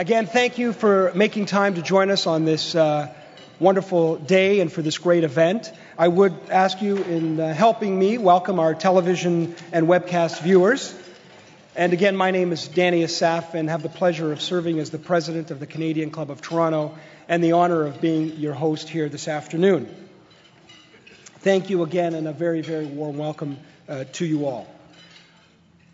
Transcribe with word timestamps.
Again, 0.00 0.24
thank 0.24 0.56
you 0.56 0.72
for 0.72 1.12
making 1.14 1.44
time 1.44 1.74
to 1.74 1.82
join 1.82 2.10
us 2.10 2.26
on 2.26 2.46
this 2.46 2.74
uh, 2.74 3.12
wonderful 3.58 4.16
day 4.16 4.60
and 4.60 4.72
for 4.72 4.80
this 4.80 4.96
great 4.96 5.24
event. 5.24 5.70
I 5.98 6.08
would 6.08 6.32
ask 6.48 6.80
you, 6.80 6.96
in 6.96 7.38
uh, 7.38 7.52
helping 7.52 7.98
me, 7.98 8.16
welcome 8.16 8.58
our 8.58 8.74
television 8.74 9.54
and 9.72 9.86
webcast 9.86 10.40
viewers. 10.40 10.98
And 11.76 11.92
again, 11.92 12.16
my 12.16 12.30
name 12.30 12.50
is 12.50 12.66
Danny 12.66 13.02
Asaf 13.02 13.52
and 13.52 13.68
have 13.68 13.82
the 13.82 13.90
pleasure 13.90 14.32
of 14.32 14.40
serving 14.40 14.78
as 14.78 14.88
the 14.88 14.98
president 14.98 15.50
of 15.50 15.60
the 15.60 15.66
Canadian 15.66 16.10
Club 16.10 16.30
of 16.30 16.40
Toronto 16.40 16.96
and 17.28 17.44
the 17.44 17.52
honor 17.52 17.84
of 17.84 18.00
being 18.00 18.38
your 18.38 18.54
host 18.54 18.88
here 18.88 19.10
this 19.10 19.28
afternoon. 19.28 19.94
Thank 21.40 21.68
you 21.68 21.82
again 21.82 22.14
and 22.14 22.26
a 22.26 22.32
very, 22.32 22.62
very 22.62 22.86
warm 22.86 23.18
welcome 23.18 23.58
uh, 23.86 24.04
to 24.14 24.24
you 24.24 24.46
all. 24.46 24.66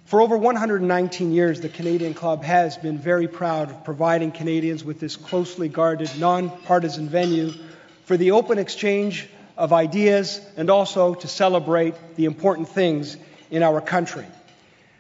For 0.07 0.21
over 0.21 0.39
119 0.39 1.33
years, 1.33 1.61
the 1.61 1.69
Canadian 1.69 2.15
Club 2.15 2.45
has 2.45 2.77
been 2.77 2.97
very 2.97 3.27
proud 3.27 3.71
of 3.71 3.83
providing 3.83 4.31
Canadians 4.31 4.85
with 4.85 5.01
this 5.01 5.17
closely 5.17 5.69
guarded, 5.69 6.09
nonpartisan 6.17 7.09
venue 7.09 7.53
for 8.05 8.17
the 8.17 8.31
open 8.31 8.59
exchange 8.59 9.29
of 9.57 9.73
ideas 9.73 10.41
and 10.57 10.71
also 10.71 11.15
to 11.15 11.27
celebrate 11.27 11.97
the 12.15 12.27
important 12.27 12.69
things 12.69 13.17
in 13.51 13.65
our 13.65 13.81
country. 13.81 14.25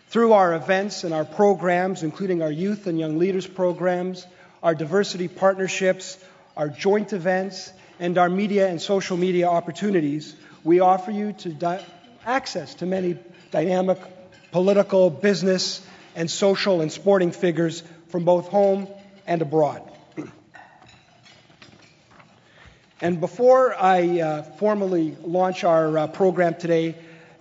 Through 0.08 0.32
our 0.32 0.54
events 0.54 1.04
and 1.04 1.14
our 1.14 1.24
programs, 1.24 2.02
including 2.02 2.42
our 2.42 2.50
youth 2.50 2.88
and 2.88 2.98
young 2.98 3.16
leaders 3.16 3.46
programs, 3.46 4.26
our 4.60 4.74
diversity 4.74 5.28
partnerships, 5.28 6.18
our 6.56 6.68
joint 6.68 7.12
events, 7.12 7.72
and 8.00 8.18
our 8.18 8.28
media 8.28 8.66
and 8.66 8.82
social 8.82 9.16
media 9.16 9.46
opportunities, 9.46 10.34
we 10.64 10.80
offer 10.80 11.12
you 11.12 11.32
to 11.32 11.50
di- 11.50 11.84
access 12.24 12.74
to 12.74 12.86
many 12.86 13.16
dynamic 13.52 14.00
political, 14.52 15.10
business, 15.10 15.84
and 16.14 16.30
social 16.30 16.80
and 16.80 16.90
sporting 16.90 17.30
figures 17.30 17.82
from 18.08 18.24
both 18.24 18.48
home 18.48 18.88
and 19.26 19.42
abroad. 19.42 19.82
And 22.98 23.20
before 23.20 23.74
I 23.74 24.20
uh, 24.20 24.42
formally 24.42 25.14
launch 25.22 25.64
our 25.64 25.98
uh, 25.98 26.06
program 26.06 26.54
today, 26.54 26.94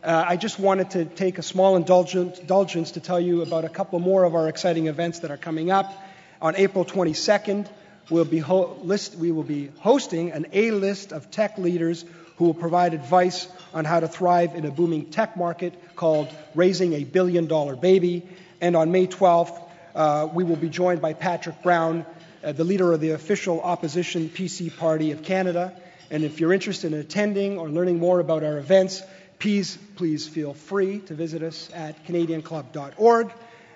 uh, 0.04 0.26
I 0.28 0.36
just 0.36 0.60
wanted 0.60 0.92
to 0.92 1.06
take 1.06 1.38
a 1.38 1.42
small 1.42 1.78
indulgence, 1.78 2.40
indulgence 2.40 2.92
to 2.92 3.00
tell 3.00 3.22
you 3.22 3.42
about 3.42 3.64
a 3.64 3.70
couple 3.70 3.98
more 4.00 4.26
of 4.26 4.36
our 4.36 4.50
exciting 4.50 4.88
events 4.88 5.20
that 5.20 5.32
are 5.32 5.38
coming 5.38 5.72
up. 5.72 5.94
On 6.42 6.58
April 6.58 6.84
22nd, 6.84 7.68
we'll 8.10 8.26
be 8.26 8.40
ho- 8.40 8.78
list, 8.84 9.16
we 9.16 9.32
will 9.32 9.44
be 9.44 9.72
hosting 9.80 10.34
an 10.34 10.48
A 10.52 10.72
list 10.72 11.14
of 11.14 11.32
tech 11.32 11.58
leaders 11.58 12.04
who 12.38 12.46
will 12.46 12.54
provide 12.54 12.94
advice 12.94 13.48
on 13.74 13.86
how 13.86 14.00
to 14.00 14.08
thrive 14.08 14.56
in 14.56 14.66
a 14.66 14.72
booming 14.72 15.12
tech 15.12 15.38
market 15.38 15.74
called 15.96 16.28
Raising 16.54 16.94
a 16.94 17.04
Billion 17.04 17.48
Dollar 17.48 17.76
Baby. 17.76 18.28
And 18.62 18.76
on 18.76 18.92
May 18.92 19.08
12th, 19.08 19.62
uh, 19.94 20.28
we 20.34 20.44
will 20.44 20.56
be 20.56 20.70
joined 20.70 21.02
by 21.02 21.14
Patrick 21.14 21.62
Brown, 21.64 22.06
uh, 22.44 22.52
the 22.52 22.64
leader 22.64 22.94
of 22.94 23.02
the 23.02 23.12
official 23.12 23.62
opposition 23.62 24.30
PC 24.30 24.76
Party 24.76 25.12
of 25.12 25.24
Canada. 25.24 25.74
And 26.12 26.24
if 26.24 26.40
you're 26.40 26.54
interested 26.54 26.94
in 26.94 27.00
attending 27.00 27.58
or 27.58 27.70
learning 27.70 28.00
more 28.00 28.20
about 28.20 28.44
our 28.44 28.58
events, 28.58 29.02
please, 29.40 29.78
please 29.96 30.28
feel 30.28 30.54
free 30.54 31.00
to 31.00 31.14
visit 31.14 31.42
us 31.42 31.70
at 31.74 32.06
CanadianClub.org. 32.06 33.32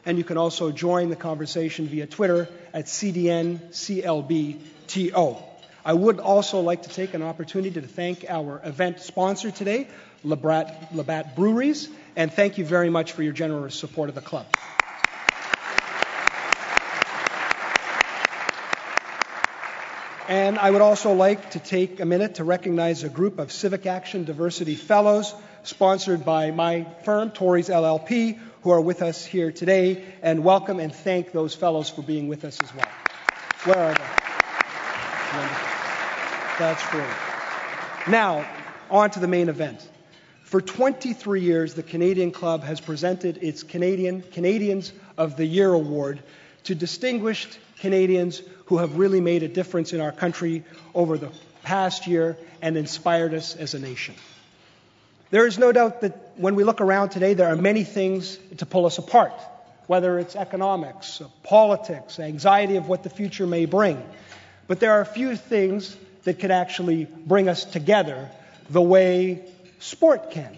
And 0.06 0.18
you 0.18 0.24
can 0.24 0.38
also 0.38 0.72
join 0.72 1.10
the 1.10 1.16
conversation 1.16 1.88
via 1.88 2.08
Twitter 2.08 2.48
at 2.74 2.86
CDNCLBTO. 2.86 5.49
I 5.90 5.94
would 5.94 6.20
also 6.20 6.60
like 6.60 6.84
to 6.84 6.90
take 6.90 7.16
an 7.16 7.24
opportunity 7.24 7.82
to 7.82 7.88
thank 7.88 8.24
our 8.30 8.62
event 8.64 9.00
sponsor 9.00 9.50
today, 9.50 9.88
Labatt, 10.24 10.94
Labatt 10.94 11.36
Breweries, 11.36 11.90
and 12.16 12.32
thank 12.32 12.60
you 12.60 12.64
very 12.64 12.92
much 12.92 13.14
for 13.14 13.24
your 13.24 13.34
generous 13.34 13.74
support 13.74 14.08
of 14.08 14.14
the 14.14 14.22
club. 14.22 14.46
And 20.28 20.60
I 20.60 20.70
would 20.70 20.82
also 20.82 21.14
like 21.14 21.50
to 21.52 21.60
take 21.60 22.00
a 22.00 22.06
minute 22.06 22.36
to 22.36 22.44
recognize 22.44 23.04
a 23.04 23.10
group 23.10 23.40
of 23.40 23.52
Civic 23.52 23.88
Action 23.88 24.26
Diversity 24.26 24.76
Fellows 24.76 25.34
sponsored 25.64 26.24
by 26.24 26.52
my 26.52 26.86
firm, 27.04 27.32
Torys 27.32 27.68
LLP, 27.68 28.38
who 28.62 28.70
are 28.70 28.80
with 28.80 29.02
us 29.02 29.26
here 29.26 29.52
today, 29.52 30.04
and 30.22 30.44
welcome 30.44 30.80
and 30.80 30.94
thank 30.94 31.32
those 31.32 31.56
fellows 31.56 31.90
for 31.90 32.04
being 32.04 32.28
with 32.28 32.46
us 32.46 32.62
as 32.62 32.76
well. 32.76 32.90
Where 33.64 33.80
are 33.80 33.94
they? 33.96 35.79
That's 36.60 36.86
great. 36.90 37.08
Now, 38.10 38.46
on 38.92 39.10
to 39.12 39.22
the 39.22 39.30
main 39.30 39.48
event. 39.48 39.88
For 40.44 40.60
23 40.60 41.40
years, 41.40 41.74
the 41.74 41.84
Canadian 41.84 42.32
Club 42.32 42.64
has 42.64 42.82
presented 42.82 43.38
its 43.42 43.64
Canadian 43.64 44.22
Canadians 44.22 44.92
of 45.18 45.38
the 45.38 45.46
Year 45.46 45.72
award 45.72 46.22
to 46.66 46.76
distinguished 46.76 47.58
Canadians 47.80 48.42
who 48.66 48.80
have 48.80 48.98
really 48.98 49.22
made 49.22 49.44
a 49.44 49.48
difference 49.48 49.94
in 49.94 50.02
our 50.02 50.12
country 50.12 50.66
over 50.94 51.18
the 51.18 51.32
past 51.64 52.08
year 52.08 52.36
and 52.62 52.76
inspired 52.76 53.34
us 53.34 53.56
as 53.56 53.74
a 53.74 53.80
nation. 53.80 54.16
There 55.32 55.48
is 55.48 55.58
no 55.58 55.72
doubt 55.72 56.02
that 56.02 56.34
when 56.36 56.56
we 56.56 56.66
look 56.66 56.82
around 56.82 57.10
today, 57.10 57.36
there 57.36 57.48
are 57.48 57.56
many 57.56 57.86
things 57.86 58.38
to 58.58 58.66
pull 58.66 58.86
us 58.86 58.98
apart, 58.98 59.32
whether 59.88 60.20
it's 60.20 60.36
economics, 60.36 61.22
politics, 61.44 62.20
anxiety 62.20 62.76
of 62.76 62.90
what 62.90 63.04
the 63.04 63.10
future 63.10 63.48
may 63.48 63.64
bring. 63.64 64.04
But 64.68 64.82
there 64.82 64.92
are 64.92 65.02
a 65.02 65.06
few 65.06 65.38
things 65.38 65.96
that 66.24 66.40
could 66.40 66.52
actually 66.52 67.06
bring 67.06 67.50
us 67.50 67.66
together 67.66 68.30
the 68.70 68.82
way 68.82 69.44
sport 69.80 70.32
can. 70.32 70.56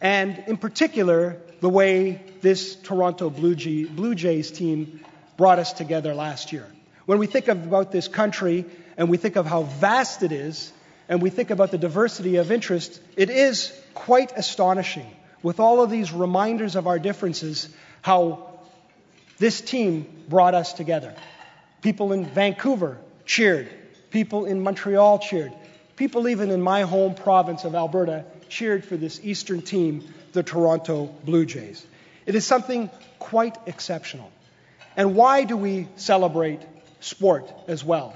And 0.00 0.44
in 0.46 0.56
particular, 0.56 1.38
the 1.60 1.68
way 1.68 2.22
this 2.40 2.74
Toronto 2.76 3.30
Blue, 3.30 3.54
Blue 3.88 4.14
Jays 4.14 4.50
team 4.50 5.00
brought 5.36 5.58
us 5.58 5.72
together 5.72 6.14
last 6.14 6.52
year. 6.52 6.66
When 7.06 7.18
we 7.18 7.26
think 7.26 7.48
about 7.48 7.92
this 7.92 8.08
country 8.08 8.64
and 8.96 9.08
we 9.08 9.16
think 9.16 9.36
of 9.36 9.46
how 9.46 9.62
vast 9.62 10.22
it 10.22 10.32
is, 10.32 10.72
and 11.08 11.20
we 11.20 11.30
think 11.30 11.50
about 11.50 11.70
the 11.70 11.78
diversity 11.78 12.36
of 12.36 12.50
interest, 12.50 13.00
it 13.16 13.28
is 13.28 13.78
quite 13.92 14.32
astonishing 14.36 15.06
with 15.42 15.60
all 15.60 15.82
of 15.82 15.90
these 15.90 16.12
reminders 16.12 16.76
of 16.76 16.86
our 16.86 16.98
differences 16.98 17.68
how 18.00 18.48
this 19.38 19.60
team 19.60 20.06
brought 20.28 20.54
us 20.54 20.72
together. 20.72 21.14
People 21.82 22.12
in 22.12 22.24
Vancouver 22.24 22.98
cheered 23.26 23.68
People 24.14 24.44
in 24.44 24.62
Montreal 24.62 25.18
cheered. 25.18 25.52
People 25.96 26.28
even 26.28 26.52
in 26.52 26.62
my 26.62 26.82
home 26.82 27.16
province 27.16 27.64
of 27.64 27.74
Alberta 27.74 28.24
cheered 28.48 28.84
for 28.84 28.96
this 28.96 29.18
Eastern 29.24 29.60
team, 29.60 30.04
the 30.32 30.44
Toronto 30.44 31.06
Blue 31.24 31.44
Jays. 31.44 31.84
It 32.24 32.36
is 32.36 32.46
something 32.46 32.90
quite 33.18 33.58
exceptional. 33.66 34.30
And 34.96 35.16
why 35.16 35.42
do 35.42 35.56
we 35.56 35.88
celebrate 35.96 36.60
sport 37.00 37.52
as 37.66 37.82
well? 37.84 38.14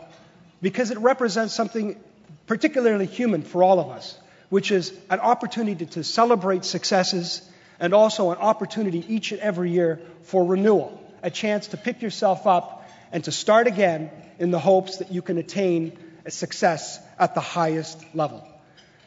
Because 0.62 0.92
it 0.92 0.98
represents 0.98 1.52
something 1.52 1.98
particularly 2.46 3.06
human 3.06 3.42
for 3.42 3.64
all 3.64 3.80
of 3.80 3.90
us, 3.90 4.16
which 4.50 4.70
is 4.70 4.92
an 5.10 5.18
opportunity 5.18 5.86
to 5.86 6.04
celebrate 6.04 6.64
successes 6.64 7.42
and 7.80 7.92
also 7.92 8.30
an 8.30 8.38
opportunity 8.38 9.04
each 9.08 9.32
and 9.32 9.40
every 9.40 9.72
year 9.72 9.98
for 10.22 10.44
renewal, 10.44 10.96
a 11.24 11.30
chance 11.32 11.66
to 11.66 11.76
pick 11.76 12.02
yourself 12.02 12.46
up 12.46 12.77
and 13.12 13.24
to 13.24 13.32
start 13.32 13.66
again 13.66 14.10
in 14.38 14.50
the 14.50 14.58
hopes 14.58 14.98
that 14.98 15.12
you 15.12 15.22
can 15.22 15.38
attain 15.38 15.96
success 16.28 17.00
at 17.18 17.34
the 17.34 17.40
highest 17.40 18.02
level. 18.14 18.46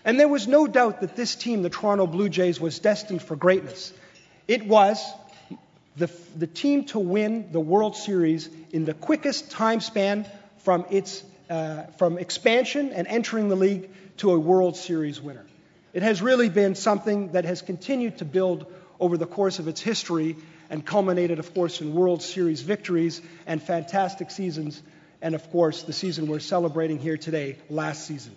And 0.03 0.19
there 0.19 0.28
was 0.28 0.47
no 0.47 0.67
doubt 0.67 1.01
that 1.01 1.16
this 1.16 1.35
team, 1.35 1.62
the 1.62 1.69
Toronto 1.69 2.07
Blue 2.07 2.29
Jays, 2.29 2.59
was 2.59 2.79
destined 2.79 3.22
for 3.22 3.35
greatness. 3.35 3.94
It 4.47 4.66
was 4.66 5.03
the, 5.95 6.09
the 6.35 6.47
team 6.47 6.85
to 6.85 7.00
win 7.00 7.51
the 7.51 7.59
World 7.59 7.95
Series 7.95 8.50
in 8.72 8.85
the 8.85 8.94
quickest 8.94 9.51
time 9.51 9.79
span 9.79 10.25
from, 10.59 10.85
its, 10.89 11.23
uh, 11.50 11.83
from 11.97 12.18
expansion 12.18 12.91
and 12.94 13.07
entering 13.07 13.50
the 13.50 13.56
league 13.56 13.89
to 14.18 14.31
a 14.31 14.39
World 14.39 14.75
Series 14.75 15.22
winner. 15.22 15.45
It 15.94 16.03
has 16.03 16.22
really 16.22 16.50
been 16.50 16.75
something 16.75 17.33
that 17.33 17.45
has 17.45 17.62
continued 17.62 18.19
to 18.19 18.25
build 18.25 18.66
over 19.00 19.18
the 19.18 19.28
course 19.28 19.59
of 19.59 19.68
its 19.68 19.81
history 19.81 20.38
and 20.71 20.83
culminated, 20.83 21.37
of 21.37 21.53
course, 21.53 21.81
in 21.81 21.93
World 21.93 22.23
Series 22.23 22.61
victories 22.61 23.21
and 23.45 23.61
fantastic 23.61 24.31
seasons 24.31 24.81
and 25.21 25.35
of 25.35 25.50
course, 25.51 25.83
the 25.83 25.94
season 25.94 26.27
we're 26.27 26.39
celebrating 26.39 26.97
here 26.97 27.18
today, 27.18 27.57
last 27.69 28.06
season. 28.06 28.35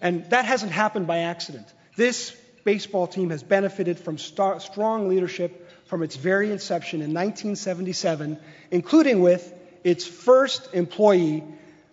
And 0.00 0.28
that 0.30 0.44
hasn't 0.44 0.72
happened 0.72 1.06
by 1.06 1.18
accident. 1.20 1.66
This 1.96 2.30
baseball 2.64 3.06
team 3.06 3.30
has 3.30 3.42
benefited 3.42 3.98
from 3.98 4.18
star- 4.18 4.60
strong 4.60 5.08
leadership 5.08 5.68
from 5.86 6.02
its 6.02 6.16
very 6.16 6.50
inception 6.52 7.00
in 7.00 7.12
1977, 7.12 8.38
including 8.70 9.20
with 9.20 9.52
its 9.82 10.06
first 10.06 10.72
employee, 10.72 11.42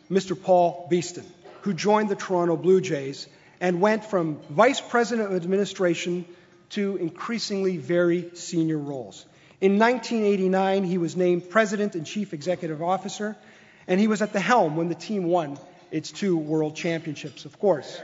Mr. 0.10 0.42
Paul 0.42 0.88
Beeston, 0.90 1.26
who 1.62 1.74
joined 1.74 2.10
the 2.10 2.16
Toronto 2.16 2.56
Blue 2.56 2.80
Jays 2.80 3.28
and 3.60 3.82
went 3.82 4.06
from 4.06 4.40
vice 4.50 4.82
president 4.82 5.30
of 5.30 5.36
administration 5.36 6.26
to 6.70 6.96
increasingly 6.98 7.78
very 7.78 8.32
senior 8.34 8.78
roles. 8.78 9.26
In 9.62 9.78
1989, 9.78 10.84
he 10.86 10.98
was 10.98 11.16
named 11.16 11.52
president 11.52 11.94
and 11.94 12.04
chief 12.04 12.34
executive 12.34 12.82
officer 12.82 13.38
and 13.88 14.00
he 14.00 14.08
was 14.08 14.24
at 14.24 14.34
the 14.34 14.40
helm 14.40 14.76
when 14.76 14.90
the 14.90 14.96
team 14.96 15.26
won 15.26 15.60
its 15.92 16.12
two 16.12 16.36
world 16.36 16.76
championships, 16.76 17.46
of 17.46 17.60
course. 17.60 18.02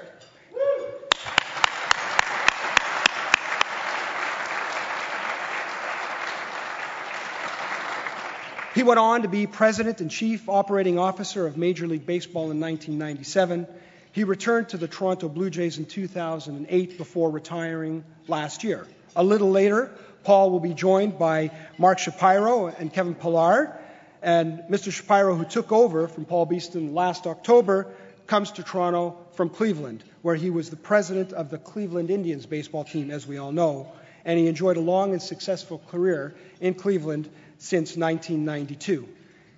He 8.76 8.84
went 8.84 9.00
on 9.00 9.24
to 9.24 9.28
be 9.28 9.48
president 9.48 10.02
and 10.02 10.12
chief 10.12 10.48
operating 10.48 11.00
officer 11.00 11.48
of 11.48 11.58
Major 11.58 11.88
League 11.88 12.06
Baseball 12.06 12.52
in 12.52 12.60
1997. 12.60 13.66
He 14.12 14.24
returned 14.24 14.70
to 14.70 14.78
the 14.78 14.88
Toronto 14.88 15.28
Blue 15.28 15.50
Jays 15.50 15.80
in 15.80 15.86
2008 15.86 17.00
before 17.00 17.32
retiring 17.32 18.04
last 18.28 18.64
year. 18.64 18.86
A 19.18 19.24
little 19.24 19.50
later, 19.50 19.90
Paul 20.24 20.52
will 20.52 20.60
be 20.60 20.76
joined 20.76 21.18
by 21.18 21.50
Mark 21.80 21.98
Shapiro 21.98 22.68
and 22.68 22.94
Kevin 22.94 23.16
Pillar. 23.16 23.76
And 24.22 24.60
Mr. 24.70 24.92
Shapiro, 24.92 25.34
who 25.34 25.44
took 25.44 25.72
over 25.72 26.08
from 26.08 26.26
Paul 26.26 26.46
Beeston 26.46 26.94
last 26.94 27.26
October, 27.26 27.88
comes 28.28 28.52
to 28.52 28.64
Toronto 28.64 29.18
from 29.34 29.50
Cleveland, 29.50 30.04
where 30.22 30.36
he 30.36 30.52
was 30.52 30.70
the 30.70 30.76
president 30.76 31.34
of 31.34 31.50
the 31.50 31.58
Cleveland 31.58 32.12
Indians 32.12 32.46
baseball 32.46 32.84
team, 32.84 33.10
as 33.10 33.26
we 33.26 33.40
all 33.40 33.52
know. 33.52 33.92
And 34.24 34.38
he 34.38 34.46
enjoyed 34.46 34.78
a 34.78 34.82
long 34.82 35.14
and 35.14 35.22
successful 35.22 35.82
career 35.88 36.36
in 36.62 36.76
Cleveland 36.76 37.28
since 37.58 37.98
1992. 37.98 39.10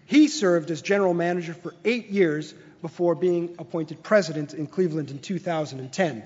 He 0.06 0.30
served 0.30 0.72
as 0.72 0.82
general 0.82 1.14
manager 1.14 1.54
for 1.54 1.74
eight 1.84 2.08
years 2.08 2.54
before 2.82 3.14
being 3.14 3.56
appointed 3.60 4.04
president 4.04 4.54
in 4.54 4.68
Cleveland 4.68 5.12
in 5.12 5.20
2010. 5.20 6.24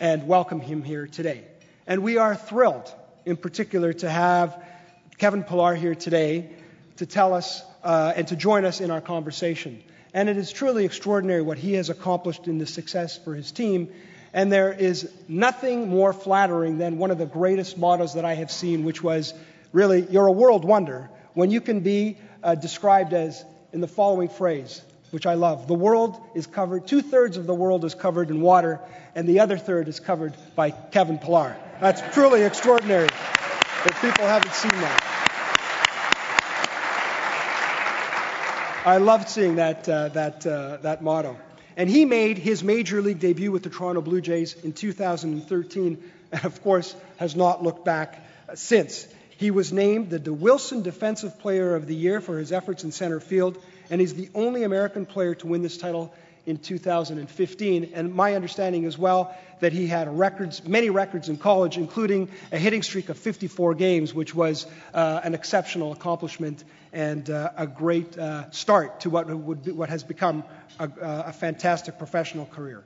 And 0.00 0.26
welcome 0.26 0.58
him 0.58 0.82
here 0.82 1.06
today. 1.06 1.44
And 1.88 2.02
we 2.02 2.18
are 2.18 2.34
thrilled, 2.34 2.94
in 3.24 3.38
particular, 3.38 3.94
to 3.94 4.10
have 4.10 4.62
Kevin 5.16 5.42
Pillar 5.42 5.74
here 5.74 5.94
today 5.94 6.50
to 6.98 7.06
tell 7.06 7.32
us 7.32 7.62
uh, 7.82 8.12
and 8.14 8.28
to 8.28 8.36
join 8.36 8.66
us 8.66 8.82
in 8.82 8.90
our 8.90 9.00
conversation. 9.00 9.82
And 10.12 10.28
it 10.28 10.36
is 10.36 10.52
truly 10.52 10.84
extraordinary 10.84 11.40
what 11.40 11.56
he 11.56 11.72
has 11.74 11.88
accomplished 11.88 12.46
in 12.46 12.58
the 12.58 12.66
success 12.66 13.16
for 13.16 13.34
his 13.34 13.52
team. 13.52 13.88
And 14.34 14.52
there 14.52 14.70
is 14.70 15.10
nothing 15.28 15.88
more 15.88 16.12
flattering 16.12 16.76
than 16.76 16.98
one 16.98 17.10
of 17.10 17.16
the 17.16 17.24
greatest 17.24 17.78
mottos 17.78 18.14
that 18.14 18.24
I 18.26 18.34
have 18.34 18.50
seen, 18.50 18.84
which 18.84 19.02
was 19.02 19.32
really, 19.72 20.06
you're 20.10 20.26
a 20.26 20.32
world 20.32 20.66
wonder 20.66 21.08
when 21.32 21.50
you 21.50 21.62
can 21.62 21.80
be 21.80 22.18
uh, 22.42 22.54
described 22.54 23.14
as 23.14 23.42
in 23.72 23.80
the 23.80 23.88
following 23.88 24.28
phrase, 24.28 24.82
which 25.10 25.24
I 25.24 25.34
love. 25.34 25.66
The 25.66 25.72
world 25.72 26.20
is 26.34 26.46
covered, 26.46 26.86
two 26.86 27.00
thirds 27.00 27.38
of 27.38 27.46
the 27.46 27.54
world 27.54 27.86
is 27.86 27.94
covered 27.94 28.28
in 28.28 28.42
water, 28.42 28.78
and 29.14 29.26
the 29.26 29.40
other 29.40 29.56
third 29.56 29.88
is 29.88 30.00
covered 30.00 30.34
by 30.54 30.70
Kevin 30.70 31.18
Pillar. 31.18 31.56
That's 31.80 32.02
truly 32.12 32.42
extraordinary 32.42 33.06
that 33.06 33.94
people 34.00 34.26
haven't 34.26 34.52
seen 34.52 34.72
that. 34.72 35.04
I 38.84 38.96
loved 38.96 39.28
seeing 39.28 39.56
that, 39.56 39.88
uh, 39.88 40.08
that, 40.08 40.44
uh, 40.44 40.78
that 40.78 41.02
motto. 41.02 41.36
And 41.76 41.88
he 41.88 42.04
made 42.04 42.36
his 42.36 42.64
major 42.64 43.00
league 43.00 43.20
debut 43.20 43.52
with 43.52 43.62
the 43.62 43.70
Toronto 43.70 44.00
Blue 44.00 44.20
Jays 44.20 44.54
in 44.54 44.72
2013, 44.72 46.02
and 46.32 46.44
of 46.44 46.60
course 46.64 46.96
has 47.18 47.36
not 47.36 47.62
looked 47.62 47.84
back 47.84 48.26
since. 48.54 49.06
He 49.36 49.52
was 49.52 49.72
named 49.72 50.10
the 50.10 50.18
DeWilson 50.18 50.82
Defensive 50.82 51.38
Player 51.38 51.76
of 51.76 51.86
the 51.86 51.94
Year 51.94 52.20
for 52.20 52.40
his 52.40 52.50
efforts 52.50 52.82
in 52.82 52.90
center 52.90 53.20
field, 53.20 53.56
and 53.88 54.00
he's 54.00 54.14
the 54.14 54.30
only 54.34 54.64
American 54.64 55.06
player 55.06 55.36
to 55.36 55.46
win 55.46 55.62
this 55.62 55.76
title 55.76 56.12
in 56.48 56.56
2015. 56.56 57.92
And 57.94 58.14
my 58.14 58.34
understanding 58.34 58.86
as 58.86 58.96
well 58.96 59.36
that 59.60 59.72
he 59.72 59.86
had 59.86 60.18
records, 60.18 60.66
many 60.66 60.88
records 60.88 61.28
in 61.28 61.36
college, 61.36 61.76
including 61.76 62.30
a 62.50 62.58
hitting 62.58 62.82
streak 62.82 63.10
of 63.10 63.18
54 63.18 63.74
games, 63.74 64.14
which 64.14 64.34
was 64.34 64.66
uh, 64.94 65.20
an 65.22 65.34
exceptional 65.34 65.92
accomplishment 65.92 66.64
and 66.92 67.28
uh, 67.28 67.50
a 67.56 67.66
great 67.66 68.16
uh, 68.16 68.50
start 68.50 69.00
to 69.00 69.10
what, 69.10 69.28
would 69.28 69.64
be, 69.64 69.72
what 69.72 69.90
has 69.90 70.02
become 70.02 70.42
a, 70.78 70.90
a 71.00 71.32
fantastic 71.32 71.98
professional 71.98 72.46
career. 72.46 72.82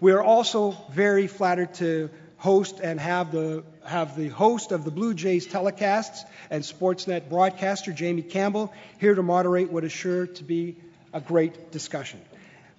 We 0.00 0.12
are 0.12 0.22
also 0.22 0.76
very 0.90 1.28
flattered 1.28 1.74
to 1.74 2.10
host 2.38 2.80
and 2.80 2.98
have 2.98 3.30
the, 3.30 3.62
have 3.84 4.16
the 4.16 4.28
host 4.28 4.72
of 4.72 4.84
the 4.84 4.90
Blue 4.90 5.14
Jays 5.14 5.46
telecasts 5.46 6.24
and 6.50 6.64
Sportsnet 6.64 7.28
broadcaster, 7.28 7.92
Jamie 7.92 8.22
Campbell, 8.22 8.74
here 8.98 9.14
to 9.14 9.22
moderate 9.22 9.70
what 9.70 9.84
is 9.84 9.92
sure 9.92 10.26
to 10.26 10.44
be 10.44 10.76
a 11.14 11.20
great 11.20 11.72
discussion. 11.72 12.20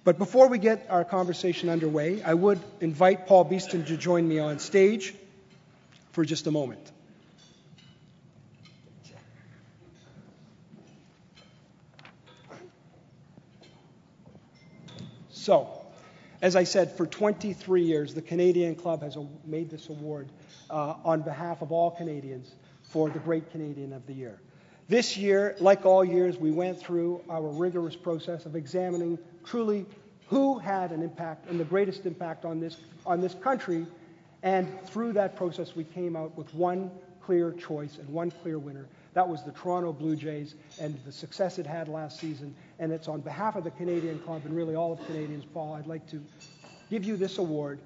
But 0.08 0.16
before 0.16 0.48
we 0.48 0.56
get 0.56 0.86
our 0.88 1.04
conversation 1.04 1.68
underway, 1.68 2.22
I 2.22 2.32
would 2.32 2.58
invite 2.80 3.26
Paul 3.26 3.44
Beeston 3.44 3.84
to 3.84 3.96
join 3.98 4.26
me 4.26 4.38
on 4.38 4.58
stage 4.58 5.14
for 6.12 6.24
just 6.24 6.46
a 6.46 6.50
moment. 6.50 6.80
So, 15.28 15.68
as 16.40 16.56
I 16.56 16.64
said, 16.64 16.96
for 16.96 17.06
23 17.06 17.82
years, 17.82 18.14
the 18.14 18.22
Canadian 18.22 18.76
Club 18.76 19.02
has 19.02 19.18
made 19.44 19.68
this 19.68 19.90
award 19.90 20.30
uh, 20.70 20.94
on 21.04 21.20
behalf 21.20 21.60
of 21.60 21.70
all 21.70 21.90
Canadians 21.90 22.54
for 22.80 23.10
the 23.10 23.18
Great 23.18 23.52
Canadian 23.52 23.92
of 23.92 24.06
the 24.06 24.14
Year. 24.14 24.40
This 24.88 25.18
year, 25.18 25.54
like 25.60 25.84
all 25.84 26.02
years, 26.02 26.38
we 26.38 26.50
went 26.50 26.80
through 26.80 27.22
our 27.28 27.46
rigorous 27.46 27.94
process 27.94 28.46
of 28.46 28.56
examining 28.56 29.18
truly 29.48 29.86
who 30.28 30.58
had 30.58 30.92
an 30.92 31.02
impact 31.02 31.48
and 31.48 31.58
the 31.58 31.64
greatest 31.64 32.04
impact 32.06 32.44
on 32.44 32.60
this, 32.60 32.76
on 33.06 33.20
this 33.20 33.34
country. 33.34 33.86
And 34.42 34.68
through 34.84 35.14
that 35.14 35.36
process, 35.36 35.74
we 35.74 35.84
came 35.84 36.16
out 36.16 36.36
with 36.36 36.52
one 36.54 36.90
clear 37.22 37.52
choice 37.52 37.98
and 37.98 38.08
one 38.08 38.30
clear 38.30 38.58
winner. 38.58 38.86
That 39.14 39.28
was 39.28 39.42
the 39.42 39.52
Toronto 39.52 39.92
Blue 39.92 40.16
Jays 40.16 40.54
and 40.80 40.98
the 41.04 41.12
success 41.12 41.58
it 41.58 41.66
had 41.66 41.88
last 41.88 42.20
season. 42.20 42.54
And 42.78 42.92
it's 42.92 43.08
on 43.08 43.20
behalf 43.20 43.56
of 43.56 43.64
the 43.64 43.70
Canadian 43.72 44.18
Club 44.20 44.42
and 44.44 44.54
really 44.54 44.74
all 44.74 44.92
of 44.92 45.04
Canadians, 45.06 45.44
Paul, 45.52 45.74
I'd 45.74 45.86
like 45.86 46.08
to 46.10 46.22
give 46.90 47.04
you 47.04 47.16
this 47.16 47.38
award 47.38 47.80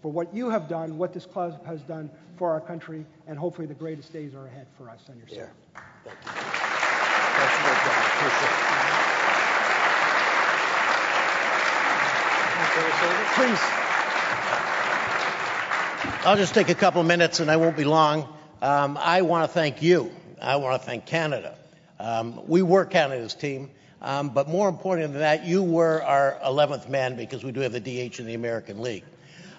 for 0.00 0.10
what 0.12 0.32
you 0.32 0.48
have 0.48 0.68
done, 0.68 0.96
what 0.96 1.12
this 1.12 1.26
club 1.26 1.64
has 1.66 1.82
done 1.82 2.08
for 2.38 2.52
our 2.52 2.60
country, 2.60 3.04
and 3.26 3.36
hopefully 3.36 3.66
the 3.66 3.74
greatest 3.74 4.12
days 4.12 4.34
are 4.34 4.46
ahead 4.46 4.68
for 4.78 4.88
us 4.88 5.02
and 5.08 5.20
yourself. 5.20 5.50
Yeah. 5.74 5.82
Thank 6.04 6.16
you. 6.24 6.30
Thanks 6.32 7.58
a 7.58 7.62
lot, 7.66 7.76
John. 7.84 8.04
Appreciate 8.16 8.50
it. 8.86 9.00
Please. 13.34 13.60
I'll 16.26 16.36
just 16.36 16.54
take 16.54 16.68
a 16.68 16.74
couple 16.74 17.00
of 17.00 17.06
minutes 17.06 17.40
and 17.40 17.50
I 17.50 17.56
won't 17.56 17.76
be 17.76 17.84
long. 17.84 18.28
Um, 18.60 18.98
I 19.00 19.22
want 19.22 19.48
to 19.48 19.52
thank 19.52 19.82
you 19.82 20.10
I 20.40 20.56
want 20.56 20.80
to 20.80 20.86
thank 20.86 21.04
Canada. 21.04 21.54
Um, 21.98 22.40
we 22.48 22.62
were 22.62 22.86
Canada's 22.86 23.34
team, 23.34 23.70
um, 24.00 24.30
but 24.30 24.48
more 24.48 24.68
important 24.70 25.12
than 25.12 25.20
that, 25.20 25.44
you 25.44 25.62
were 25.62 26.02
our 26.02 26.38
11th 26.42 26.88
man 26.88 27.16
because 27.16 27.44
we 27.44 27.52
do 27.52 27.60
have 27.60 27.72
the 27.72 27.80
DH 27.80 28.20
in 28.20 28.26
the 28.26 28.34
American 28.34 28.80
League. 28.80 29.04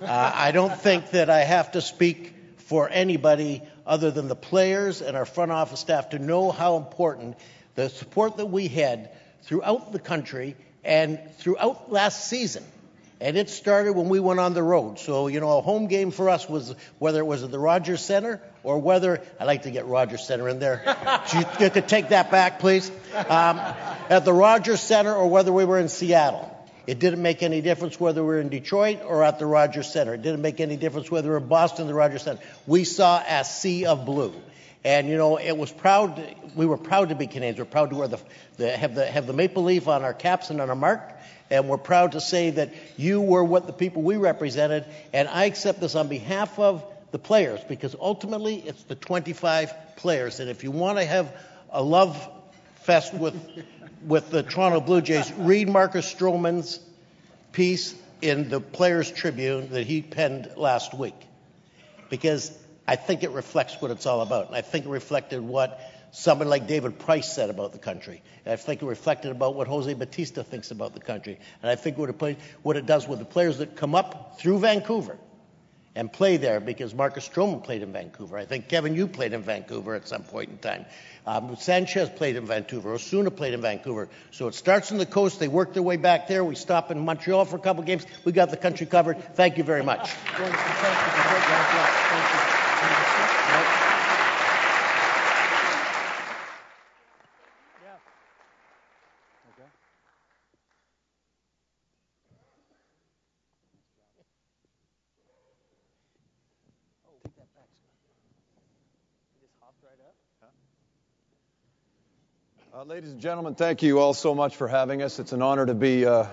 Uh, 0.01 0.31
I 0.33 0.51
don't 0.51 0.75
think 0.75 1.11
that 1.11 1.29
I 1.29 1.41
have 1.41 1.73
to 1.73 1.81
speak 1.81 2.33
for 2.57 2.89
anybody 2.89 3.61
other 3.85 4.09
than 4.09 4.27
the 4.27 4.35
players 4.35 5.03
and 5.03 5.15
our 5.15 5.25
front 5.25 5.51
office 5.51 5.79
staff 5.79 6.09
to 6.09 6.19
know 6.19 6.51
how 6.51 6.77
important 6.77 7.37
the 7.75 7.89
support 7.89 8.37
that 8.37 8.47
we 8.47 8.67
had 8.67 9.11
throughout 9.43 9.91
the 9.91 9.99
country 9.99 10.55
and 10.83 11.19
throughout 11.37 11.91
last 11.91 12.27
season 12.27 12.63
and 13.21 13.37
it 13.37 13.51
started 13.51 13.93
when 13.93 14.09
we 14.09 14.19
went 14.19 14.39
on 14.39 14.55
the 14.55 14.63
road. 14.63 14.97
So, 14.97 15.27
you 15.27 15.39
know, 15.39 15.59
a 15.59 15.61
home 15.61 15.85
game 15.85 16.09
for 16.09 16.27
us 16.27 16.49
was 16.49 16.73
whether 16.97 17.19
it 17.19 17.25
was 17.25 17.43
at 17.43 17.51
the 17.51 17.59
Rogers 17.59 18.01
Center 18.01 18.41
or 18.63 18.79
whether, 18.79 19.21
I 19.39 19.45
like 19.45 19.63
to 19.63 19.71
get 19.71 19.85
Rogers 19.85 20.25
Center 20.25 20.49
in 20.49 20.57
there. 20.57 20.81
you, 21.33 21.43
you 21.59 21.69
could 21.69 21.87
take 21.87 22.09
that 22.09 22.31
back, 22.31 22.59
please. 22.59 22.89
Um, 23.13 23.59
at 24.09 24.25
the 24.25 24.33
Rogers 24.33 24.81
Center 24.81 25.13
or 25.13 25.29
whether 25.29 25.53
we 25.53 25.65
were 25.65 25.77
in 25.77 25.87
Seattle. 25.87 26.47
It 26.87 26.97
didn't 26.97 27.21
make 27.21 27.43
any 27.43 27.61
difference 27.61 27.99
whether 27.99 28.23
we 28.23 28.27
were 28.27 28.41
in 28.41 28.49
Detroit 28.49 29.01
or 29.05 29.23
at 29.23 29.37
the 29.37 29.45
Rogers 29.45 29.93
Center. 29.93 30.15
It 30.15 30.23
didn't 30.23 30.41
make 30.41 30.59
any 30.59 30.75
difference 30.75 31.11
whether 31.11 31.27
we 31.27 31.33
were 31.33 31.41
in 31.41 31.47
Boston 31.47 31.85
or 31.85 31.89
the 31.89 31.93
Rogers 31.93 32.23
Center. 32.23 32.41
We 32.65 32.85
saw 32.85 33.21
a 33.25 33.45
sea 33.45 33.85
of 33.85 34.03
blue. 34.03 34.33
And 34.83 35.07
you 35.07 35.15
know, 35.15 35.37
it 35.37 35.55
was 35.55 35.71
proud. 35.71 36.19
We 36.55 36.65
were 36.65 36.77
proud 36.77 37.09
to 37.09 37.15
be 37.15 37.27
Canadians. 37.27 37.59
We're 37.59 37.65
proud 37.65 37.91
to 37.91 37.97
wear 37.97 38.07
the, 38.07 38.19
the, 38.57 38.75
have 38.75 38.95
the 38.95 39.05
have 39.05 39.27
the 39.27 39.33
maple 39.33 39.63
leaf 39.63 39.87
on 39.87 40.03
our 40.03 40.15
caps 40.15 40.49
and 40.49 40.59
on 40.59 40.71
our 40.71 40.75
mark 40.75 41.03
and 41.51 41.67
we're 41.67 41.77
proud 41.77 42.13
to 42.13 42.21
say 42.21 42.49
that 42.51 42.73
you 42.97 43.21
were 43.21 43.43
what 43.43 43.67
the 43.67 43.73
people 43.73 44.01
we 44.01 44.15
represented. 44.15 44.85
And 45.13 45.27
I 45.27 45.45
accept 45.45 45.81
this 45.81 45.95
on 45.95 46.07
behalf 46.07 46.57
of 46.57 46.83
the 47.11 47.19
players 47.19 47.59
because 47.67 47.95
ultimately 47.99 48.55
it's 48.55 48.83
the 48.83 48.95
25 48.95 49.73
players. 49.97 50.39
And 50.39 50.49
if 50.49 50.63
you 50.63 50.71
want 50.71 50.97
to 50.97 51.05
have 51.05 51.35
a 51.69 51.83
love 51.83 52.27
fest 52.83 53.13
with 53.13 53.35
with 54.07 54.31
the 54.31 54.41
Toronto 54.41 54.81
Blue 54.81 55.01
Jays, 55.01 55.31
read 55.33 55.69
Marcus 55.69 56.11
Stroman's 56.11 56.79
piece 57.51 57.93
in 58.21 58.49
the 58.49 58.59
Players 58.59 59.11
Tribune 59.11 59.69
that 59.71 59.85
he 59.85 60.01
penned 60.01 60.49
last 60.55 60.93
week 60.93 61.15
because 62.09 62.57
I 62.87 62.95
think 62.95 63.23
it 63.23 63.31
reflects 63.31 63.79
what 63.79 63.91
it's 63.91 64.05
all 64.05 64.21
about. 64.21 64.47
And 64.47 64.55
I 64.55 64.61
think 64.61 64.85
it 64.85 64.89
reflected 64.89 65.41
what 65.41 65.79
someone 66.11 66.49
like 66.49 66.67
David 66.67 66.99
Price 66.99 67.33
said 67.33 67.49
about 67.49 67.71
the 67.71 67.79
country. 67.79 68.21
And 68.45 68.53
I 68.53 68.55
think 68.57 68.81
it 68.81 68.85
reflected 68.85 69.31
about 69.31 69.55
what 69.55 69.67
Jose 69.67 69.93
Bautista 69.93 70.43
thinks 70.43 70.71
about 70.71 70.93
the 70.93 70.99
country. 70.99 71.39
And 71.61 71.71
I 71.71 71.75
think 71.75 71.97
what 71.97 72.09
it, 72.09 72.37
what 72.61 72.77
it 72.77 72.85
does 72.85 73.07
with 73.07 73.19
the 73.19 73.25
players 73.25 73.57
that 73.59 73.75
come 73.75 73.95
up 73.95 74.39
through 74.39 74.59
Vancouver 74.59 75.17
and 75.95 76.11
play 76.11 76.37
there 76.37 76.59
because 76.59 76.93
Marcus 76.93 77.27
Stroman 77.27 77.63
played 77.63 77.81
in 77.81 77.91
Vancouver. 77.91 78.37
I 78.37 78.45
think, 78.45 78.69
Kevin, 78.69 78.95
you 78.95 79.07
played 79.07 79.33
in 79.33 79.41
Vancouver 79.41 79.95
at 79.95 80.07
some 80.07 80.23
point 80.23 80.49
in 80.49 80.57
time. 80.57 80.85
Um, 81.27 81.55
Sanchez 81.57 82.09
played 82.09 82.35
in 82.37 82.45
Vancouver. 82.45 82.93
Osuna 82.93 83.29
played 83.29 83.53
in 83.53 83.61
Vancouver. 83.61 84.09
So 84.31 84.47
it 84.47 84.55
starts 84.55 84.91
on 84.91 84.97
the 84.97 85.05
coast. 85.05 85.39
They 85.39 85.47
work 85.47 85.73
their 85.73 85.83
way 85.83 85.97
back 85.97 86.27
there. 86.27 86.43
We 86.43 86.55
stop 86.55 86.91
in 86.91 86.99
Montreal 86.99 87.45
for 87.45 87.57
a 87.57 87.59
couple 87.59 87.83
games. 87.83 88.05
We 88.23 88.31
got 88.31 88.49
the 88.51 88.57
country 88.57 88.85
covered. 88.85 89.35
Thank 89.35 89.57
you 89.57 89.63
very 89.63 89.83
much. 89.83 90.09
Ladies 113.01 113.13
and 113.13 113.21
gentlemen, 113.21 113.55
thank 113.55 113.81
you 113.81 113.97
all 113.97 114.13
so 114.13 114.35
much 114.35 114.55
for 114.55 114.67
having 114.67 115.01
us. 115.01 115.17
It's 115.17 115.31
an 115.31 115.41
honor 115.41 115.65
to 115.65 115.73
be 115.73 116.05
uh, 116.05 116.27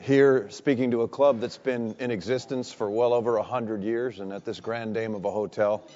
here 0.00 0.48
speaking 0.48 0.92
to 0.92 1.02
a 1.02 1.08
club 1.08 1.40
that's 1.40 1.58
been 1.58 1.96
in 1.98 2.10
existence 2.10 2.72
for 2.72 2.88
well 2.88 3.12
over 3.12 3.36
100 3.36 3.82
years 3.82 4.20
and 4.20 4.32
at 4.32 4.42
this 4.42 4.58
grand 4.58 4.94
dame 4.94 5.14
of 5.14 5.26
a 5.26 5.30
hotel. 5.30 5.86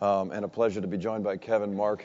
Um, 0.00 0.32
and 0.32 0.44
a 0.44 0.48
pleasure 0.48 0.80
to 0.80 0.88
be 0.88 0.98
joined 0.98 1.22
by 1.22 1.36
Kevin, 1.36 1.76
Mark, 1.76 2.04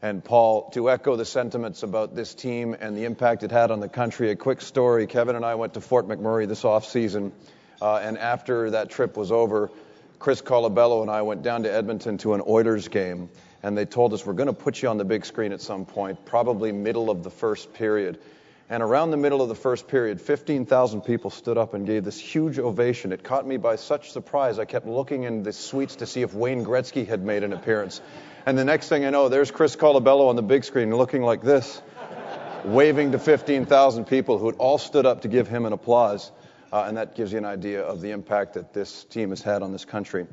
and 0.00 0.24
Paul 0.24 0.70
to 0.70 0.88
echo 0.88 1.14
the 1.16 1.26
sentiments 1.26 1.82
about 1.82 2.14
this 2.14 2.34
team 2.34 2.74
and 2.80 2.96
the 2.96 3.04
impact 3.04 3.42
it 3.42 3.50
had 3.50 3.70
on 3.70 3.80
the 3.80 3.88
country. 3.90 4.30
A 4.30 4.36
quick 4.36 4.62
story 4.62 5.06
Kevin 5.06 5.36
and 5.36 5.44
I 5.44 5.56
went 5.56 5.74
to 5.74 5.82
Fort 5.82 6.08
McMurray 6.08 6.48
this 6.48 6.64
off 6.64 6.86
season, 6.86 7.32
uh, 7.82 7.96
and 7.96 8.16
after 8.16 8.70
that 8.70 8.88
trip 8.88 9.18
was 9.18 9.30
over, 9.30 9.70
Chris 10.18 10.40
Colabello 10.40 11.02
and 11.02 11.10
I 11.10 11.20
went 11.20 11.42
down 11.42 11.64
to 11.64 11.70
Edmonton 11.70 12.16
to 12.18 12.32
an 12.32 12.40
Oilers 12.48 12.88
game 12.88 13.28
and 13.62 13.76
they 13.76 13.84
told 13.84 14.12
us 14.12 14.24
we're 14.24 14.32
going 14.32 14.46
to 14.46 14.52
put 14.52 14.80
you 14.82 14.88
on 14.88 14.98
the 14.98 15.04
big 15.04 15.24
screen 15.24 15.52
at 15.52 15.60
some 15.60 15.84
point, 15.84 16.24
probably 16.24 16.72
middle 16.72 17.10
of 17.10 17.22
the 17.22 17.30
first 17.30 17.72
period. 17.74 18.18
And 18.70 18.84
around 18.84 19.10
the 19.10 19.16
middle 19.16 19.42
of 19.42 19.48
the 19.48 19.56
first 19.56 19.88
period, 19.88 20.20
15,000 20.20 21.00
people 21.00 21.30
stood 21.30 21.58
up 21.58 21.74
and 21.74 21.84
gave 21.84 22.04
this 22.04 22.20
huge 22.20 22.58
ovation. 22.58 23.12
It 23.12 23.24
caught 23.24 23.44
me 23.44 23.56
by 23.56 23.74
such 23.76 24.12
surprise. 24.12 24.60
I 24.60 24.64
kept 24.64 24.86
looking 24.86 25.24
in 25.24 25.42
the 25.42 25.52
suites 25.52 25.96
to 25.96 26.06
see 26.06 26.22
if 26.22 26.34
Wayne 26.34 26.64
Gretzky 26.64 27.06
had 27.06 27.24
made 27.24 27.42
an 27.42 27.52
appearance. 27.52 28.00
And 28.46 28.56
the 28.56 28.64
next 28.64 28.88
thing 28.88 29.04
I 29.04 29.10
know, 29.10 29.28
there's 29.28 29.50
Chris 29.50 29.74
Colabello 29.74 30.28
on 30.28 30.36
the 30.36 30.42
big 30.42 30.62
screen 30.62 30.94
looking 30.94 31.22
like 31.22 31.42
this, 31.42 31.82
waving 32.64 33.10
to 33.12 33.18
15,000 33.18 34.04
people 34.04 34.38
who 34.38 34.46
had 34.46 34.56
all 34.56 34.78
stood 34.78 35.04
up 35.04 35.22
to 35.22 35.28
give 35.28 35.48
him 35.48 35.66
an 35.66 35.72
applause. 35.72 36.30
Uh, 36.72 36.84
and 36.86 36.96
that 36.96 37.16
gives 37.16 37.32
you 37.32 37.38
an 37.38 37.44
idea 37.44 37.82
of 37.82 38.00
the 38.00 38.12
impact 38.12 38.54
that 38.54 38.72
this 38.72 39.02
team 39.04 39.30
has 39.30 39.42
had 39.42 39.62
on 39.62 39.72
this 39.72 39.84
country. 39.84 40.28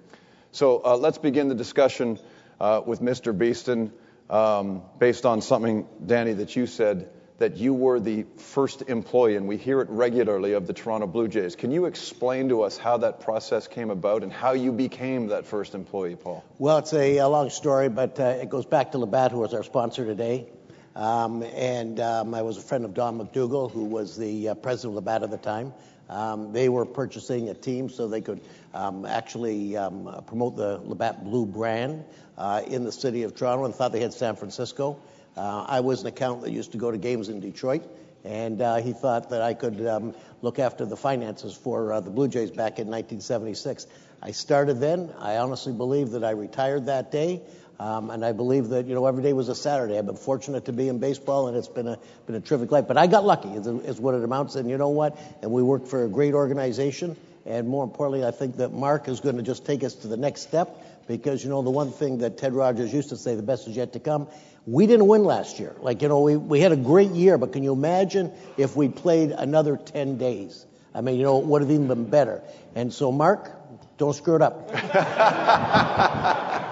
So 0.51 0.81
uh, 0.85 0.95
let's 0.95 1.17
begin 1.17 1.49
the 1.49 1.55
discussion 1.55 2.19
uh, 2.59 2.81
with 2.85 3.01
Mr. 3.01 3.37
Beeston 3.37 3.91
um, 4.29 4.81
based 4.99 5.25
on 5.25 5.41
something, 5.41 5.87
Danny, 6.05 6.33
that 6.33 6.55
you 6.55 6.67
said 6.67 7.09
that 7.37 7.57
you 7.57 7.73
were 7.73 7.99
the 7.99 8.25
first 8.37 8.83
employee, 8.87 9.35
and 9.35 9.47
we 9.47 9.57
hear 9.57 9.81
it 9.81 9.89
regularly 9.89 10.53
of 10.53 10.65
the 10.65 10.73
Toronto 10.73 11.05
Blue 11.05 11.27
Jays. 11.27 11.55
Can 11.55 11.69
you 11.69 11.85
explain 11.85 12.49
to 12.49 12.63
us 12.63 12.77
how 12.77 12.97
that 12.97 13.19
process 13.19 13.67
came 13.67 13.91
about 13.91 14.23
and 14.23 14.33
how 14.33 14.53
you 14.53 14.71
became 14.71 15.27
that 15.27 15.45
first 15.45 15.75
employee, 15.75 16.15
Paul? 16.15 16.43
Well, 16.57 16.79
it's 16.79 16.93
a, 16.93 17.17
a 17.17 17.27
long 17.27 17.51
story, 17.51 17.89
but 17.89 18.19
uh, 18.19 18.23
it 18.41 18.49
goes 18.49 18.65
back 18.65 18.93
to 18.93 18.97
Labatt, 18.97 19.31
who 19.31 19.39
was 19.39 19.53
our 19.53 19.63
sponsor 19.63 20.03
today. 20.03 20.47
Um, 20.95 21.43
and 21.43 21.99
um, 21.99 22.33
I 22.33 22.41
was 22.41 22.57
a 22.57 22.61
friend 22.61 22.83
of 22.83 22.95
Don 22.95 23.17
MacDougall, 23.17 23.69
who 23.69 23.83
was 23.83 24.17
the 24.17 24.49
uh, 24.49 24.55
president 24.55 24.97
of 24.97 25.05
Labatt 25.05 25.21
at 25.21 25.29
the 25.29 25.37
time. 25.37 25.73
Um, 26.09 26.53
they 26.53 26.69
were 26.69 26.85
purchasing 26.85 27.49
a 27.49 27.53
team 27.53 27.89
so 27.89 28.07
they 28.07 28.21
could 28.21 28.41
um, 28.73 29.05
actually 29.05 29.77
um, 29.77 30.23
promote 30.25 30.55
the 30.55 30.79
Labatt 30.83 31.23
Blue 31.23 31.45
brand 31.45 32.03
uh, 32.03 32.26
in 32.67 32.83
the 32.83 32.91
city 32.91 33.23
of 33.23 33.35
Toronto 33.35 33.65
and 33.65 33.73
thought 33.73 33.91
they 33.91 33.99
had 33.99 34.13
San 34.13 34.35
Francisco. 34.35 34.99
Uh, 35.35 35.65
I 35.67 35.81
was 35.81 36.01
an 36.01 36.07
accountant 36.07 36.45
that 36.45 36.51
used 36.51 36.71
to 36.71 36.79
go 36.79 36.89
to 36.89 36.97
games 36.97 37.29
in 37.29 37.39
Detroit, 37.39 37.83
and 38.23 38.59
uh, 38.59 38.77
he 38.77 38.91
thought 38.93 39.29
that 39.29 39.41
I 39.43 39.53
could 39.53 39.85
um, 39.85 40.15
look 40.41 40.57
after 40.57 40.83
the 40.85 40.97
finances 40.97 41.55
for 41.55 41.93
uh, 41.93 41.99
the 41.99 42.09
Blue 42.09 42.27
Jays 42.27 42.49
back 42.49 42.79
in 42.79 42.87
1976. 42.87 43.85
I 44.21 44.31
started 44.31 44.79
then. 44.79 45.13
I 45.19 45.37
honestly 45.37 45.73
believe 45.73 46.11
that 46.11 46.23
I 46.23 46.31
retired 46.31 46.87
that 46.87 47.11
day. 47.11 47.41
Um, 47.79 48.09
and 48.09 48.25
I 48.25 48.31
believe 48.31 48.69
that 48.69 48.87
you 48.87 48.95
know 48.95 49.05
every 49.05 49.21
day 49.21 49.33
was 49.33 49.49
a 49.49 49.55
Saturday. 49.55 49.97
I've 49.97 50.05
been 50.05 50.15
fortunate 50.15 50.65
to 50.65 50.73
be 50.73 50.87
in 50.87 50.97
baseball, 50.97 51.47
and 51.47 51.55
it's 51.55 51.67
been 51.67 51.87
a 51.87 51.99
been 52.25 52.35
a 52.35 52.39
terrific 52.39 52.71
life. 52.71 52.87
But 52.87 52.97
I 52.97 53.05
got 53.05 53.23
lucky, 53.23 53.49
is, 53.49 53.67
is 53.67 53.99
what 53.99 54.15
it 54.15 54.23
amounts. 54.23 54.53
to. 54.53 54.59
And 54.59 54.69
you 54.69 54.77
know 54.77 54.89
what? 54.89 55.17
And 55.41 55.51
we 55.51 55.61
worked 55.61 55.87
for 55.87 56.03
a 56.03 56.07
great 56.07 56.33
organization. 56.33 57.15
And 57.45 57.67
more 57.67 57.83
importantly, 57.83 58.25
I 58.25 58.31
think 58.31 58.57
that 58.57 58.73
Mark 58.73 59.07
is 59.07 59.19
going 59.19 59.37
to 59.37 59.43
just 59.43 59.65
take 59.65 59.83
us 59.83 59.93
to 59.95 60.07
the 60.07 60.17
next 60.17 60.41
step 60.41 60.75
because 61.07 61.43
you 61.43 61.49
know 61.49 61.61
the 61.61 61.69
one 61.69 61.91
thing 61.91 62.17
that 62.19 62.37
Ted 62.37 62.53
Rogers 62.53 62.93
used 62.93 63.09
to 63.09 63.17
say, 63.17 63.35
the 63.35 63.43
best 63.43 63.67
is 63.67 63.75
yet 63.75 63.93
to 63.93 63.99
come. 63.99 64.27
We 64.65 64.85
didn't 64.87 65.07
win 65.07 65.23
last 65.23 65.59
year. 65.59 65.75
Like 65.79 66.01
you 66.01 66.07
know, 66.07 66.21
we 66.21 66.35
we 66.35 66.59
had 66.59 66.71
a 66.71 66.77
great 66.77 67.11
year, 67.11 67.37
but 67.37 67.53
can 67.53 67.63
you 67.63 67.73
imagine 67.73 68.31
if 68.57 68.75
we 68.75 68.89
played 68.89 69.31
another 69.31 69.77
10 69.77 70.17
days? 70.17 70.65
I 70.95 71.01
mean, 71.01 71.17
you 71.17 71.23
know, 71.23 71.39
it 71.39 71.45
would 71.45 71.61
have 71.61 71.69
even 71.69 71.87
been 71.87 72.09
better. 72.09 72.41
And 72.73 72.91
so, 72.91 73.11
Mark, 73.11 73.51
don't 73.99 74.13
screw 74.13 74.35
it 74.35 74.41
up. 74.41 74.71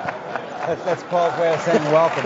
That's, 0.66 0.84
that's 0.84 1.04
Paul's 1.04 1.38
way 1.40 1.54
of 1.54 1.62
saying 1.62 1.84
welcome. 1.92 2.26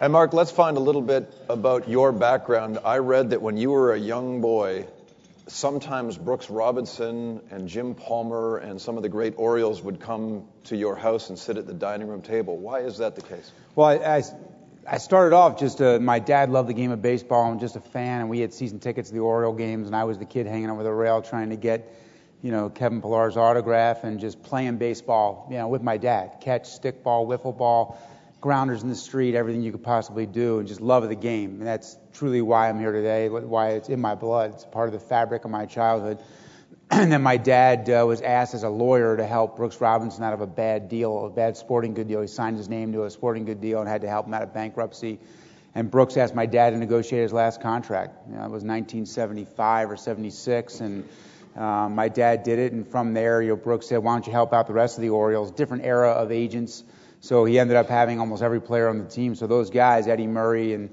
And 0.00 0.14
Mark, 0.14 0.32
let's 0.32 0.50
find 0.50 0.78
a 0.78 0.80
little 0.80 1.02
bit 1.02 1.30
about 1.50 1.86
your 1.86 2.12
background. 2.12 2.78
I 2.82 2.96
read 2.98 3.30
that 3.30 3.42
when 3.42 3.58
you 3.58 3.70
were 3.72 3.92
a 3.92 3.98
young 3.98 4.40
boy, 4.40 4.86
sometimes 5.48 6.16
Brooks 6.16 6.48
Robinson 6.48 7.42
and 7.50 7.68
Jim 7.68 7.94
Palmer 7.94 8.56
and 8.56 8.80
some 8.80 8.96
of 8.96 9.02
the 9.02 9.10
great 9.10 9.34
Orioles 9.36 9.82
would 9.82 10.00
come 10.00 10.48
to 10.64 10.76
your 10.78 10.96
house 10.96 11.28
and 11.28 11.38
sit 11.38 11.58
at 11.58 11.66
the 11.66 11.74
dining 11.74 12.08
room 12.08 12.22
table. 12.22 12.56
Why 12.56 12.80
is 12.80 12.96
that 12.98 13.16
the 13.16 13.22
case? 13.22 13.52
Well, 13.74 13.88
I, 13.88 13.96
I, 13.96 14.22
I 14.88 14.96
started 14.96 15.36
off 15.36 15.60
just, 15.60 15.82
uh, 15.82 15.98
my 16.00 16.18
dad 16.20 16.48
loved 16.48 16.70
the 16.70 16.74
game 16.74 16.92
of 16.92 17.02
baseball. 17.02 17.52
I'm 17.52 17.60
just 17.60 17.76
a 17.76 17.80
fan, 17.80 18.22
and 18.22 18.30
we 18.30 18.40
had 18.40 18.54
season 18.54 18.78
tickets 18.78 19.10
to 19.10 19.14
the 19.14 19.20
Oriole 19.20 19.52
games, 19.52 19.86
and 19.86 19.94
I 19.94 20.04
was 20.04 20.16
the 20.16 20.24
kid 20.24 20.46
hanging 20.46 20.70
over 20.70 20.82
the 20.82 20.90
rail 20.90 21.20
trying 21.20 21.50
to 21.50 21.56
get 21.56 21.94
you 22.42 22.50
know, 22.50 22.70
Kevin 22.70 23.02
Pillar's 23.02 23.36
autograph 23.36 24.04
and 24.04 24.18
just 24.18 24.42
playing 24.42 24.78
baseball, 24.78 25.46
you 25.50 25.58
know, 25.58 25.68
with 25.68 25.82
my 25.82 25.98
dad. 25.98 26.38
Catch, 26.40 26.68
stick 26.68 27.02
ball, 27.02 27.26
wiffle 27.26 27.56
ball, 27.56 27.98
grounders 28.40 28.82
in 28.82 28.88
the 28.88 28.94
street, 28.94 29.34
everything 29.34 29.62
you 29.62 29.72
could 29.72 29.82
possibly 29.82 30.26
do, 30.26 30.58
and 30.58 30.66
just 30.66 30.80
love 30.80 31.02
of 31.02 31.10
the 31.10 31.14
game. 31.14 31.58
And 31.58 31.66
that's 31.66 31.98
truly 32.14 32.40
why 32.40 32.68
I'm 32.68 32.78
here 32.78 32.92
today, 32.92 33.28
why 33.28 33.70
it's 33.70 33.88
in 33.88 34.00
my 34.00 34.14
blood. 34.14 34.54
It's 34.54 34.64
part 34.64 34.88
of 34.88 34.92
the 34.92 35.00
fabric 35.00 35.44
of 35.44 35.50
my 35.50 35.66
childhood. 35.66 36.18
and 36.90 37.12
then 37.12 37.22
my 37.22 37.36
dad 37.36 37.90
uh, 37.90 38.04
was 38.06 38.22
asked 38.22 38.54
as 38.54 38.62
a 38.62 38.68
lawyer 38.68 39.16
to 39.16 39.26
help 39.26 39.56
Brooks 39.56 39.80
Robinson 39.80 40.24
out 40.24 40.32
of 40.32 40.40
a 40.40 40.46
bad 40.46 40.88
deal, 40.88 41.26
a 41.26 41.30
bad 41.30 41.56
sporting 41.56 41.92
good 41.92 42.08
deal. 42.08 42.22
He 42.22 42.26
signed 42.26 42.56
his 42.56 42.68
name 42.68 42.92
to 42.94 43.04
a 43.04 43.10
sporting 43.10 43.44
good 43.44 43.60
deal 43.60 43.80
and 43.80 43.88
had 43.88 44.00
to 44.00 44.08
help 44.08 44.26
him 44.26 44.34
out 44.34 44.42
of 44.42 44.54
bankruptcy. 44.54 45.18
And 45.74 45.90
Brooks 45.90 46.16
asked 46.16 46.34
my 46.34 46.46
dad 46.46 46.70
to 46.70 46.78
negotiate 46.78 47.22
his 47.22 47.32
last 47.32 47.60
contract. 47.60 48.16
You 48.28 48.34
know, 48.34 48.40
it 48.40 48.50
was 48.50 48.64
1975 48.64 49.90
or 49.90 49.96
76, 49.96 50.80
and 50.80 51.08
um, 51.60 51.94
my 51.94 52.08
dad 52.08 52.42
did 52.42 52.58
it, 52.58 52.72
and 52.72 52.88
from 52.88 53.12
there, 53.12 53.42
you 53.42 53.50
know, 53.50 53.56
Brooks 53.56 53.86
said, 53.86 53.98
"Why 53.98 54.14
don't 54.14 54.26
you 54.26 54.32
help 54.32 54.54
out 54.54 54.66
the 54.66 54.72
rest 54.72 54.96
of 54.96 55.02
the 55.02 55.10
Orioles?" 55.10 55.50
Different 55.50 55.84
era 55.84 56.12
of 56.12 56.32
agents, 56.32 56.82
so 57.20 57.44
he 57.44 57.58
ended 57.58 57.76
up 57.76 57.90
having 57.90 58.18
almost 58.18 58.42
every 58.42 58.62
player 58.62 58.88
on 58.88 58.98
the 58.98 59.04
team. 59.04 59.34
So 59.34 59.46
those 59.46 59.68
guys, 59.68 60.08
Eddie 60.08 60.26
Murray 60.26 60.72
and 60.72 60.88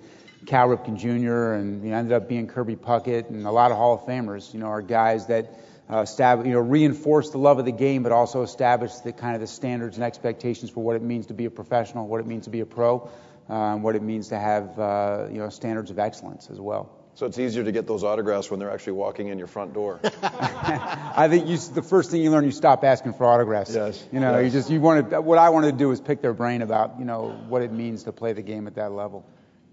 Cal 0.46 0.68
Ripken 0.68 0.98
Jr., 0.98 1.54
and 1.54 1.86
you 1.86 1.92
know, 1.92 1.96
ended 1.96 2.12
up 2.12 2.28
being 2.28 2.48
Kirby 2.48 2.76
Puckett 2.76 3.30
and 3.30 3.48
a 3.48 3.52
lot 3.52 3.72
of 3.72 3.78
Hall 3.78 3.94
of 3.94 4.02
Famers. 4.02 4.54
You 4.54 4.60
know, 4.60 4.66
are 4.66 4.82
guys 4.82 5.28
that 5.28 5.58
uh, 5.90 6.04
stab, 6.04 6.46
you 6.46 6.52
know, 6.52 6.60
reinforce 6.60 7.30
the 7.30 7.38
love 7.38 7.60
of 7.60 7.66
the 7.66 7.72
game, 7.72 8.04
but 8.04 8.12
also 8.12 8.42
establish 8.42 8.94
the 8.96 9.14
kind 9.14 9.36
of 9.36 9.42
the 9.42 9.48
standards 9.48 9.96
and 9.96 10.04
expectations 10.04 10.70
for 10.70 10.84
what 10.84 10.98
it 10.98 11.02
means 11.02 11.28
to 11.28 11.34
be 11.34 11.46
a 11.46 11.50
professional, 11.50 12.08
what 12.08 12.20
it 12.20 12.28
means 12.28 12.44
to 12.44 12.50
be 12.50 12.60
a 12.60 12.66
pro, 12.66 13.10
um, 13.48 13.84
what 13.84 13.96
it 13.96 14.02
means 14.02 14.28
to 14.30 14.38
have 14.38 14.78
uh, 14.78 15.28
you 15.32 15.38
know 15.38 15.48
standards 15.48 15.92
of 15.92 15.98
excellence 15.98 16.50
as 16.50 16.60
well. 16.60 16.97
So 17.18 17.26
it's 17.26 17.40
easier 17.40 17.64
to 17.64 17.72
get 17.72 17.88
those 17.88 18.04
autographs 18.04 18.52
when 18.52 18.60
they're 18.60 18.70
actually 18.70 18.94
walking 18.94 19.30
in 19.30 19.40
your 19.40 19.48
front 19.48 19.74
door. 19.74 20.00
I 20.22 21.26
think 21.28 21.48
you, 21.48 21.58
the 21.58 21.82
first 21.82 22.12
thing 22.12 22.22
you 22.22 22.30
learn, 22.30 22.46
you 22.46 22.52
stop 22.52 22.84
asking 22.84 23.14
for 23.14 23.26
autographs. 23.26 23.74
Yes. 23.74 24.06
You 24.12 24.20
know, 24.20 24.38
yes. 24.38 24.46
you 24.46 24.60
just 24.60 24.70
you 24.70 24.80
wanted. 24.80 25.18
What 25.26 25.40
I 25.40 25.50
wanted 25.50 25.72
to 25.72 25.78
do 25.80 25.90
was 25.90 26.00
pick 26.00 26.22
their 26.22 26.36
brain 26.36 26.62
about 26.62 27.00
you 27.00 27.06
know 27.06 27.30
what 27.48 27.64
it 27.64 27.72
means 27.72 28.04
to 28.04 28.12
play 28.12 28.34
the 28.34 28.44
game 28.44 28.68
at 28.68 28.76
that 28.76 28.92
level. 28.92 29.26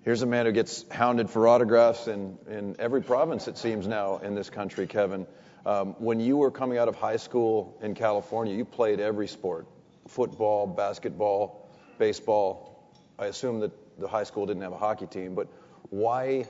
Here's 0.05 0.23
a 0.23 0.27
man 0.27 0.47
who 0.47 0.53
gets 0.53 0.87
hounded 0.91 1.29
for 1.29 1.47
autographs 1.47 2.09
in, 2.09 2.39
in 2.49 2.77
every 2.79 3.03
province, 3.03 3.47
it 3.47 3.59
seems 3.59 3.87
now, 3.87 4.17
in 4.19 4.35
this 4.35 4.49
country, 4.49 4.87
Kevin. 4.87 5.27
Um, 5.67 5.97
when 5.99 6.21
you 6.21 6.39
were 6.39 6.51
coming 6.51 6.79
out 6.79 6.89
of 6.89 6.95
high 6.95 7.17
school 7.17 7.79
in 7.83 7.95
California, 7.95 8.57
you 8.57 8.65
played 8.65 9.01
every 9.01 9.29
sport 9.29 9.67
football, 10.09 10.67
basketball, 10.67 11.69
baseball. 11.99 12.91
I 13.19 13.27
assume 13.27 13.61
that 13.61 13.73
the 13.99 14.09
high 14.09 14.25
school 14.25 14.47
didn't 14.47 14.63
have 14.63 14.73
a 14.73 14.79
hockey 14.79 15.07
team, 15.07 15.35
but 15.35 15.49
why 15.91 16.47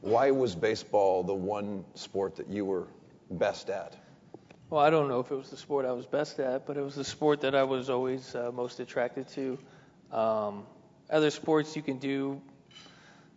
why 0.00 0.30
was 0.30 0.54
baseball 0.54 1.22
the 1.22 1.34
one 1.34 1.84
sport 1.94 2.36
that 2.36 2.48
you 2.48 2.64
were 2.64 2.86
best 3.30 3.70
at? 3.70 3.96
Well, 4.68 4.80
I 4.80 4.90
don't 4.90 5.08
know 5.08 5.20
if 5.20 5.30
it 5.30 5.36
was 5.36 5.50
the 5.50 5.56
sport 5.56 5.86
I 5.86 5.92
was 5.92 6.06
best 6.06 6.40
at, 6.40 6.66
but 6.66 6.76
it 6.76 6.82
was 6.82 6.96
the 6.96 7.04
sport 7.04 7.40
that 7.42 7.54
I 7.54 7.62
was 7.62 7.88
always 7.88 8.34
uh, 8.34 8.50
most 8.52 8.80
attracted 8.80 9.28
to. 9.28 9.58
Um, 10.10 10.64
other 11.08 11.30
sports 11.30 11.76
you 11.76 11.82
can 11.82 11.98
do. 11.98 12.40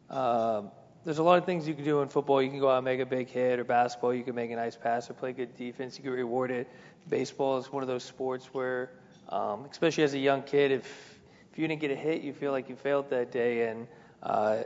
Uh, 0.10 0.63
there's 1.06 1.20
a 1.20 1.24
lot 1.24 1.38
of 1.38 1.46
things 1.46 1.68
you 1.68 1.75
can 1.75 1.84
do 1.84 2.01
in 2.01 2.10
football. 2.10 2.42
You 2.42 2.50
can 2.50 2.60
go 2.60 2.70
out 2.70 2.78
and 2.78 2.86
make 2.86 3.00
a 3.00 3.06
big 3.06 3.30
hit, 3.30 3.60
or 3.60 3.63
basketball, 3.63 4.13
you 4.13 4.24
can 4.24 4.36
make 4.36 4.51
a 4.51 4.56
nice 4.56 4.75
pass 4.75 5.10
or 5.10 5.13
play 5.13 5.34
good 5.34 5.56
defense. 5.56 5.98
You 5.98 6.04
get 6.04 6.10
rewarded. 6.10 6.68
Baseball 7.08 7.58
is 7.58 7.72
one 7.72 7.84
of 7.84 7.88
those 7.88 8.04
sports 8.04 8.48
where, 8.54 8.92
um, 9.30 9.66
especially 9.70 10.04
as 10.04 10.13
a 10.13 10.20
young 10.20 10.42
kid, 10.44 10.72
if 10.72 11.20
if 11.51 11.58
you 11.58 11.68
didn't 11.68 11.82
get 11.82 11.92
a 11.92 11.96
hit, 11.96 12.22
you 12.22 12.34
feel 12.34 12.51
like 12.51 12.70
you 12.70 12.75
failed 12.75 13.10
that 13.12 13.32
day, 13.32 13.68
and 13.68 13.88
uh, 14.22 14.63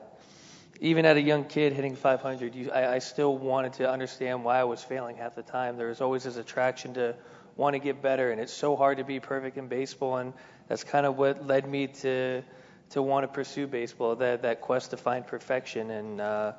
even 0.84 1.06
at 1.06 1.16
a 1.16 1.22
young 1.22 1.46
kid 1.46 1.72
hitting 1.72 1.96
500, 1.96 2.54
you, 2.54 2.70
I, 2.70 2.96
I 2.96 3.00
still 3.00 3.38
wanted 3.38 3.72
to 3.74 3.90
understand 3.90 4.44
why 4.44 4.60
I 4.60 4.66
was 4.66 4.84
failing 4.84 5.16
half 5.16 5.34
the 5.34 5.42
time. 5.42 5.78
There 5.78 5.88
was 5.88 6.02
always 6.02 6.26
this 6.26 6.36
attraction 6.36 6.94
to 6.96 7.16
want 7.56 7.76
to 7.76 7.80
get 7.80 8.02
better, 8.02 8.32
and 8.32 8.42
it's 8.42 8.52
so 8.52 8.76
hard 8.76 8.98
to 8.98 9.06
be 9.06 9.22
perfect 9.22 9.58
in 9.58 9.70
baseball. 9.70 10.18
And 10.18 10.34
that's 10.68 10.84
kind 10.84 11.06
of 11.06 11.18
what 11.18 11.48
led 11.48 11.66
me 11.66 11.88
to 11.88 12.44
to 12.90 13.02
want 13.02 13.24
to 13.24 13.30
pursue 13.30 13.66
baseball. 13.66 14.18
That 14.18 14.42
that 14.42 14.60
quest 14.60 14.90
to 14.90 14.98
find 14.98 15.26
perfection, 15.26 15.90
and 15.90 16.20
uh, 16.20 16.52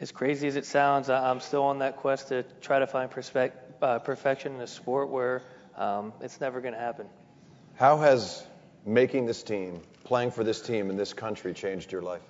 as 0.00 0.10
crazy 0.10 0.48
as 0.48 0.56
it 0.56 0.64
sounds, 0.64 1.10
I'm 1.10 1.40
still 1.40 1.64
on 1.64 1.80
that 1.80 1.98
quest 1.98 2.28
to 2.28 2.44
try 2.62 2.78
to 2.78 2.86
find 2.86 3.10
perspe- 3.10 3.52
uh, 3.82 3.98
perfection 3.98 4.54
in 4.54 4.60
a 4.62 4.66
sport 4.66 5.10
where 5.10 5.42
um, 5.76 6.14
it's 6.22 6.40
never 6.40 6.62
going 6.62 6.72
to 6.72 6.80
happen. 6.80 7.06
How 7.74 7.98
has 7.98 8.42
making 8.86 9.26
this 9.26 9.42
team, 9.42 9.82
playing 10.04 10.30
for 10.30 10.44
this 10.44 10.62
team 10.62 10.88
in 10.88 10.96
this 10.96 11.12
country, 11.12 11.52
changed 11.52 11.92
your 11.92 12.00
life? 12.00 12.22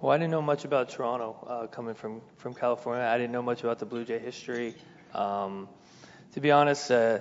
Well, 0.00 0.12
I 0.12 0.16
didn't 0.16 0.30
know 0.30 0.40
much 0.40 0.64
about 0.64 0.88
Toronto 0.88 1.46
uh, 1.46 1.66
coming 1.66 1.94
from, 1.94 2.22
from 2.38 2.54
California. 2.54 3.04
I 3.04 3.18
didn't 3.18 3.32
know 3.32 3.42
much 3.42 3.62
about 3.62 3.80
the 3.80 3.84
Blue 3.84 4.02
Jay 4.02 4.18
history. 4.18 4.74
Um, 5.12 5.68
to 6.32 6.40
be 6.40 6.50
honest, 6.52 6.90
uh, 6.90 7.18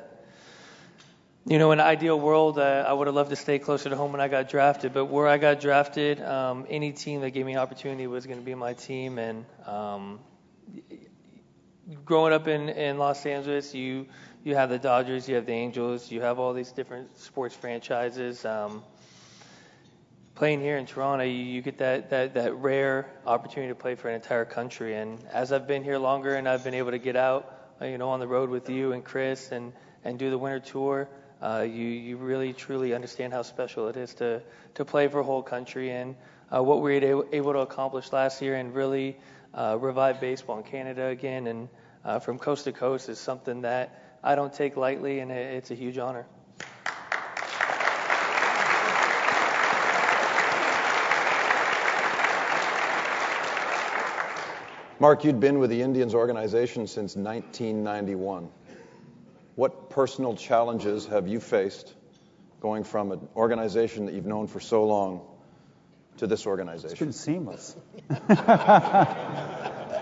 you 1.45 1.59
know, 1.59 1.73
in 1.73 1.81
an 1.81 1.85
ideal 1.85 2.17
world, 2.17 2.57
uh, 2.57 2.85
I 2.87 2.93
would 2.93 3.07
have 3.07 3.15
loved 3.17 3.31
to 3.31 3.35
stay 3.35 3.59
closer 3.59 3.89
to 3.89 3.97
home 3.97 4.13
when 4.13 4.21
I 4.21 4.29
got 4.29 4.47
drafted. 4.47 4.93
But 4.93 5.07
where 5.07 5.27
I 5.27 5.37
got 5.37 5.59
drafted, 5.59 6.21
um, 6.21 6.65
any 6.69 6.93
team 6.93 7.19
that 7.19 7.31
gave 7.31 7.45
me 7.45 7.57
opportunity 7.57 8.07
was 8.07 8.25
going 8.25 8.39
to 8.39 8.45
be 8.45 8.55
my 8.55 8.75
team. 8.75 9.17
And 9.17 9.43
um, 9.65 10.19
growing 12.05 12.31
up 12.31 12.47
in, 12.47 12.69
in 12.69 12.97
Los 12.97 13.25
Angeles, 13.25 13.75
you 13.75 14.05
you 14.45 14.55
have 14.55 14.69
the 14.69 14.79
Dodgers, 14.79 15.27
you 15.27 15.35
have 15.35 15.45
the 15.45 15.51
Angels, 15.51 16.09
you 16.09 16.21
have 16.21 16.39
all 16.39 16.53
these 16.53 16.71
different 16.71 17.17
sports 17.17 17.53
franchises. 17.53 18.45
Um, 18.45 18.83
playing 20.39 20.61
here 20.61 20.77
in 20.77 20.85
Toronto, 20.85 21.25
you, 21.25 21.33
you 21.33 21.61
get 21.61 21.79
that, 21.79 22.11
that, 22.11 22.35
that 22.35 22.55
rare 22.55 23.11
opportunity 23.27 23.69
to 23.69 23.75
play 23.75 23.95
for 23.95 24.07
an 24.07 24.15
entire 24.15 24.45
country. 24.45 24.95
And 24.95 25.19
as 25.33 25.51
I've 25.51 25.67
been 25.67 25.83
here 25.83 25.97
longer 25.97 26.35
and 26.35 26.47
I've 26.47 26.63
been 26.63 26.75
able 26.75 26.91
to 26.91 26.97
get 26.97 27.17
out, 27.17 27.53
uh, 27.81 27.85
you 27.87 27.97
know, 27.97 28.11
on 28.11 28.21
the 28.21 28.27
road 28.27 28.49
with 28.49 28.69
you 28.69 28.93
and 28.93 29.03
Chris 29.03 29.51
and, 29.51 29.73
and 30.05 30.17
do 30.17 30.29
the 30.29 30.37
winter 30.37 30.61
tour, 30.61 31.09
uh, 31.41 31.65
you, 31.69 31.85
you 31.85 32.15
really 32.15 32.53
truly 32.53 32.93
understand 32.93 33.33
how 33.33 33.41
special 33.41 33.89
it 33.89 33.97
is 33.97 34.13
to, 34.13 34.41
to 34.75 34.85
play 34.85 35.09
for 35.09 35.19
a 35.19 35.23
whole 35.25 35.43
country 35.43 35.91
and 35.91 36.15
uh, 36.55 36.63
what 36.63 36.81
we 36.81 36.97
were 36.97 37.25
able 37.33 37.51
to 37.51 37.59
accomplish 37.59 38.13
last 38.13 38.41
year 38.41 38.55
and 38.55 38.73
really 38.73 39.17
uh, 39.53 39.77
revive 39.77 40.21
baseball 40.21 40.57
in 40.57 40.63
Canada 40.63 41.07
again 41.07 41.47
and 41.47 41.67
uh, 42.05 42.19
from 42.19 42.39
coast 42.39 42.63
to 42.63 42.71
coast 42.71 43.09
is 43.09 43.19
something 43.19 43.63
that 43.63 44.17
I 44.23 44.35
don't 44.35 44.53
take 44.53 44.77
lightly 44.77 45.19
and 45.19 45.33
it's 45.33 45.69
a 45.69 45.75
huge 45.75 45.97
honor. 45.97 46.25
Mark, 55.01 55.23
you'd 55.23 55.39
been 55.39 55.59
with 55.59 55.69
the 55.69 55.81
Indians 55.81 56.13
organization 56.13 56.85
since 56.85 57.15
1991. 57.15 58.49
What 59.55 59.89
personal 59.89 60.35
challenges 60.35 61.05
have 61.05 61.25
you 61.25 61.39
faced 61.39 61.93
going 62.59 62.83
from 62.83 63.13
an 63.13 63.25
organization 63.33 64.07
that 64.07 64.13
you've 64.13 64.25
known 64.25 64.47
for 64.47 64.59
so 64.59 64.83
long 64.83 65.21
to 66.17 66.27
this 66.27 66.45
organization? 66.45 66.91
It's 66.91 66.99
been 66.99 67.13
seamless. 67.13 67.77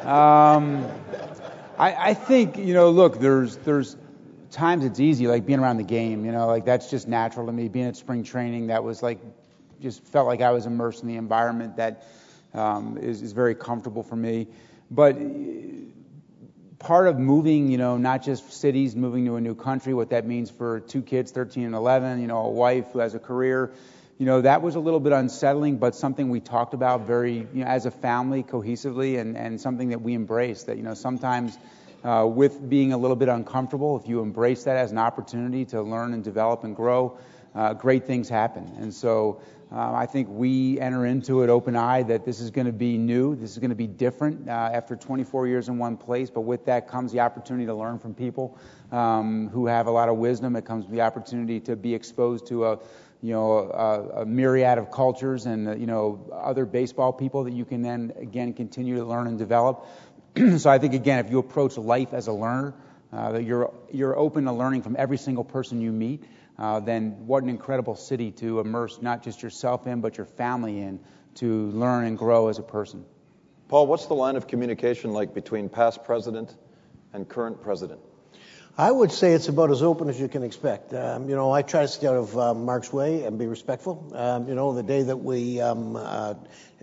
um, 0.07 0.83
I, 1.77 1.93
I 1.95 2.13
think, 2.15 2.57
you 2.57 2.73
know, 2.73 2.89
look, 2.89 3.19
there's, 3.19 3.55
there's 3.57 3.95
times 4.49 4.83
it's 4.83 4.99
easy, 4.99 5.27
like 5.27 5.45
being 5.45 5.59
around 5.59 5.77
the 5.77 5.83
game, 5.83 6.25
you 6.25 6.31
know, 6.31 6.47
like 6.47 6.65
that's 6.65 6.89
just 6.89 7.07
natural 7.07 7.45
to 7.45 7.51
me. 7.51 7.67
Being 7.67 7.85
at 7.85 7.97
spring 7.97 8.23
training, 8.23 8.67
that 8.67 8.83
was 8.83 9.03
like, 9.03 9.19
just 9.79 10.03
felt 10.05 10.25
like 10.25 10.41
I 10.41 10.49
was 10.49 10.65
immersed 10.65 11.03
in 11.03 11.07
the 11.07 11.17
environment 11.17 11.77
that 11.77 12.07
um, 12.55 12.97
is, 12.97 13.21
is 13.21 13.33
very 13.33 13.53
comfortable 13.53 14.01
for 14.01 14.15
me. 14.15 14.47
But 14.89 15.17
part 16.79 17.07
of 17.07 17.19
moving, 17.19 17.69
you 17.69 17.77
know, 17.77 17.97
not 17.97 18.23
just 18.23 18.51
cities, 18.51 18.95
moving 18.95 19.25
to 19.25 19.35
a 19.35 19.41
new 19.41 19.55
country, 19.55 19.93
what 19.93 20.11
that 20.11 20.25
means 20.25 20.49
for 20.49 20.79
two 20.79 21.01
kids, 21.01 21.31
13 21.31 21.65
and 21.65 21.75
11, 21.75 22.21
you 22.21 22.27
know, 22.27 22.37
a 22.37 22.49
wife 22.49 22.85
who 22.93 22.99
has 22.99 23.13
a 23.13 23.19
career, 23.19 23.73
you 24.17 24.25
know, 24.25 24.41
that 24.41 24.61
was 24.61 24.75
a 24.75 24.79
little 24.79 24.99
bit 24.99 25.13
unsettling, 25.13 25.77
but 25.77 25.95
something 25.95 26.29
we 26.29 26.39
talked 26.39 26.73
about 26.73 27.01
very, 27.01 27.33
you 27.35 27.63
know, 27.63 27.65
as 27.65 27.85
a 27.85 27.91
family 27.91 28.43
cohesively 28.43 29.19
and, 29.19 29.37
and 29.37 29.61
something 29.61 29.89
that 29.89 30.01
we 30.01 30.13
embrace 30.13 30.63
that, 30.63 30.77
you 30.77 30.83
know, 30.83 30.95
sometimes 30.95 31.57
uh, 32.03 32.25
with 32.25 32.67
being 32.67 32.93
a 32.93 32.97
little 32.97 33.15
bit 33.15 33.29
uncomfortable, 33.29 33.99
if 33.99 34.07
you 34.07 34.21
embrace 34.21 34.63
that 34.63 34.77
as 34.77 34.91
an 34.91 34.97
opportunity 34.97 35.65
to 35.65 35.81
learn 35.81 36.13
and 36.13 36.23
develop 36.23 36.63
and 36.63 36.75
grow, 36.75 37.17
uh, 37.57 37.73
great 37.73 38.05
things 38.05 38.29
happen. 38.29 38.71
And 38.79 38.93
so 38.93 39.41
uh, 39.71 39.91
I 39.91 40.05
think 40.05 40.29
we 40.29 40.79
enter 40.79 41.05
into 41.07 41.41
it 41.41 41.49
open 41.49 41.75
eyed 41.75 42.09
that 42.09 42.23
this 42.23 42.39
is 42.39 42.51
going 42.51 42.67
to 42.67 42.73
be 42.73 42.97
new, 42.97 43.35
this 43.35 43.51
is 43.51 43.57
going 43.57 43.71
to 43.71 43.75
be 43.75 43.87
different 43.87 44.47
uh, 44.47 44.51
after 44.51 44.95
24 44.95 45.47
years 45.47 45.67
in 45.67 45.79
one 45.79 45.97
place. 45.97 46.29
But 46.29 46.41
with 46.41 46.65
that 46.65 46.87
comes 46.87 47.11
the 47.11 47.21
opportunity 47.21 47.65
to 47.65 47.73
learn 47.73 47.97
from 47.97 48.13
people 48.13 48.57
um, 48.91 49.49
who 49.49 49.65
have 49.65 49.87
a 49.87 49.91
lot 49.91 50.07
of 50.07 50.17
wisdom. 50.17 50.55
It 50.55 50.65
comes 50.65 50.87
the 50.87 51.01
opportunity 51.01 51.59
to 51.61 51.75
be 51.75 51.95
exposed 51.95 52.47
to 52.47 52.65
a 52.65 52.79
you 53.23 53.33
know 53.33 53.57
a, 53.57 54.21
a 54.21 54.25
myriad 54.25 54.77
of 54.77 54.91
cultures 54.91 55.47
and 55.47 55.67
uh, 55.67 55.75
you 55.75 55.87
know 55.87 56.29
other 56.31 56.67
baseball 56.67 57.11
people 57.11 57.43
that 57.45 57.53
you 57.53 57.65
can 57.65 57.81
then 57.81 58.13
again 58.17 58.53
continue 58.53 58.97
to 58.97 59.03
learn 59.03 59.25
and 59.25 59.39
develop. 59.39 59.87
so 60.59 60.69
I 60.69 60.77
think 60.77 60.93
again, 60.93 61.25
if 61.25 61.31
you 61.31 61.39
approach 61.39 61.75
life 61.75 62.13
as 62.13 62.27
a 62.27 62.33
learner, 62.33 62.75
uh, 63.11 63.31
that 63.31 63.43
you're 63.43 63.73
you're 63.91 64.15
open 64.15 64.45
to 64.45 64.51
learning 64.51 64.83
from 64.83 64.95
every 64.99 65.17
single 65.17 65.43
person 65.43 65.81
you 65.81 65.91
meet 65.91 66.23
uh, 66.57 66.79
then 66.79 67.27
what 67.27 67.43
an 67.43 67.49
incredible 67.49 67.95
city 67.95 68.31
to 68.31 68.59
immerse 68.59 69.01
not 69.01 69.23
just 69.23 69.43
yourself 69.43 69.85
in, 69.87 70.01
but 70.01 70.17
your 70.17 70.25
family 70.25 70.79
in 70.79 70.99
to 71.35 71.69
learn 71.71 72.05
and 72.05 72.17
grow 72.17 72.47
as 72.47 72.57
a 72.57 72.63
person. 72.63 73.05
Paul, 73.67 73.87
what's 73.87 74.07
the 74.07 74.15
line 74.15 74.35
of 74.35 74.47
communication 74.47 75.11
like 75.11 75.33
between 75.33 75.69
past 75.69 76.03
president 76.03 76.55
and 77.13 77.27
current 77.27 77.61
president? 77.61 77.99
I 78.77 78.91
would 78.91 79.11
say 79.11 79.33
it's 79.33 79.47
about 79.47 79.71
as 79.71 79.81
open 79.81 80.07
as 80.07 80.19
you 80.19 80.27
can 80.27 80.43
expect. 80.43 80.93
Um, 80.93 81.27
you 81.29 81.35
know, 81.35 81.51
I 81.51 81.63
try 81.63 81.81
to 81.81 81.87
stay 81.87 82.07
out 82.07 82.15
of 82.15 82.37
uh, 82.37 82.53
Mark's 82.53 82.93
way 82.93 83.23
and 83.23 83.37
be 83.37 83.47
respectful. 83.47 84.11
Um, 84.13 84.47
you 84.47 84.55
know, 84.55 84.73
the 84.73 84.83
day 84.83 85.01
that 85.01 85.17
we 85.17 85.59
um, 85.59 85.95
uh, 85.95 86.35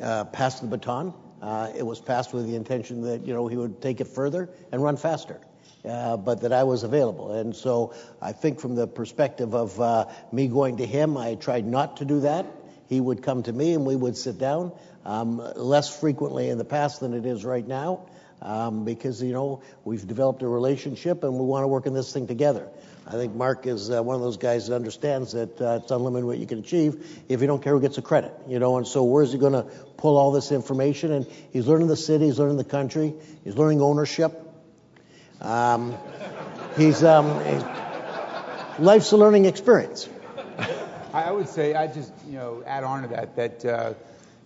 uh, 0.02 0.24
passed 0.24 0.60
the 0.60 0.66
baton, 0.66 1.14
uh, 1.40 1.70
it 1.76 1.84
was 1.84 2.00
passed 2.00 2.32
with 2.32 2.46
the 2.46 2.56
intention 2.56 3.02
that, 3.02 3.24
you 3.26 3.32
know, 3.32 3.46
he 3.46 3.56
would 3.56 3.80
take 3.80 4.00
it 4.00 4.08
further 4.08 4.50
and 4.72 4.82
run 4.82 4.96
faster 4.96 5.40
uh, 5.88 6.16
but 6.16 6.40
that 6.42 6.52
I 6.52 6.64
was 6.64 6.82
available. 6.82 7.32
And 7.32 7.54
so 7.54 7.94
I 8.20 8.32
think 8.32 8.60
from 8.60 8.74
the 8.74 8.86
perspective 8.86 9.54
of 9.54 9.80
uh, 9.80 10.06
me 10.32 10.48
going 10.48 10.78
to 10.78 10.86
him, 10.86 11.16
I 11.16 11.34
tried 11.34 11.66
not 11.66 11.98
to 11.98 12.04
do 12.04 12.20
that. 12.20 12.46
He 12.88 13.00
would 13.00 13.22
come 13.22 13.42
to 13.42 13.52
me 13.52 13.74
and 13.74 13.84
we 13.84 13.96
would 13.96 14.16
sit 14.16 14.38
down 14.38 14.72
um, 15.04 15.42
less 15.56 15.94
frequently 16.00 16.48
in 16.48 16.58
the 16.58 16.64
past 16.64 17.00
than 17.00 17.14
it 17.14 17.26
is 17.26 17.44
right 17.44 17.66
now. 17.66 18.06
Um, 18.42 18.84
because 18.84 19.22
you 19.22 19.32
know 19.32 19.62
we've 19.84 20.06
developed 20.06 20.42
a 20.42 20.48
relationship 20.48 21.24
and 21.24 21.32
we 21.32 21.44
want 21.46 21.62
to 21.62 21.68
work 21.68 21.86
on 21.86 21.94
this 21.94 22.12
thing 22.12 22.26
together. 22.26 22.68
I 23.06 23.12
think 23.12 23.34
Mark 23.34 23.66
is 23.66 23.90
uh, 23.90 24.02
one 24.02 24.16
of 24.16 24.22
those 24.22 24.36
guys 24.36 24.66
that 24.66 24.74
understands 24.74 25.32
that 25.32 25.60
it's 25.60 25.90
unlimited 25.90 26.26
what 26.26 26.38
you 26.38 26.46
can 26.46 26.58
achieve 26.58 27.22
if 27.28 27.40
you 27.40 27.46
don't 27.46 27.62
care 27.62 27.72
who 27.72 27.80
gets 27.80 27.96
the 27.96 28.02
credit, 28.02 28.34
you 28.46 28.58
know. 28.58 28.76
And 28.76 28.86
so 28.86 29.04
where's 29.04 29.32
he 29.32 29.38
going 29.38 29.52
to 29.52 29.62
pull 29.96 30.18
all 30.18 30.30
this 30.30 30.52
information? 30.52 31.12
And 31.12 31.26
he's 31.52 31.66
learning 31.66 31.88
the 31.88 31.96
city, 31.96 32.26
he's 32.26 32.38
learning 32.38 32.58
the 32.58 32.64
country, 32.64 33.14
he's 33.44 33.56
learning 33.56 33.80
ownership. 33.80 34.43
Um, 35.44 35.94
he's 36.76 37.04
um, 37.04 37.28
life's 38.78 39.12
a 39.12 39.16
learning 39.18 39.44
experience. 39.44 40.08
I 41.12 41.30
would 41.30 41.48
say 41.48 41.74
I 41.74 41.86
just 41.86 42.12
you 42.26 42.38
know 42.38 42.62
add 42.66 42.82
on 42.82 43.02
to 43.02 43.08
that 43.08 43.36
that 43.36 43.64
uh, 43.64 43.94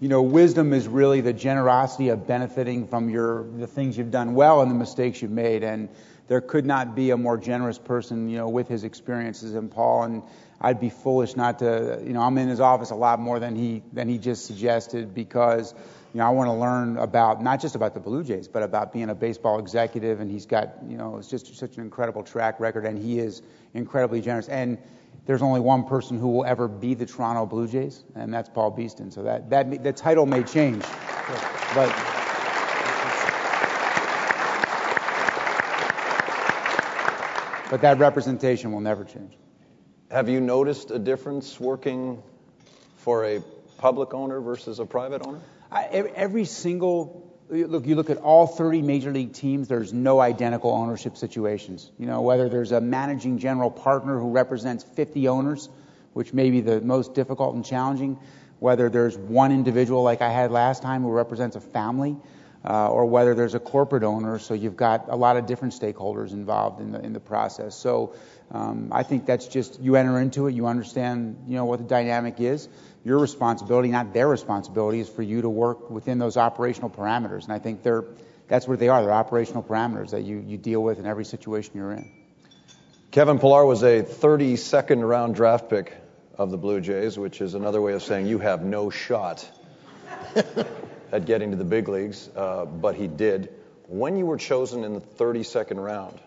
you 0.01 0.09
know 0.09 0.23
wisdom 0.23 0.73
is 0.73 0.89
really 0.89 1.21
the 1.21 1.33
generosity 1.33 2.09
of 2.09 2.27
benefiting 2.27 2.89
from 2.89 3.11
your 3.11 3.45
the 3.45 3.69
things 3.69 3.97
you've 3.97 4.11
done 4.11 4.35
well 4.35 4.61
and 4.61 4.71
the 4.71 4.75
mistakes 4.75 5.23
you've 5.23 5.31
made 5.31 5.63
and 5.63 5.89
there 6.27 6.41
could 6.41 6.67
not 6.67 6.95
be 6.95 7.11
a 7.11 7.17
more 7.17 7.39
generous 7.39 7.79
person 7.79 8.29
you 8.29 8.37
know 8.37 8.49
with 8.49 8.67
his 8.67 8.83
experiences 8.83 9.53
than 9.53 9.69
Paul 9.69 10.03
and 10.03 10.23
I'd 10.61 10.81
be 10.81 10.91
foolish 10.91 11.37
not 11.37 11.61
to 11.61 12.03
you 12.05 12.13
know 12.13 12.23
I'm 12.23 12.37
in 12.39 12.49
his 12.49 12.61
office 12.61 12.91
a 12.91 12.97
lot 12.97 13.21
more 13.21 13.39
than 13.39 13.55
he 13.55 13.83
than 13.93 14.09
he 14.09 14.19
just 14.19 14.47
suggested 14.47 15.15
because 15.15 15.75
you 16.15 16.19
know, 16.19 16.27
I 16.27 16.31
want 16.31 16.49
to 16.49 16.55
learn 16.55 16.97
about 16.97 17.43
not 17.43 17.61
just 17.61 17.75
about 17.75 17.93
the 17.93 18.01
Blue 18.01 18.25
Jays, 18.25 18.49
but 18.49 18.63
about 18.63 18.93
being 18.93 19.11
a 19.11 19.15
baseball 19.15 19.59
executive. 19.59 20.21
And 20.21 20.31
he's 20.31 20.47
got, 20.47 20.77
you 20.87 20.97
know, 20.97 21.19
it's 21.19 21.29
just 21.29 21.55
such 21.55 21.77
an 21.77 21.83
incredible 21.83 22.23
track 22.23 22.61
record, 22.61 22.87
and 22.87 22.99
he 22.99 23.19
is 23.19 23.43
incredibly 23.75 24.21
generous. 24.21 24.49
And 24.49 24.79
there's 25.27 25.43
only 25.43 25.61
one 25.61 25.85
person 25.85 26.19
who 26.19 26.29
will 26.29 26.47
ever 26.47 26.67
be 26.67 26.95
the 26.95 27.05
Toronto 27.05 27.45
Blue 27.45 27.69
Jays, 27.69 28.05
and 28.15 28.33
that's 28.33 28.49
Paul 28.49 28.71
Beeston. 28.71 29.11
So 29.11 29.23
that 29.25 29.51
that 29.51 29.83
the 29.85 29.93
title 29.93 30.25
may 30.25 30.43
change, 30.43 30.85
but. 31.75 32.15
But 37.71 37.83
that 37.83 37.99
representation 37.99 38.73
will 38.73 38.81
never 38.81 39.05
change. 39.05 39.37
Have 40.11 40.31
you 40.31 40.41
noticed 40.41 40.91
a 40.91 40.99
difference 40.99 41.61
working 41.61 42.23
for 42.97 43.27
a 43.27 43.43
public 43.77 44.15
owner 44.15 44.41
versus 44.41 44.79
a 44.79 44.87
private 44.87 45.27
owner? 45.27 45.41
Every 45.73 46.45
single 46.45 47.29
look, 47.51 47.87
you 47.87 47.95
look 47.95 48.11
at 48.11 48.19
all 48.19 48.47
30 48.47 48.83
major 48.83 49.13
league 49.13 49.33
teams, 49.33 49.69
there's 49.69 49.93
no 49.93 50.21
identical 50.21 50.71
ownership 50.71 51.17
situations. 51.17 51.91
You 51.99 52.07
know, 52.07 52.21
whether 52.21 52.49
there's 52.49 52.73
a 52.73 52.81
managing 52.81 53.39
general 53.39 53.71
partner 53.71 54.19
who 54.19 54.31
represents 54.31 54.85
50 54.85 55.29
owners, 55.29 55.69
which 56.13 56.33
may 56.33 56.51
be 56.51 56.61
the 56.61 56.81
most 56.81 57.15
difficult 57.15 57.55
and 57.55 57.65
challenging, 57.65 58.19
whether 58.59 58.91
there's 58.91 59.17
one 59.17 59.53
individual 59.53 60.03
like 60.03 60.21
I 60.21 60.31
had 60.31 60.51
last 60.51 60.83
time 60.83 61.03
who 61.03 61.11
represents 61.11 61.57
a 61.57 61.61
family. 61.61 62.17
Uh, 62.65 62.91
or 62.91 63.07
whether 63.07 63.35
there's 63.35 63.55
a 63.55 63.61
corporate 63.61 64.03
owner. 64.03 64.39
So 64.39 64.55
you've 64.55 64.77
got 64.77 65.07
a 65.09 65.17
lot 65.17 65.37
of 65.37 65.47
different 65.47 65.75
stakeholders 65.75 66.33
involved 66.33 66.81
in 66.81 66.93
the 66.93 67.01
in 67.01 67.13
the 67.13 67.21
process. 67.21 67.77
So 67.77 68.15
um, 68.51 68.89
I 68.93 69.03
think 69.03 69.27
that's 69.27 69.47
just 69.47 69.81
you 69.81 69.97
enter 69.97 70.19
into 70.21 70.47
it, 70.47 70.55
you 70.55 70.67
understand 70.67 71.45
you 71.47 71.57
know 71.57 71.65
what 71.65 71.79
the 71.79 71.87
dynamic 71.87 72.41
is. 72.41 72.69
Your 73.05 73.19
responsibility, 73.19 73.89
not 73.89 74.13
their 74.13 74.29
responsibility, 74.29 75.01
is 75.01 75.09
for 75.09 75.23
you 75.23 75.43
to 75.43 75.49
work 75.49 75.91
within 75.91 76.19
those 76.19 76.37
operational 76.37 76.91
parameters. 76.91 77.45
And 77.45 77.53
I 77.53 77.59
think 77.59 77.83
they're 77.83 78.05
that's 78.49 78.67
where 78.67 78.77
they 78.77 78.89
are. 78.89 79.03
They're 79.03 79.13
operational 79.13 79.63
parameters 79.63 80.11
that 80.11 80.23
you, 80.23 80.43
you 80.47 80.57
deal 80.57 80.83
with 80.83 80.99
in 80.99 81.07
every 81.07 81.25
situation 81.25 81.73
you're 81.75 81.93
in. 81.93 82.11
Kevin 83.11 83.39
Pillar 83.39 83.65
was 83.65 83.83
a 83.83 84.03
32nd 84.03 85.07
round 85.07 85.35
draft 85.35 85.71
pick 85.71 85.95
of 86.37 86.51
the 86.51 86.57
Blue 86.57 86.81
Jays, 86.81 87.19
which 87.19 87.41
is 87.41 87.55
another 87.55 87.81
way 87.81 87.93
of 87.93 88.03
saying 88.03 88.27
you 88.27 88.39
have 88.39 88.63
no 88.63 88.91
shot 88.91 89.49
at 91.13 91.27
getting 91.27 91.51
to 91.51 91.57
the 91.57 91.65
big 91.65 91.89
leagues, 91.89 92.29
uh, 92.37 92.65
but 92.65 92.95
he 92.95 93.07
did. 93.07 93.53
When 93.87 94.17
you 94.17 94.27
were 94.27 94.37
chosen 94.37 94.85
in 94.85 94.93
the 94.93 95.01
32nd 95.01 95.83
round, 95.83 96.21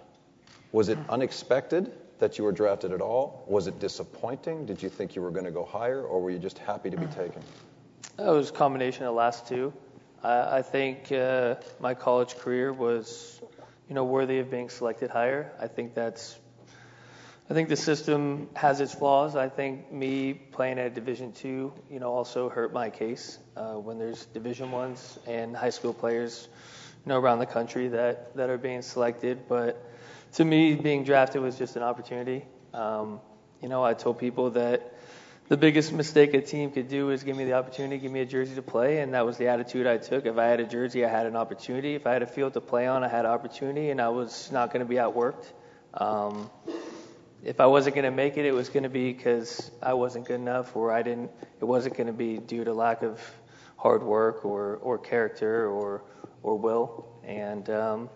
was 0.72 0.90
it 0.90 0.98
unexpected 1.10 1.92
that 2.20 2.38
you 2.38 2.44
were 2.44 2.52
drafted 2.52 2.92
at 2.92 3.02
all? 3.02 3.44
Was 3.48 3.68
it 3.68 3.80
disappointing? 3.80 4.66
Did 4.66 4.82
you 4.82 4.90
think 4.90 5.16
you 5.16 5.22
were 5.22 5.32
going 5.32 5.46
to 5.46 5.52
go 5.52 5.66
higher, 5.66 6.02
or 6.02 6.22
were 6.22 6.32
you 6.32 6.40
just 6.40 6.58
happy 6.58 6.90
to 6.90 6.98
be 6.98 7.08
taken? 7.08 7.42
It 8.18 8.26
was 8.26 8.50
a 8.50 8.54
combination 8.54 9.04
of 9.04 9.08
the 9.08 9.18
last 9.18 9.48
two. 9.48 9.74
I, 10.24 10.58
I 10.58 10.62
think 10.62 11.12
uh, 11.12 11.56
my 11.80 11.94
college 11.94 12.38
career 12.38 12.72
was, 12.74 13.42
you 13.90 13.96
know, 13.96 14.04
worthy 14.04 14.40
of 14.40 14.50
being 14.50 14.70
selected 14.70 15.10
higher. 15.10 15.52
I 15.60 15.68
think 15.68 15.94
that's 15.94 16.38
I 17.50 17.54
think 17.54 17.68
the 17.68 17.76
system 17.76 18.50
has 18.56 18.80
its 18.80 18.94
flaws. 18.94 19.36
I 19.36 19.50
think 19.50 19.92
me 19.92 20.34
playing 20.34 20.80
at 20.80 20.94
Division 20.94 21.34
two, 21.34 21.74
you 21.90 22.00
know, 22.00 22.14
also 22.14 22.48
hurt 22.48 22.72
my 22.72 22.90
case 22.90 23.40
uh, 23.58 23.74
when 23.74 24.00
there's 24.00 24.26
Division 24.28 24.72
ones 24.72 25.20
and 25.28 25.56
high 25.56 25.72
school 25.72 25.94
players, 25.94 26.48
you 27.06 27.10
know, 27.10 27.20
around 27.20 27.40
the 27.40 27.46
country 27.46 27.90
that 27.90 28.36
that 28.38 28.50
are 28.50 28.58
being 28.58 28.82
selected. 28.82 29.50
But 29.50 29.84
to 30.34 30.46
me, 30.46 30.76
being 30.76 31.04
drafted 31.04 31.42
was 31.42 31.58
just 31.58 31.76
an 31.76 31.84
opportunity. 31.84 32.46
Um, 32.74 33.20
you 33.62 33.68
know, 33.68 33.84
I 33.84 33.96
told 33.96 34.18
people 34.18 34.52
that 34.52 34.94
the 35.50 35.58
biggest 35.58 35.92
mistake 35.92 36.34
a 36.34 36.42
team 36.42 36.72
could 36.72 36.88
do 36.88 37.10
is 37.10 37.24
give 37.24 37.36
me 37.36 37.44
the 37.44 37.54
opportunity, 37.54 37.98
give 37.98 38.14
me 38.14 38.22
a 38.22 38.26
jersey 38.26 38.56
to 38.56 38.62
play, 38.62 39.02
and 39.02 39.14
that 39.14 39.26
was 39.26 39.36
the 39.36 39.50
attitude 39.50 39.86
I 39.86 39.98
took. 39.98 40.26
If 40.26 40.38
I 40.38 40.46
had 40.46 40.62
a 40.62 40.66
jersey, 40.66 41.04
I 41.04 41.10
had 41.10 41.26
an 41.26 41.36
opportunity. 41.36 41.96
If 41.96 42.08
I 42.08 42.14
had 42.14 42.24
a 42.24 42.28
field 42.28 42.54
to 42.54 42.62
play 42.62 42.88
on, 42.88 43.04
I 43.04 43.10
had 43.10 43.26
an 43.26 43.32
opportunity, 43.32 43.90
and 43.90 44.00
I 44.00 44.08
was 44.08 44.50
not 44.54 44.72
going 44.72 44.86
to 44.86 44.90
be 44.90 44.96
outworked. 44.96 45.52
Um, 45.94 46.50
if 47.44 47.60
I 47.60 47.66
wasn't 47.66 47.96
going 47.96 48.06
to 48.06 48.12
make 48.12 48.38
it, 48.38 48.46
it 48.46 48.54
was 48.54 48.70
going 48.70 48.84
to 48.84 48.90
be 48.90 49.12
because 49.12 49.72
I 49.82 49.94
wasn't 49.94 50.26
good 50.28 50.40
enough, 50.40 50.76
or 50.76 50.92
I 50.92 51.02
didn't. 51.02 51.32
It 51.60 51.66
wasn't 51.66 51.98
going 51.98 52.08
to 52.08 52.14
be 52.14 52.38
due 52.38 52.64
to 52.64 52.74
lack 52.74 53.02
of 53.04 53.20
hard 53.78 54.04
work 54.04 54.46
or 54.46 54.78
or 54.78 54.98
character 54.98 55.68
or 55.68 56.04
or 56.44 56.58
will. 56.58 57.08
And 57.24 57.70
um, 57.70 58.10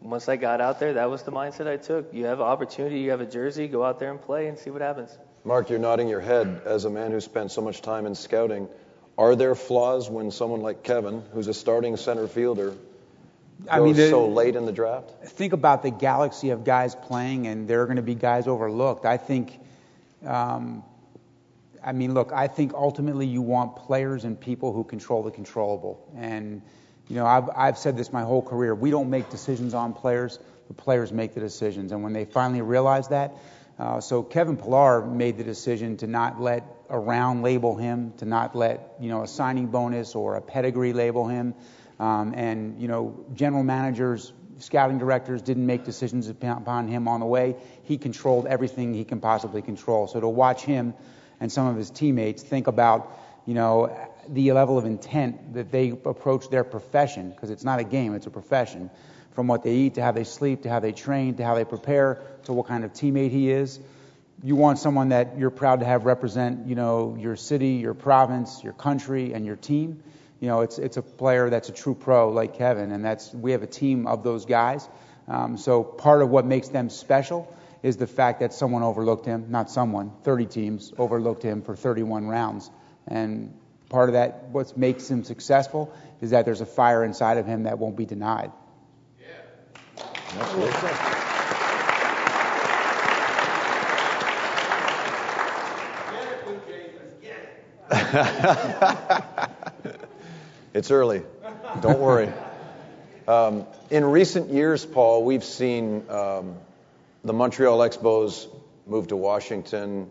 once 0.00 0.28
I 0.28 0.36
got 0.36 0.60
out 0.60 0.80
there, 0.80 0.94
that 0.94 1.10
was 1.10 1.22
the 1.22 1.32
mindset 1.32 1.66
I 1.66 1.76
took. 1.76 2.12
You 2.12 2.26
have 2.26 2.40
an 2.40 2.46
opportunity, 2.46 3.00
you 3.00 3.10
have 3.10 3.20
a 3.20 3.26
jersey, 3.26 3.68
go 3.68 3.84
out 3.84 3.98
there 3.98 4.10
and 4.10 4.20
play 4.20 4.48
and 4.48 4.58
see 4.58 4.70
what 4.70 4.82
happens. 4.82 5.16
Mark, 5.44 5.70
you're 5.70 5.78
nodding 5.78 6.08
your 6.08 6.20
head 6.20 6.62
as 6.64 6.84
a 6.84 6.90
man 6.90 7.10
who 7.10 7.20
spent 7.20 7.50
so 7.50 7.60
much 7.60 7.82
time 7.82 8.06
in 8.06 8.14
scouting. 8.14 8.68
Are 9.18 9.36
there 9.36 9.54
flaws 9.54 10.08
when 10.08 10.30
someone 10.30 10.60
like 10.60 10.82
Kevin, 10.82 11.22
who's 11.32 11.48
a 11.48 11.54
starting 11.54 11.96
center 11.96 12.26
fielder, 12.28 12.74
I 13.70 13.80
mean, 13.80 13.94
so 13.94 14.28
late 14.28 14.56
in 14.56 14.66
the 14.66 14.72
draft? 14.72 15.10
Think 15.24 15.52
about 15.52 15.82
the 15.82 15.90
galaxy 15.90 16.50
of 16.50 16.64
guys 16.64 16.94
playing, 16.94 17.46
and 17.46 17.68
there 17.68 17.82
are 17.82 17.86
going 17.86 17.96
to 17.96 18.02
be 18.02 18.14
guys 18.14 18.46
overlooked. 18.46 19.04
I 19.04 19.16
think, 19.16 19.58
um, 20.26 20.82
I 21.84 21.92
mean, 21.92 22.14
look, 22.14 22.32
I 22.32 22.48
think 22.48 22.74
ultimately 22.74 23.26
you 23.26 23.42
want 23.42 23.76
players 23.76 24.24
and 24.24 24.40
people 24.40 24.72
who 24.72 24.84
control 24.84 25.22
the 25.22 25.30
controllable. 25.30 26.08
And, 26.16 26.62
you 27.08 27.16
know, 27.16 27.26
I've, 27.26 27.48
I've 27.56 27.78
said 27.78 27.96
this 27.96 28.12
my 28.12 28.22
whole 28.22 28.42
career. 28.42 28.74
We 28.74 28.90
don't 28.90 29.10
make 29.10 29.30
decisions 29.30 29.74
on 29.74 29.92
players, 29.92 30.38
the 30.68 30.74
players 30.74 31.12
make 31.12 31.34
the 31.34 31.40
decisions. 31.40 31.92
And 31.92 32.02
when 32.02 32.12
they 32.12 32.24
finally 32.24 32.62
realize 32.62 33.08
that, 33.08 33.34
uh, 33.78 34.00
so 34.00 34.22
Kevin 34.22 34.56
Pillar 34.56 35.04
made 35.04 35.38
the 35.38 35.44
decision 35.44 35.96
to 35.98 36.06
not 36.06 36.40
let 36.40 36.64
a 36.88 36.98
round 36.98 37.42
label 37.42 37.74
him, 37.74 38.12
to 38.18 38.24
not 38.24 38.54
let, 38.54 38.94
you 39.00 39.08
know, 39.08 39.22
a 39.22 39.26
signing 39.26 39.66
bonus 39.68 40.14
or 40.14 40.36
a 40.36 40.42
pedigree 40.42 40.92
label 40.92 41.26
him. 41.26 41.54
Um, 42.02 42.34
and, 42.36 42.82
you 42.82 42.88
know, 42.88 43.24
general 43.32 43.62
managers, 43.62 44.32
scouting 44.58 44.98
directors 44.98 45.40
didn't 45.40 45.66
make 45.66 45.84
decisions 45.84 46.28
upon 46.28 46.88
him 46.88 47.06
on 47.06 47.20
the 47.20 47.26
way. 47.26 47.54
He 47.84 47.96
controlled 47.96 48.48
everything 48.48 48.92
he 48.92 49.04
can 49.04 49.20
possibly 49.20 49.62
control. 49.62 50.08
So 50.08 50.18
to 50.18 50.28
watch 50.28 50.62
him 50.62 50.94
and 51.38 51.52
some 51.52 51.68
of 51.68 51.76
his 51.76 51.90
teammates 51.90 52.42
think 52.42 52.66
about, 52.66 53.16
you 53.46 53.54
know, 53.54 53.96
the 54.28 54.50
level 54.50 54.78
of 54.78 54.84
intent 54.84 55.54
that 55.54 55.70
they 55.70 55.90
approach 55.90 56.50
their 56.50 56.64
profession, 56.64 57.30
because 57.30 57.50
it's 57.50 57.62
not 57.62 57.78
a 57.78 57.84
game, 57.84 58.14
it's 58.14 58.26
a 58.26 58.30
profession, 58.30 58.90
from 59.34 59.46
what 59.46 59.62
they 59.62 59.72
eat 59.72 59.94
to 59.94 60.02
how 60.02 60.10
they 60.10 60.24
sleep 60.24 60.64
to 60.64 60.68
how 60.68 60.80
they 60.80 60.92
train 60.92 61.36
to 61.36 61.44
how 61.44 61.54
they 61.54 61.64
prepare 61.64 62.20
to 62.46 62.52
what 62.52 62.66
kind 62.66 62.82
of 62.82 62.92
teammate 62.92 63.30
he 63.30 63.48
is. 63.48 63.78
You 64.42 64.56
want 64.56 64.80
someone 64.80 65.10
that 65.10 65.38
you're 65.38 65.50
proud 65.50 65.78
to 65.80 65.86
have 65.86 66.04
represent, 66.04 66.66
you 66.66 66.74
know, 66.74 67.16
your 67.16 67.36
city, 67.36 67.74
your 67.74 67.94
province, 67.94 68.64
your 68.64 68.72
country, 68.72 69.34
and 69.34 69.46
your 69.46 69.54
team 69.54 70.02
you 70.42 70.48
know, 70.48 70.62
it's 70.62 70.78
it's 70.78 70.96
a 70.96 71.02
player 71.02 71.48
that's 71.50 71.68
a 71.68 71.72
true 71.72 71.94
pro 71.94 72.30
like 72.30 72.58
Kevin, 72.58 72.90
and 72.90 73.04
that's 73.04 73.32
we 73.32 73.52
have 73.52 73.62
a 73.62 73.66
team 73.68 74.08
of 74.08 74.24
those 74.24 74.44
guys. 74.44 74.88
Um, 75.28 75.56
so 75.56 75.84
part 75.84 76.20
of 76.20 76.30
what 76.30 76.44
makes 76.44 76.66
them 76.66 76.90
special 76.90 77.56
is 77.84 77.96
the 77.96 78.08
fact 78.08 78.40
that 78.40 78.52
someone 78.52 78.82
overlooked 78.82 79.24
him, 79.24 79.46
not 79.50 79.70
someone, 79.70 80.10
30 80.24 80.46
teams 80.46 80.92
overlooked 80.98 81.44
him 81.44 81.62
for 81.62 81.76
31 81.76 82.26
rounds, 82.26 82.68
and 83.06 83.56
part 83.88 84.08
of 84.08 84.14
that 84.14 84.48
what 84.48 84.76
makes 84.76 85.08
him 85.08 85.22
successful 85.22 85.94
is 86.20 86.30
that 86.30 86.44
there's 86.44 86.60
a 86.60 86.66
fire 86.66 87.04
inside 87.04 87.38
of 87.38 87.46
him 87.46 87.62
that 87.62 87.78
won't 87.78 87.96
be 87.96 88.04
denied. 88.04 88.50
Yeah. 97.92 99.38
It's 100.74 100.90
early. 100.90 101.22
Don't 101.82 102.00
worry. 102.00 102.32
Um, 103.28 103.66
in 103.90 104.06
recent 104.06 104.50
years, 104.50 104.86
Paul, 104.86 105.22
we've 105.22 105.44
seen 105.44 106.08
um, 106.08 106.56
the 107.22 107.34
Montreal 107.34 107.78
Expos 107.80 108.48
move 108.86 109.08
to 109.08 109.16
Washington. 109.16 110.10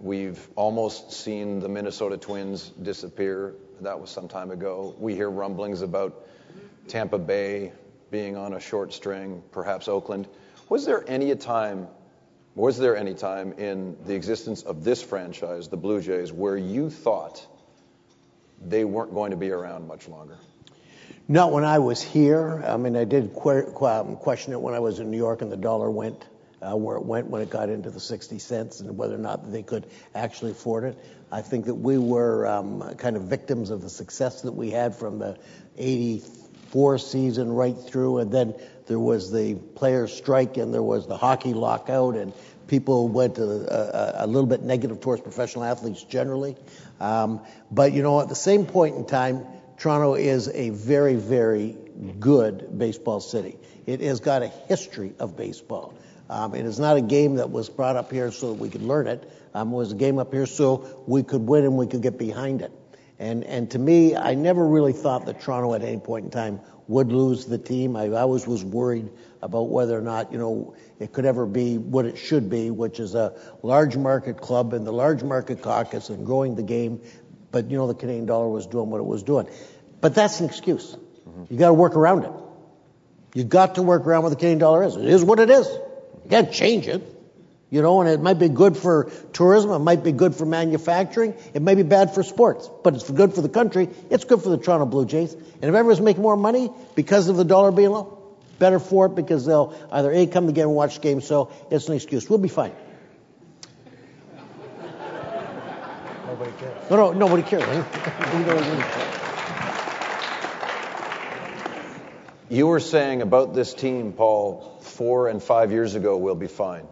We've 0.00 0.48
almost 0.54 1.10
seen 1.10 1.58
the 1.58 1.68
Minnesota 1.68 2.18
Twins 2.18 2.68
disappear. 2.80 3.54
That 3.80 4.00
was 4.00 4.10
some 4.10 4.28
time 4.28 4.52
ago. 4.52 4.94
We 4.96 5.16
hear 5.16 5.28
rumblings 5.28 5.82
about 5.82 6.24
Tampa 6.86 7.18
Bay 7.18 7.72
being 8.12 8.36
on 8.36 8.54
a 8.54 8.60
short 8.60 8.92
string, 8.92 9.42
perhaps 9.50 9.88
Oakland. 9.88 10.28
Was 10.68 10.86
there 10.86 11.02
any 11.08 11.34
time, 11.34 11.88
was 12.54 12.78
there 12.78 12.96
any 12.96 13.14
time 13.14 13.54
in 13.54 13.96
the 14.06 14.14
existence 14.14 14.62
of 14.62 14.84
this 14.84 15.02
franchise, 15.02 15.66
the 15.66 15.76
Blue 15.76 16.00
Jays, 16.00 16.32
where 16.32 16.56
you 16.56 16.90
thought 16.90 17.44
they 18.64 18.84
weren't 18.84 19.12
going 19.12 19.30
to 19.30 19.36
be 19.36 19.50
around 19.50 19.86
much 19.86 20.08
longer. 20.08 20.38
Not 21.28 21.52
when 21.52 21.64
I 21.64 21.80
was 21.80 22.00
here. 22.00 22.62
I 22.66 22.76
mean, 22.76 22.96
I 22.96 23.04
did 23.04 23.32
question 23.32 24.52
it 24.52 24.60
when 24.60 24.74
I 24.74 24.78
was 24.78 25.00
in 25.00 25.10
New 25.10 25.16
York 25.16 25.42
and 25.42 25.50
the 25.50 25.56
dollar 25.56 25.90
went 25.90 26.24
uh, 26.62 26.76
where 26.76 26.96
it 26.96 27.04
went 27.04 27.28
when 27.28 27.42
it 27.42 27.50
got 27.50 27.68
into 27.68 27.90
the 27.90 28.00
60 28.00 28.38
cents 28.38 28.80
and 28.80 28.96
whether 28.96 29.14
or 29.14 29.18
not 29.18 29.50
they 29.52 29.62
could 29.62 29.86
actually 30.14 30.52
afford 30.52 30.84
it. 30.84 30.98
I 31.30 31.42
think 31.42 31.66
that 31.66 31.74
we 31.74 31.98
were 31.98 32.46
um, 32.46 32.94
kind 32.96 33.16
of 33.16 33.24
victims 33.24 33.70
of 33.70 33.82
the 33.82 33.90
success 33.90 34.42
that 34.42 34.52
we 34.52 34.70
had 34.70 34.94
from 34.94 35.18
the 35.18 35.38
84 35.76 36.98
season 36.98 37.52
right 37.52 37.76
through, 37.76 38.18
and 38.18 38.32
then 38.32 38.54
there 38.86 38.98
was 38.98 39.30
the 39.30 39.54
players' 39.54 40.12
strike 40.12 40.56
and 40.56 40.72
there 40.72 40.82
was 40.82 41.06
the 41.06 41.16
hockey 41.16 41.52
lockout, 41.52 42.16
and 42.16 42.32
people 42.66 43.08
went 43.08 43.38
a, 43.38 44.22
a, 44.22 44.24
a 44.24 44.26
little 44.26 44.46
bit 44.46 44.62
negative 44.62 45.00
towards 45.00 45.22
professional 45.22 45.64
athletes 45.64 46.02
generally. 46.02 46.56
Um, 47.00 47.40
but 47.70 47.92
you 47.92 48.02
know, 48.02 48.20
at 48.20 48.28
the 48.28 48.34
same 48.34 48.66
point 48.66 48.96
in 48.96 49.06
time, 49.06 49.46
Toronto 49.78 50.14
is 50.14 50.48
a 50.48 50.70
very, 50.70 51.14
very 51.14 51.76
good 52.18 52.78
baseball 52.78 53.20
city. 53.20 53.56
It 53.86 54.00
has 54.00 54.20
got 54.20 54.42
a 54.42 54.48
history 54.48 55.14
of 55.18 55.36
baseball. 55.36 55.94
Um, 56.28 56.54
it 56.54 56.66
is 56.66 56.78
not 56.80 56.96
a 56.96 57.02
game 57.02 57.36
that 57.36 57.50
was 57.50 57.68
brought 57.68 57.96
up 57.96 58.10
here 58.10 58.32
so 58.32 58.52
that 58.52 58.58
we 58.60 58.68
could 58.68 58.82
learn 58.82 59.06
it. 59.06 59.30
Um, 59.54 59.72
it 59.72 59.76
was 59.76 59.92
a 59.92 59.94
game 59.94 60.18
up 60.18 60.32
here 60.32 60.46
so 60.46 61.04
we 61.06 61.22
could 61.22 61.42
win 61.42 61.64
and 61.64 61.76
we 61.76 61.86
could 61.86 62.02
get 62.02 62.18
behind 62.18 62.62
it. 62.62 62.72
And 63.18 63.44
and 63.44 63.70
to 63.70 63.78
me, 63.78 64.14
I 64.14 64.34
never 64.34 64.66
really 64.66 64.92
thought 64.92 65.26
that 65.26 65.40
Toronto 65.40 65.72
at 65.74 65.82
any 65.82 65.98
point 65.98 66.26
in 66.26 66.30
time 66.30 66.60
would 66.88 67.12
lose 67.12 67.46
the 67.46 67.58
team. 67.58 67.96
I 67.96 68.08
always 68.08 68.46
was 68.46 68.64
worried 68.64 69.10
about 69.42 69.68
whether 69.70 69.96
or 69.96 70.02
not 70.02 70.32
you 70.32 70.38
know 70.38 70.74
it 70.98 71.12
could 71.12 71.24
ever 71.24 71.46
be 71.46 71.78
what 71.78 72.06
it 72.06 72.16
should 72.16 72.48
be, 72.48 72.70
which 72.70 73.00
is 73.00 73.14
a 73.14 73.34
large 73.62 73.96
market 73.96 74.40
club 74.40 74.72
and 74.72 74.86
the 74.86 74.92
large 74.92 75.22
market 75.22 75.62
caucus 75.62 76.08
and 76.08 76.24
growing 76.24 76.54
the 76.54 76.62
game. 76.62 77.00
But 77.50 77.70
you 77.70 77.76
know 77.76 77.86
the 77.86 77.94
Canadian 77.94 78.26
dollar 78.26 78.48
was 78.48 78.66
doing 78.66 78.90
what 78.90 78.98
it 78.98 79.06
was 79.06 79.22
doing. 79.22 79.48
But 80.00 80.14
that's 80.14 80.40
an 80.40 80.46
excuse. 80.46 80.96
Mm-hmm. 81.28 81.44
You 81.50 81.58
got 81.58 81.68
to 81.68 81.74
work 81.74 81.96
around 81.96 82.24
it. 82.24 82.32
You 83.34 83.44
got 83.44 83.74
to 83.74 83.82
work 83.82 84.06
around 84.06 84.22
what 84.22 84.30
the 84.30 84.36
Canadian 84.36 84.58
dollar 84.58 84.84
is. 84.84 84.96
It 84.96 85.04
is 85.04 85.24
what 85.24 85.40
it 85.40 85.50
is. 85.50 85.66
You 85.66 86.30
can't 86.30 86.52
change 86.52 86.88
it. 86.88 87.02
You 87.68 87.82
know, 87.82 88.00
and 88.00 88.08
it 88.08 88.20
might 88.20 88.38
be 88.38 88.48
good 88.48 88.76
for 88.76 89.10
tourism, 89.32 89.72
it 89.72 89.80
might 89.80 90.04
be 90.04 90.12
good 90.12 90.36
for 90.36 90.46
manufacturing, 90.46 91.34
it 91.52 91.62
may 91.62 91.74
be 91.74 91.82
bad 91.82 92.14
for 92.14 92.22
sports, 92.22 92.70
but 92.84 92.94
it's 92.94 93.10
good 93.10 93.34
for 93.34 93.40
the 93.42 93.48
country, 93.48 93.88
it's 94.08 94.24
good 94.24 94.40
for 94.40 94.50
the 94.50 94.58
Toronto 94.58 94.86
Blue 94.86 95.04
Jays. 95.04 95.32
And 95.34 95.64
if 95.64 95.74
everyone's 95.74 96.00
making 96.00 96.22
more 96.22 96.36
money 96.36 96.70
because 96.94 97.28
of 97.28 97.36
the 97.36 97.44
dollar 97.44 97.72
being 97.72 97.90
low, 97.90 98.22
better 98.60 98.78
for 98.78 99.06
it 99.06 99.16
because 99.16 99.44
they'll 99.44 99.74
either 99.90 100.12
A, 100.12 100.26
come 100.28 100.46
together 100.46 100.68
and 100.68 100.76
watch 100.76 100.94
the 100.96 101.00
game, 101.00 101.20
so 101.20 101.50
it's 101.70 101.88
an 101.88 101.94
excuse. 101.94 102.30
We'll 102.30 102.38
be 102.38 102.48
fine. 102.48 102.72
nobody 106.26 106.52
cares. 106.52 106.90
No, 106.90 106.96
no, 106.96 107.12
nobody 107.12 107.42
cares. 107.42 107.64
Eh? 107.64 107.84
You 112.48 112.68
were 112.68 112.78
saying 112.78 113.22
about 113.22 113.54
this 113.54 113.74
team, 113.74 114.12
Paul, 114.12 114.78
four 114.82 115.26
and 115.26 115.42
five 115.42 115.72
years 115.72 115.96
ago, 115.96 116.16
we'll 116.16 116.36
be 116.36 116.46
fine. 116.46 116.86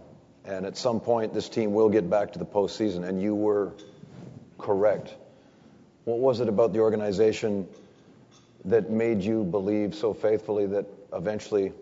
And 0.44 0.66
at 0.66 0.76
some 0.76 1.00
point, 1.00 1.32
this 1.32 1.48
team 1.48 1.72
will 1.72 1.88
get 1.88 2.08
back 2.10 2.32
to 2.34 2.38
the 2.38 2.44
postseason. 2.44 3.06
And 3.08 3.20
you 3.20 3.34
were 3.34 3.72
correct. 4.58 5.14
What 6.04 6.18
was 6.18 6.40
it 6.40 6.48
about 6.48 6.72
the 6.72 6.80
organization 6.80 7.66
that 8.66 8.90
made 8.90 9.22
you 9.22 9.44
believe 9.44 9.94
so 9.94 10.12
faithfully 10.12 10.66
that 10.66 10.86
eventually 11.12 11.72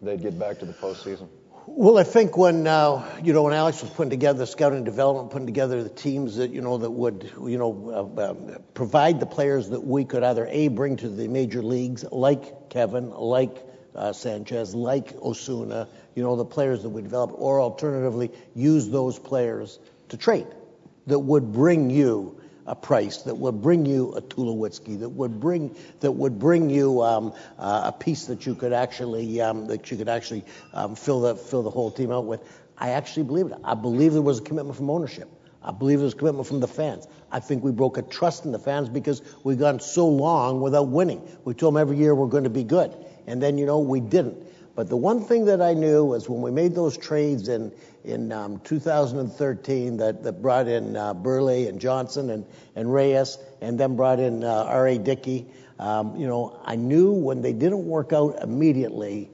they'd 0.00 0.22
get 0.22 0.38
back 0.38 0.58
to 0.60 0.64
the 0.64 0.72
postseason? 0.72 1.28
Well, 1.70 1.98
I 1.98 2.02
think 2.02 2.38
when 2.38 2.66
uh, 2.66 3.04
you 3.22 3.34
know 3.34 3.42
when 3.42 3.52
Alex 3.52 3.82
was 3.82 3.90
putting 3.90 4.08
together 4.08 4.38
the 4.38 4.46
scouting 4.46 4.84
development, 4.84 5.30
putting 5.30 5.46
together 5.46 5.82
the 5.82 5.90
teams 5.90 6.36
that 6.36 6.50
you 6.50 6.62
know 6.62 6.78
that 6.78 6.90
would 6.90 7.30
you 7.44 7.58
know 7.58 8.10
uh, 8.18 8.20
uh, 8.20 8.58
provide 8.72 9.20
the 9.20 9.26
players 9.26 9.68
that 9.68 9.84
we 9.84 10.06
could 10.06 10.22
either 10.22 10.46
a 10.46 10.68
bring 10.68 10.96
to 10.96 11.10
the 11.10 11.28
major 11.28 11.62
leagues, 11.62 12.04
like 12.10 12.70
Kevin, 12.70 13.10
like 13.10 13.54
uh, 13.94 14.14
Sanchez, 14.14 14.74
like 14.74 15.14
Osuna, 15.22 15.88
you 16.18 16.24
know 16.24 16.34
the 16.34 16.44
players 16.44 16.82
that 16.82 16.88
we 16.88 17.00
developed, 17.00 17.34
or 17.36 17.60
alternatively 17.60 18.32
use 18.56 18.88
those 18.88 19.20
players 19.20 19.78
to 20.08 20.16
trade 20.16 20.48
that 21.06 21.20
would 21.20 21.52
bring 21.52 21.90
you 21.90 22.40
a 22.66 22.74
price 22.74 23.18
that 23.18 23.36
would 23.36 23.62
bring 23.62 23.86
you 23.86 24.12
a 24.14 24.20
Tulowitzki, 24.20 24.98
that 24.98 25.10
would 25.10 25.38
bring 25.38 25.76
that 26.00 26.10
would 26.10 26.40
bring 26.40 26.70
you 26.70 27.02
um, 27.02 27.32
uh, 27.56 27.82
a 27.84 27.92
piece 27.92 28.26
that 28.26 28.46
you 28.46 28.56
could 28.56 28.72
actually 28.72 29.40
um, 29.40 29.68
that 29.68 29.92
you 29.92 29.96
could 29.96 30.08
actually 30.08 30.44
um, 30.74 30.96
fill 30.96 31.20
the 31.20 31.36
fill 31.36 31.62
the 31.62 31.70
whole 31.70 31.92
team 31.92 32.10
out 32.10 32.26
with. 32.26 32.40
I 32.76 32.90
actually 32.90 33.22
believe 33.22 33.46
it. 33.46 33.58
I 33.62 33.74
believe 33.74 34.12
there 34.12 34.20
was 34.20 34.40
a 34.40 34.42
commitment 34.42 34.76
from 34.76 34.90
ownership. 34.90 35.28
I 35.62 35.70
believe 35.70 35.98
there 35.98 36.04
was 36.04 36.14
commitment 36.14 36.48
from 36.48 36.58
the 36.58 36.68
fans. 36.68 37.06
I 37.30 37.38
think 37.38 37.62
we 37.62 37.70
broke 37.70 37.96
a 37.96 38.02
trust 38.02 38.44
in 38.44 38.50
the 38.50 38.58
fans 38.58 38.88
because 38.88 39.22
we've 39.44 39.58
gone 39.58 39.78
so 39.78 40.08
long 40.08 40.60
without 40.60 40.88
winning. 40.88 41.22
We 41.44 41.54
told 41.54 41.74
them 41.74 41.80
every 41.80 41.96
year 41.96 42.12
we're 42.12 42.26
going 42.26 42.44
to 42.44 42.50
be 42.50 42.64
good, 42.64 42.92
and 43.28 43.40
then 43.40 43.56
you 43.56 43.66
know 43.66 43.78
we 43.78 44.00
didn't. 44.00 44.48
But 44.78 44.88
the 44.88 44.96
one 44.96 45.20
thing 45.20 45.44
that 45.46 45.60
I 45.60 45.74
knew 45.74 46.04
was 46.04 46.28
when 46.28 46.40
we 46.40 46.52
made 46.52 46.72
those 46.72 46.96
trades 46.96 47.48
in 47.48 47.72
in 48.04 48.30
um, 48.30 48.60
2013 48.60 49.96
that, 49.96 50.22
that 50.22 50.40
brought 50.40 50.68
in 50.68 50.96
uh, 50.96 51.14
Buehrle 51.14 51.68
and 51.68 51.80
Johnson 51.80 52.30
and, 52.30 52.46
and 52.76 52.94
Reyes, 52.94 53.38
and 53.60 53.76
then 53.76 53.96
brought 53.96 54.20
in 54.20 54.44
uh, 54.44 54.66
R.A. 54.68 54.98
Dickey. 54.98 55.48
Um, 55.80 56.14
you 56.14 56.28
know, 56.28 56.60
I 56.64 56.76
knew 56.76 57.10
when 57.10 57.42
they 57.42 57.52
didn't 57.52 57.86
work 57.86 58.12
out 58.12 58.40
immediately, 58.40 59.30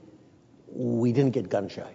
we 0.69 1.13
didn't 1.13 1.33
get 1.33 1.51
gun 1.51 1.69
shy. 1.69 1.93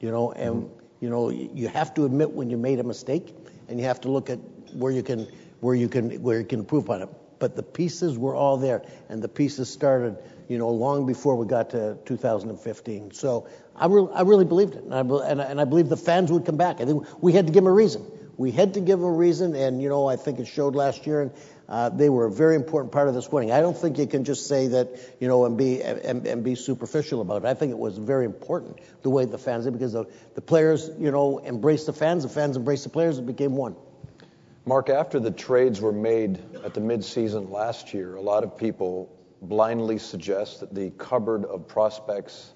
You 0.00 0.10
know, 0.10 0.32
and 0.32 0.64
mm-hmm. 0.64 0.84
you 0.98 1.10
know 1.10 1.30
you 1.30 1.68
have 1.68 1.94
to 1.94 2.06
admit 2.06 2.28
when 2.28 2.50
you 2.50 2.56
made 2.56 2.80
a 2.80 2.84
mistake, 2.84 3.36
and 3.68 3.78
you 3.78 3.86
have 3.86 4.00
to 4.00 4.10
look 4.10 4.30
at 4.30 4.40
where 4.72 4.90
you 4.90 5.04
can 5.04 5.28
where 5.60 5.76
you 5.76 5.88
can 5.88 6.20
where 6.24 6.40
you 6.40 6.44
can 6.44 6.58
improve 6.58 6.90
on 6.90 7.02
it. 7.02 7.08
But 7.38 7.56
the 7.56 7.62
pieces 7.62 8.18
were 8.18 8.34
all 8.34 8.56
there, 8.56 8.82
and 9.08 9.22
the 9.22 9.28
pieces 9.28 9.68
started 9.68 10.16
you 10.48 10.58
know, 10.58 10.68
long 10.70 11.06
before 11.06 11.36
we 11.36 11.46
got 11.46 11.70
to 11.70 11.96
2015. 12.04 13.12
So 13.12 13.48
I, 13.74 13.86
re- 13.86 14.08
I 14.12 14.22
really 14.22 14.44
believed 14.44 14.74
it, 14.74 14.84
and 14.84 14.94
I, 14.94 15.00
and, 15.00 15.42
I, 15.42 15.44
and 15.44 15.60
I 15.60 15.64
believed 15.64 15.88
the 15.88 15.96
fans 15.96 16.30
would 16.30 16.44
come 16.44 16.56
back. 16.56 16.80
I 16.80 16.84
think 16.84 17.06
we 17.22 17.32
had 17.32 17.46
to 17.46 17.52
give 17.52 17.64
them 17.64 17.72
a 17.72 17.74
reason. 17.74 18.04
We 18.36 18.50
had 18.50 18.74
to 18.74 18.80
give 18.80 18.98
them 18.98 19.08
a 19.08 19.12
reason, 19.12 19.54
and 19.54 19.80
you 19.80 19.88
know, 19.88 20.08
I 20.08 20.16
think 20.16 20.40
it 20.40 20.46
showed 20.46 20.74
last 20.74 21.06
year, 21.06 21.22
and 21.22 21.30
uh, 21.68 21.88
they 21.88 22.08
were 22.08 22.26
a 22.26 22.30
very 22.30 22.56
important 22.56 22.92
part 22.92 23.08
of 23.08 23.14
this 23.14 23.30
winning. 23.30 23.52
I 23.52 23.60
don't 23.60 23.76
think 23.76 23.96
you 23.96 24.06
can 24.06 24.24
just 24.24 24.48
say 24.48 24.66
that, 24.68 24.88
you 25.20 25.28
know, 25.28 25.44
and 25.44 25.56
be 25.56 25.82
and, 25.82 26.26
and 26.26 26.42
be 26.42 26.56
superficial 26.56 27.20
about 27.20 27.44
it. 27.44 27.46
I 27.46 27.54
think 27.54 27.70
it 27.70 27.78
was 27.78 27.96
very 27.96 28.24
important 28.24 28.80
the 29.02 29.10
way 29.10 29.24
the 29.24 29.38
fans 29.38 29.64
did 29.64 29.72
because 29.72 29.92
the, 29.92 30.04
the 30.34 30.40
players, 30.40 30.90
you 30.98 31.12
know, 31.12 31.40
embraced 31.44 31.86
the 31.86 31.92
fans, 31.92 32.24
the 32.24 32.28
fans 32.28 32.56
embraced 32.56 32.84
the 32.84 32.90
players, 32.90 33.18
it 33.18 33.26
became 33.26 33.54
one. 33.54 33.76
Mark, 34.66 34.88
after 34.88 35.20
the 35.20 35.30
trades 35.30 35.80
were 35.80 35.92
made 35.92 36.38
at 36.64 36.72
the 36.72 36.80
midseason 36.80 37.50
last 37.50 37.92
year, 37.92 38.14
a 38.14 38.20
lot 38.20 38.44
of 38.44 38.56
people 38.56 39.14
blindly 39.42 39.98
suggest 39.98 40.60
that 40.60 40.74
the 40.74 40.90
cupboard 40.92 41.44
of 41.44 41.68
prospects 41.68 42.52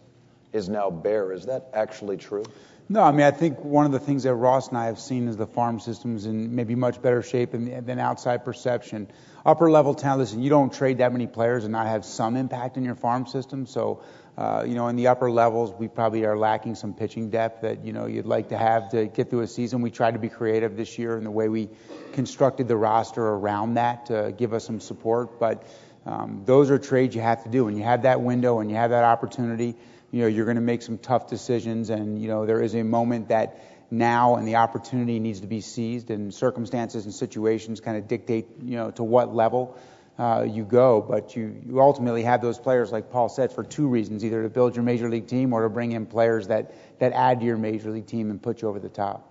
is 0.55 0.71
now 0.71 0.89
bare. 0.89 1.33
Is 1.33 1.45
that 1.47 1.69
actually 1.75 2.17
true? 2.17 2.45
No, 2.89 3.03
I 3.03 3.13
mean, 3.13 3.27
I 3.27 3.31
think 3.31 3.63
one 3.63 3.85
of 3.85 3.93
the 3.93 3.99
things 3.99 4.23
that 4.23 4.35
Ross 4.35 4.69
and 4.69 4.79
I 4.79 4.87
have 4.87 4.99
seen 4.99 5.29
is 5.29 5.37
the 5.37 5.47
farm 5.47 5.79
system's 5.79 6.25
in 6.25 6.55
maybe 6.55 6.75
much 6.75 7.03
better 7.03 7.21
shape 7.21 7.51
than, 7.51 7.85
than 7.85 7.99
outside 7.99 8.43
perception. 8.47 9.11
Upper 9.45 9.71
level 9.71 9.93
talent, 9.93 10.21
listen, 10.21 10.43
you 10.43 10.49
don't 10.49 10.73
trade 10.73 10.99
that 10.99 11.13
many 11.13 11.27
players 11.27 11.65
and 11.65 11.73
not 11.73 11.87
have 11.87 12.07
some 12.07 12.37
impact 12.37 12.79
in 12.79 12.85
your 12.85 12.95
farm 12.95 13.27
system. 13.27 13.67
So, 13.67 14.03
uh, 14.39 14.63
you 14.65 14.77
know, 14.77 14.87
in 14.87 14.95
the 14.95 15.09
upper 15.09 15.29
levels, 15.33 15.73
we 15.73 15.89
probably 15.89 16.25
are 16.25 16.39
lacking 16.39 16.77
some 16.77 16.95
pitching 16.95 17.29
depth 17.29 17.63
that, 17.63 17.85
you 17.85 17.93
know, 17.93 18.07
you'd 18.07 18.25
like 18.25 18.51
to 18.51 18.57
have 18.57 18.89
to 18.91 19.07
get 19.07 19.31
through 19.31 19.41
a 19.41 19.49
season. 19.49 19.83
We 19.83 19.91
tried 19.91 20.13
to 20.13 20.21
be 20.21 20.29
creative 20.29 20.77
this 20.77 20.97
year 20.97 21.19
in 21.19 21.25
the 21.25 21.31
way 21.33 21.49
we 21.49 21.69
constructed 22.13 22.69
the 22.69 22.77
roster 22.77 23.27
around 23.27 23.75
that 23.75 24.07
to 24.07 24.33
give 24.39 24.53
us 24.53 24.65
some 24.65 24.79
support. 24.79 25.41
But, 25.41 25.67
um, 26.07 26.43
those 26.45 26.71
are 26.71 26.79
trades 26.79 27.17
you 27.17 27.21
have 27.21 27.43
to 27.43 27.51
do. 27.51 27.65
When 27.65 27.77
you 27.77 27.83
have 27.83 28.03
that 28.03 28.21
window 28.21 28.61
and 28.61 28.71
you 28.71 28.77
have 28.77 28.91
that 28.91 29.03
opportunity, 29.03 29.75
you 30.13 30.21
know, 30.21 30.29
you're 30.29 30.45
going 30.45 30.55
to 30.55 30.61
make 30.63 30.83
some 30.83 30.99
tough 30.99 31.27
decisions. 31.27 31.91
And, 31.91 32.23
you 32.23 32.29
know, 32.29 32.47
there 32.47 32.63
is 32.63 32.77
a 32.77 32.85
moment 32.85 33.31
that 33.31 33.61
now 33.91 34.37
and 34.37 34.47
the 34.47 34.55
opportunity 34.55 35.19
needs 35.19 35.41
to 35.41 35.49
be 35.49 35.61
seized 35.61 36.11
and 36.11 36.33
circumstances 36.33 37.07
and 37.07 37.13
situations 37.13 37.81
kind 37.81 37.97
of 37.97 38.07
dictate, 38.07 38.47
you 38.63 38.77
know, 38.77 38.93
to 38.93 39.03
what 39.03 39.35
level 39.35 39.77
uh, 40.19 40.45
you 40.49 40.65
go. 40.65 41.01
But 41.01 41.37
you, 41.37 41.61
you 41.67 41.81
ultimately 41.81 42.23
have 42.23 42.43
those 42.43 42.59
players, 42.59 42.93
like 42.93 43.11
Paul 43.11 43.29
said, 43.29 43.53
for 43.53 43.63
two 43.63 43.89
reasons, 43.89 44.25
either 44.25 44.43
to 44.43 44.49
build 44.49 44.75
your 44.75 44.83
major 44.83 45.09
league 45.09 45.27
team 45.27 45.53
or 45.53 45.63
to 45.63 45.69
bring 45.69 45.93
in 45.93 46.07
players 46.07 46.49
that, 46.49 46.75
that 46.99 47.13
add 47.13 47.41
to 47.41 47.47
your 47.47 47.57
major 47.57 47.91
league 47.91 48.07
team 48.07 48.31
and 48.31 48.43
put 48.43 48.63
you 48.63 48.69
over 48.69 48.79
the 48.79 48.89
top. 48.89 49.25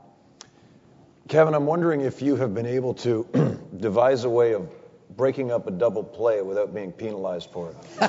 Kevin, 1.28 1.54
I'm 1.54 1.65
wondering 1.65 2.02
if 2.02 2.21
you 2.21 2.38
have 2.38 2.54
been 2.54 2.65
able 2.65 2.93
to 2.95 3.60
devise 3.78 4.23
a 4.23 4.30
way 4.30 4.54
of 4.54 4.69
breaking 5.17 5.52
up 5.52 5.67
a 5.67 5.71
double 5.71 6.04
play 6.04 6.41
without 6.41 6.73
being 6.73 6.91
penalized 6.91 7.50
for 7.52 7.71
it. 7.71 7.76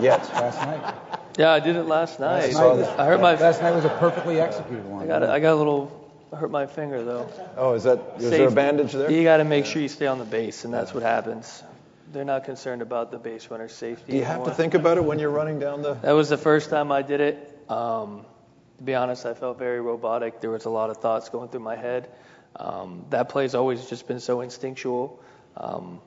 Yet. 0.00 0.20
Last 0.32 0.58
night. 0.62 0.94
Yeah, 1.38 1.50
I 1.50 1.60
did 1.60 1.76
it 1.76 1.84
last 1.84 2.20
night. 2.20 2.52
Last 2.52 2.54
night, 2.54 2.98
I 2.98 3.06
hurt 3.06 3.20
my. 3.20 3.34
Last 3.36 3.62
night 3.62 3.74
was 3.74 3.84
a 3.84 3.88
perfectly 3.90 4.38
executed 4.40 4.84
one. 4.84 5.04
I 5.04 5.06
got 5.06 5.22
a, 5.22 5.30
I 5.30 5.40
got 5.40 5.54
a 5.54 5.56
little. 5.56 5.98
I 6.32 6.36
hurt 6.36 6.50
my 6.50 6.66
finger 6.66 7.02
though. 7.02 7.28
Oh, 7.56 7.72
is 7.74 7.84
that? 7.84 7.98
Is 8.18 8.24
Safe. 8.24 8.38
there 8.38 8.48
a 8.48 8.50
bandage 8.50 8.92
there? 8.92 9.10
You 9.10 9.22
got 9.22 9.38
to 9.38 9.44
make 9.44 9.64
sure 9.64 9.80
you 9.80 9.88
stay 9.88 10.06
on 10.06 10.18
the 10.18 10.24
base, 10.24 10.64
and 10.64 10.72
that's 10.72 10.92
what 10.92 11.02
happens. 11.02 11.62
They're 12.12 12.24
not 12.24 12.44
concerned 12.44 12.82
about 12.82 13.10
the 13.10 13.18
base 13.18 13.50
runner's 13.50 13.74
safety. 13.74 14.12
Do 14.12 14.18
you 14.18 14.24
have 14.24 14.44
to 14.44 14.50
think 14.50 14.74
about 14.74 14.98
it 14.98 15.04
when 15.04 15.18
you're 15.18 15.30
running 15.30 15.58
down 15.58 15.82
the? 15.82 15.94
That 16.02 16.12
was 16.12 16.28
the 16.28 16.36
first 16.36 16.70
time 16.70 16.90
I 16.92 17.02
did 17.02 17.20
it. 17.20 17.70
Um, 17.70 18.26
to 18.78 18.84
be 18.84 18.94
honest, 18.94 19.24
I 19.24 19.34
felt 19.34 19.58
very 19.58 19.80
robotic. 19.80 20.40
There 20.40 20.50
was 20.50 20.64
a 20.64 20.70
lot 20.70 20.90
of 20.90 20.98
thoughts 20.98 21.28
going 21.28 21.48
through 21.48 21.60
my 21.60 21.76
head. 21.76 22.08
Um, 22.56 23.06
that 23.10 23.28
play's 23.28 23.54
always 23.54 23.86
just 23.86 24.06
been 24.06 24.20
so 24.20 24.40
instinctual. 24.40 25.22
Um, 25.56 26.00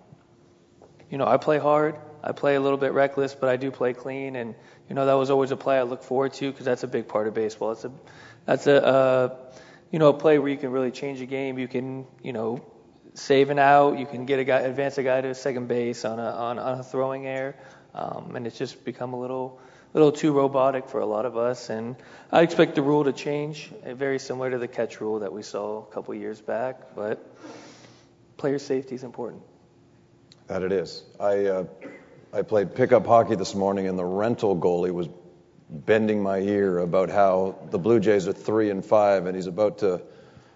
you 1.09 1.17
know, 1.17 1.27
I 1.27 1.37
play 1.37 1.57
hard. 1.57 1.95
I 2.23 2.31
play 2.31 2.55
a 2.55 2.59
little 2.59 2.77
bit 2.77 2.91
reckless, 2.93 3.35
but 3.35 3.49
I 3.49 3.55
do 3.55 3.71
play 3.71 3.93
clean. 3.93 4.35
And 4.35 4.55
you 4.89 4.95
know, 4.95 5.05
that 5.05 5.13
was 5.13 5.29
always 5.29 5.51
a 5.51 5.57
play 5.57 5.77
I 5.77 5.83
look 5.83 6.03
forward 6.03 6.33
to 6.33 6.51
because 6.51 6.65
that's 6.65 6.83
a 6.83 6.87
big 6.87 7.07
part 7.07 7.27
of 7.27 7.33
baseball. 7.33 7.71
It's 7.71 7.85
a 7.85 7.91
that's 8.45 8.67
a 8.67 8.85
uh, 8.85 9.35
you 9.91 9.99
know 9.99 10.09
a 10.09 10.13
play 10.13 10.39
where 10.39 10.49
you 10.49 10.57
can 10.57 10.71
really 10.71 10.91
change 10.91 11.21
a 11.21 11.25
game. 11.25 11.57
You 11.57 11.67
can 11.67 12.05
you 12.21 12.33
know 12.33 12.65
save 13.15 13.49
an 13.49 13.59
out. 13.59 13.97
You 13.97 14.05
can 14.05 14.25
get 14.25 14.39
a 14.39 14.43
guy 14.43 14.59
advance 14.59 14.97
a 14.97 15.03
guy 15.03 15.21
to 15.21 15.33
second 15.33 15.67
base 15.67 16.05
on 16.05 16.19
a 16.19 16.29
on, 16.29 16.59
on 16.59 16.79
a 16.79 16.83
throwing 16.83 17.25
error. 17.25 17.55
Um, 17.93 18.35
and 18.35 18.45
it's 18.45 18.57
just 18.57 18.83
become 18.83 19.13
a 19.13 19.19
little 19.19 19.59
little 19.93 20.11
too 20.11 20.33
robotic 20.33 20.89
for 20.89 20.99
a 20.99 21.05
lot 21.05 21.25
of 21.25 21.37
us. 21.37 21.69
And 21.69 21.95
I 22.31 22.41
expect 22.41 22.75
the 22.75 22.81
rule 22.81 23.05
to 23.05 23.13
change, 23.13 23.71
uh, 23.85 23.93
very 23.95 24.19
similar 24.19 24.51
to 24.51 24.57
the 24.57 24.67
catch 24.67 24.99
rule 24.99 25.19
that 25.19 25.31
we 25.31 25.41
saw 25.41 25.79
a 25.83 25.85
couple 25.93 26.13
years 26.13 26.41
back. 26.41 26.95
But 26.95 27.25
player 28.37 28.59
safety 28.59 28.95
is 28.95 29.03
important. 29.03 29.41
That 30.47 30.61
it 30.61 30.71
is. 30.71 31.03
I 31.19 31.45
uh, 31.45 31.65
I 32.33 32.41
played 32.41 32.75
pickup 32.75 33.05
hockey 33.07 33.35
this 33.35 33.55
morning, 33.55 33.87
and 33.87 33.97
the 33.97 34.05
rental 34.05 34.55
goalie 34.55 34.91
was 34.91 35.07
bending 35.69 36.21
my 36.21 36.39
ear 36.39 36.79
about 36.79 37.09
how 37.09 37.55
the 37.71 37.79
Blue 37.79 37.99
Jays 37.99 38.27
are 38.27 38.33
three 38.33 38.69
and 38.69 38.85
five, 38.85 39.25
and 39.25 39.35
he's 39.35 39.47
about 39.47 39.79
to 39.79 40.01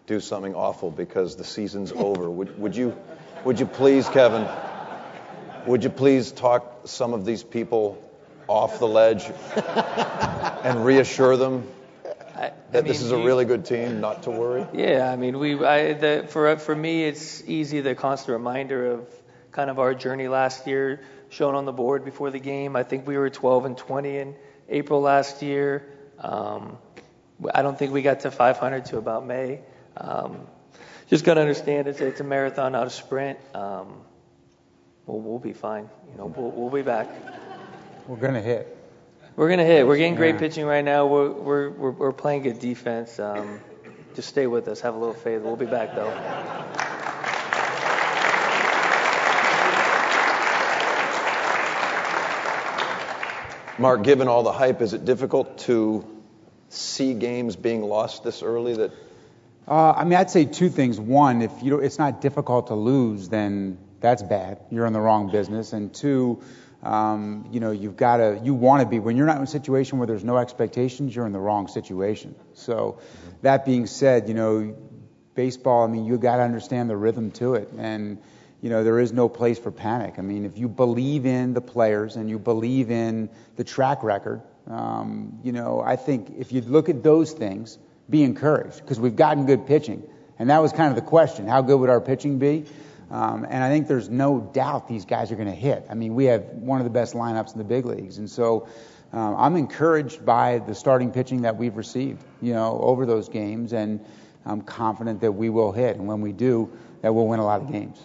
do 0.10 0.19
something 0.19 0.56
awful 0.56 0.89
because 0.89 1.36
the 1.36 1.43
season's 1.43 1.91
over. 1.91 2.28
Would 2.28 2.60
would 2.60 2.76
you 2.76 2.98
would 3.45 3.60
you 3.60 3.67
please, 3.67 4.10
Kevin? 4.10 4.48
Would 5.67 5.84
you 5.84 5.91
please 5.91 6.32
talk 6.32 6.82
some 6.86 7.13
of 7.13 7.26
these 7.26 7.43
people 7.43 8.04
off 8.48 8.80
the 8.80 8.88
ledge 8.88 9.26
and 10.63 10.84
reassure 10.84 11.38
them 11.38 11.67
that 12.34 12.56
I 12.74 12.76
mean, 12.78 12.86
this 12.86 13.02
is 13.02 13.12
a 13.12 13.17
really 13.17 13.45
good 13.45 13.65
team, 13.65 14.02
not 14.02 14.24
to 14.24 14.32
worry? 14.32 14.65
Yeah, 14.74 15.12
I 15.12 15.15
mean, 15.15 15.38
we 15.38 15.63
I, 15.63 15.93
the, 15.93 16.26
for 16.28 16.58
for 16.58 16.76
me, 16.76 17.04
it's 17.04 17.43
easy 17.48 17.82
the 17.82 17.93
constant 17.93 18.34
reminder 18.34 18.91
of 18.91 19.08
kind 19.52 19.69
of 19.69 19.78
our 19.78 19.93
journey 19.93 20.28
last 20.28 20.65
year 20.65 21.02
shown 21.30 21.54
on 21.54 21.65
the 21.65 21.72
board 21.72 22.04
before 22.04 22.32
the 22.32 22.39
game. 22.39 22.76
I 22.76 22.82
think 22.82 23.06
we 23.06 23.15
were 23.15 23.30
12 23.30 23.65
and 23.65 23.78
20 23.78 24.17
in 24.17 24.36
April 24.69 25.02
last 25.02 25.43
year. 25.43 25.86
Um, 26.17 26.80
I 27.54 27.62
don't 27.62 27.78
think 27.78 27.93
we 27.93 28.02
got 28.02 28.22
to 28.22 28.32
500 28.32 28.86
to 28.86 28.98
about 28.98 29.24
May. 29.24 29.62
Um, 29.99 30.38
just 31.09 31.25
got 31.25 31.35
to 31.35 31.41
understand 31.41 31.88
it's, 31.88 31.99
it's 32.01 32.19
a 32.19 32.23
marathon, 32.23 32.71
not 32.71 32.88
a 32.88 32.89
sprint. 32.89 33.39
Um, 33.53 33.88
we'll, 35.05 35.19
we'll 35.19 35.39
be 35.39 35.53
fine. 35.53 35.89
You 36.12 36.17
know, 36.17 36.25
we'll, 36.27 36.51
we'll 36.51 36.69
be 36.69 36.81
back. 36.83 37.09
We're 38.07 38.17
gonna 38.17 38.41
hit. 38.41 38.75
We're 39.35 39.49
gonna 39.49 39.65
hit. 39.65 39.85
We're 39.85 39.97
getting 39.97 40.15
great 40.15 40.35
Yeah. 40.35 40.39
pitching 40.39 40.65
right 40.65 40.83
now. 40.83 41.05
We're 41.05 41.29
we're 41.31 41.69
we're, 41.69 41.91
we're 41.91 42.12
playing 42.12 42.41
good 42.43 42.59
defense. 42.59 43.19
Um, 43.19 43.59
just 44.15 44.29
stay 44.29 44.47
with 44.47 44.67
us. 44.67 44.81
Have 44.81 44.95
a 44.95 44.97
little 44.97 45.13
faith. 45.13 45.41
We'll 45.41 45.55
be 45.55 45.65
back 45.67 45.93
though. 45.95 46.09
Mark, 53.77 54.03
given 54.03 54.27
all 54.27 54.43
the 54.43 54.51
hype, 54.51 54.81
is 54.81 54.93
it 54.93 55.05
difficult 55.05 55.59
to 55.59 56.05
see 56.67 57.13
games 57.13 57.55
being 57.55 57.81
lost 57.81 58.25
this 58.25 58.43
early? 58.43 58.75
That 58.75 58.91
Uh, 59.69 59.93
I 59.95 60.03
mean, 60.03 60.17
I'd 60.17 60.32
say 60.32 60.45
two 60.45 60.69
things. 60.69 60.99
One, 60.99 61.43
if 61.43 61.51
you 61.62 61.77
it's 61.77 61.99
not 61.99 62.21
difficult 62.21 62.67
to 62.67 62.73
lose, 62.73 63.29
then 63.29 63.77
that's 63.99 64.23
bad. 64.23 64.60
You're 64.71 64.88
in 64.88 64.93
the 64.93 64.99
wrong 64.99 65.32
business. 65.32 65.73
And 65.73 65.93
two, 65.93 66.41
um, 66.82 67.47
you 67.51 67.60
know, 67.60 67.69
you've 67.69 67.95
got 67.95 68.17
to, 68.17 68.41
you 68.43 68.55
want 68.55 68.82
to 68.82 68.88
be, 68.88 68.97
when 68.97 69.15
you're 69.15 69.27
not 69.27 69.38
in 69.38 69.43
a 69.43 69.47
situation 69.47 69.99
where 69.99 70.08
there's 70.08 70.23
no 70.23 70.38
expectations, 70.38 71.15
you're 71.15 71.27
in 71.27 71.34
the 71.34 71.39
wrong 71.39 71.67
situation. 71.67 72.34
So, 72.55 72.99
that 73.43 73.63
being 73.63 73.86
said, 73.86 74.27
you 74.27 74.34
know, 74.34 74.75
baseball, 75.36 75.84
I 75.84 75.88
mean, 75.88 76.05
you've 76.05 76.21
got 76.21 76.38
to 76.38 76.41
understand 76.41 76.89
the 76.89 76.97
rhythm 76.97 77.29
to 77.34 77.53
it. 77.53 77.69
And, 77.77 78.17
you 78.62 78.71
know, 78.71 78.84
there 78.84 78.99
is 78.99 79.13
no 79.13 79.29
place 79.29 79.60
for 79.60 79.69
panic. 79.69 80.15
I 80.17 80.23
mean, 80.23 80.45
if 80.45 80.58
you 80.58 80.67
believe 80.67 81.27
in 81.27 81.53
the 81.53 81.62
players 81.62 82.15
and 82.15 82.27
you 82.27 82.39
believe 82.39 82.89
in 82.89 83.29
the 83.55 83.63
track 83.63 84.01
record, 84.01 84.41
um, 84.65 85.39
you 85.43 85.51
know, 85.51 85.79
I 85.79 85.95
think 85.95 86.34
if 86.39 86.51
you 86.51 86.62
look 86.62 86.89
at 86.89 87.03
those 87.03 87.34
things, 87.34 87.77
be 88.10 88.24
encouraged 88.24 88.82
because 88.82 89.00
we've 89.00 89.15
gotten 89.15 89.45
good 89.45 89.65
pitching. 89.67 90.04
And 90.38 90.50
that 90.50 90.60
was 90.60 90.72
kind 90.72 90.89
of 90.89 90.95
the 90.95 91.08
question 91.08 91.48
how 91.48 91.62
good 91.62 91.80
would 91.80 91.89
our 91.89 92.02
pitching 92.02 92.39
be? 92.39 92.65
Um, 93.12 93.45
and 93.50 93.63
I 93.63 93.69
think 93.69 93.88
there's 93.88 94.10
no 94.10 94.39
doubt 94.39 94.88
these 94.88 95.06
guys 95.06 95.32
are 95.32 95.36
going 95.36 95.48
to 95.48 95.54
hit. 95.54 95.86
I 95.89 95.95
mean, 95.95 96.13
we 96.13 96.26
have 96.26 96.43
one 96.45 96.80
of 96.80 96.84
the 96.84 96.91
best 96.91 97.13
lineups 97.15 97.54
in 97.54 97.58
the 97.58 97.63
big 97.63 97.86
leagues. 97.86 98.19
And 98.19 98.30
so 98.30 98.67
um, 99.12 99.36
I'm 99.36 99.56
encouraged 99.56 100.24
by 100.24 100.60
the 100.60 100.76
starting 100.76 101.12
pitching 101.12 101.41
that 101.41 101.58
we've 101.58 101.76
received, 101.76 102.24
you 102.41 102.54
know, 102.54 102.80
over 102.82 103.06
those 103.08 103.28
games. 103.28 103.74
And 103.74 104.06
I'm 104.45 104.62
confident 104.62 105.22
that 105.22 105.32
we 105.32 105.50
will 105.50 105.72
hit. 105.72 105.95
And 105.95 106.08
when 106.08 106.22
we 106.22 106.32
do, 106.32 106.72
that 107.02 107.13
we'll 107.13 107.28
win 107.28 107.39
a 107.39 107.45
lot 107.45 107.62
of 107.62 107.72
games. 107.72 107.98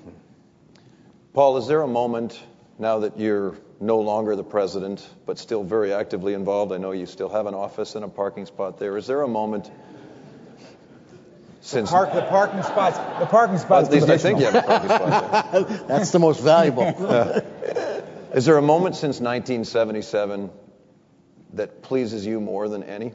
Paul, 1.35 1.59
is 1.59 1.67
there 1.67 1.83
a 1.83 1.89
moment 1.89 2.41
now 2.79 3.01
that 3.01 3.19
you're 3.19 3.57
no 3.81 4.01
longer 4.01 4.37
the 4.37 4.45
president, 4.45 5.07
but 5.27 5.39
still 5.39 5.63
very 5.63 5.93
actively 5.93 6.35
involved? 6.35 6.73
I 6.73 6.79
know 6.79 6.93
you 6.93 7.07
still 7.07 7.29
have 7.29 7.47
an 7.47 7.55
office 7.55 7.95
and 7.95 8.05
a 8.05 8.09
parking 8.09 8.47
spot 8.47 8.79
there. 8.79 8.97
Is 8.97 9.07
there 9.07 9.23
a 9.23 9.29
moment 9.29 9.71
since 11.65 11.89
Park, 11.91 12.13
the 12.13 12.21
parking 12.21 12.63
spots. 12.63 12.99
The 13.19 13.25
parking 13.25 13.57
spots. 13.57 13.89
at 13.89 13.95
least 13.95 14.11
I 14.11 14.19
think 14.19 14.39
you 14.39 14.45
have 14.45 14.55
a 14.55 14.63
parking 14.63 14.91
spot 14.91 15.53
there. 15.53 15.65
That's 15.89 16.11
the 16.11 16.19
most 16.19 16.41
valuable. 16.41 16.83
Is 18.35 18.45
there 18.45 18.59
a 18.59 18.63
moment 18.63 18.97
since 18.97 19.19
1977 19.19 20.51
that 21.55 21.83
pleases 21.83 22.27
you 22.27 22.39
more 22.39 22.69
than 22.69 22.83
any 22.83 23.13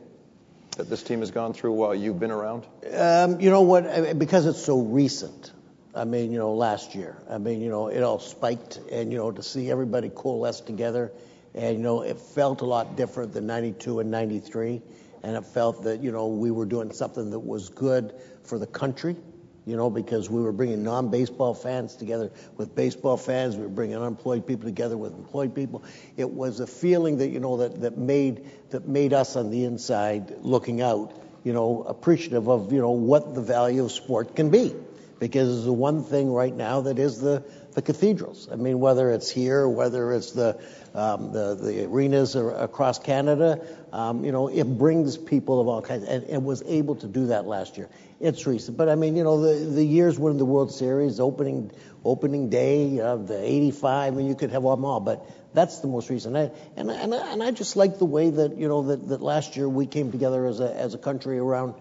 that 0.77 0.89
this 0.89 1.03
team 1.03 1.19
has 1.19 1.29
gone 1.29 1.53
through 1.53 1.73
while 1.73 1.93
you've 1.93 2.19
been 2.19 2.31
around? 2.31 2.65
Um, 2.91 3.39
you 3.39 3.51
know 3.51 3.61
what? 3.61 4.17
Because 4.17 4.47
it's 4.47 4.63
so 4.63 4.79
recent. 4.81 5.51
I 5.99 6.05
mean, 6.05 6.31
you 6.31 6.39
know, 6.39 6.53
last 6.53 6.95
year. 6.95 7.17
I 7.29 7.39
mean, 7.39 7.59
you 7.59 7.69
know, 7.69 7.87
it 7.87 8.01
all 8.03 8.19
spiked, 8.19 8.79
and 8.89 9.11
you 9.11 9.17
know, 9.17 9.31
to 9.31 9.43
see 9.43 9.69
everybody 9.69 10.09
coalesce 10.09 10.61
together, 10.61 11.11
and 11.53 11.75
you 11.75 11.83
know, 11.83 12.03
it 12.03 12.17
felt 12.17 12.61
a 12.61 12.65
lot 12.65 12.95
different 12.95 13.33
than 13.33 13.47
'92 13.47 13.99
and 13.99 14.09
'93, 14.09 14.81
and 15.23 15.35
it 15.35 15.45
felt 15.45 15.83
that 15.83 16.01
you 16.01 16.13
know 16.13 16.27
we 16.27 16.51
were 16.51 16.65
doing 16.65 16.93
something 16.93 17.31
that 17.31 17.39
was 17.39 17.67
good 17.67 18.13
for 18.43 18.57
the 18.57 18.65
country. 18.65 19.17
You 19.65 19.75
know, 19.75 19.89
because 19.89 20.29
we 20.29 20.41
were 20.41 20.53
bringing 20.53 20.83
non-baseball 20.83 21.53
fans 21.53 21.97
together 21.97 22.31
with 22.55 22.73
baseball 22.73 23.17
fans, 23.17 23.57
we 23.57 23.63
were 23.63 23.69
bringing 23.69 23.97
unemployed 23.97 24.47
people 24.47 24.65
together 24.65 24.97
with 24.97 25.13
employed 25.13 25.53
people. 25.53 25.83
It 26.15 26.29
was 26.29 26.61
a 26.61 26.65
feeling 26.65 27.17
that 27.17 27.27
you 27.27 27.41
know 27.41 27.57
that 27.57 27.81
that 27.81 27.97
made 27.97 28.49
that 28.69 28.87
made 28.87 29.11
us 29.11 29.35
on 29.35 29.49
the 29.51 29.65
inside 29.65 30.33
looking 30.43 30.81
out, 30.81 31.21
you 31.43 31.51
know, 31.51 31.83
appreciative 31.83 32.47
of 32.47 32.71
you 32.71 32.79
know 32.79 32.91
what 32.91 33.35
the 33.35 33.41
value 33.41 33.83
of 33.83 33.91
sport 33.91 34.33
can 34.37 34.49
be 34.49 34.73
because 35.19 35.65
the 35.65 35.73
one 35.73 36.03
thing 36.03 36.31
right 36.31 36.55
now 36.55 36.81
that 36.81 36.97
is 36.97 37.19
the 37.19 37.43
the 37.73 37.81
cathedrals. 37.81 38.49
I 38.51 38.55
mean, 38.55 38.79
whether 38.79 39.11
it's 39.11 39.29
here, 39.29 39.67
whether 39.67 40.11
it's 40.13 40.31
the 40.31 40.59
um, 40.95 41.31
the, 41.31 41.55
the 41.55 41.85
arenas 41.85 42.35
across 42.35 42.97
Canada, 42.97 43.65
um, 43.93 44.25
you 44.25 44.31
know, 44.31 44.47
it 44.47 44.63
brings 44.65 45.17
people 45.17 45.61
of 45.61 45.67
all 45.67 45.81
kinds, 45.81 46.03
and 46.03 46.23
it 46.23 46.41
was 46.41 46.63
able 46.63 46.95
to 46.95 47.07
do 47.07 47.27
that 47.27 47.45
last 47.45 47.77
year. 47.77 47.89
It's 48.19 48.47
recent, 48.47 48.75
but 48.75 48.89
I 48.89 48.95
mean, 48.95 49.15
you 49.15 49.23
know, 49.23 49.41
the 49.41 49.65
the 49.65 49.83
years 49.83 50.17
when 50.17 50.37
the 50.37 50.45
World 50.45 50.73
Series, 50.73 51.19
opening 51.19 51.71
opening 52.03 52.49
day 52.49 52.99
of 52.99 53.27
the 53.27 53.41
'85, 53.41 54.13
I 54.13 54.15
mean, 54.15 54.27
you 54.27 54.35
could 54.35 54.51
have 54.51 54.63
them 54.63 54.83
all, 54.83 54.99
but 54.99 55.25
that's 55.53 55.79
the 55.79 55.87
most 55.87 56.09
recent. 56.09 56.35
I, 56.35 56.51
and 56.75 56.89
and 56.89 57.13
and 57.13 57.43
I 57.43 57.51
just 57.51 57.75
like 57.75 57.97
the 57.97 58.05
way 58.05 58.29
that 58.29 58.57
you 58.57 58.67
know 58.67 58.83
that, 58.83 59.07
that 59.09 59.21
last 59.21 59.55
year 59.55 59.69
we 59.69 59.85
came 59.85 60.11
together 60.11 60.45
as 60.47 60.59
a 60.59 60.75
as 60.75 60.95
a 60.95 60.97
country 60.97 61.37
around 61.37 61.75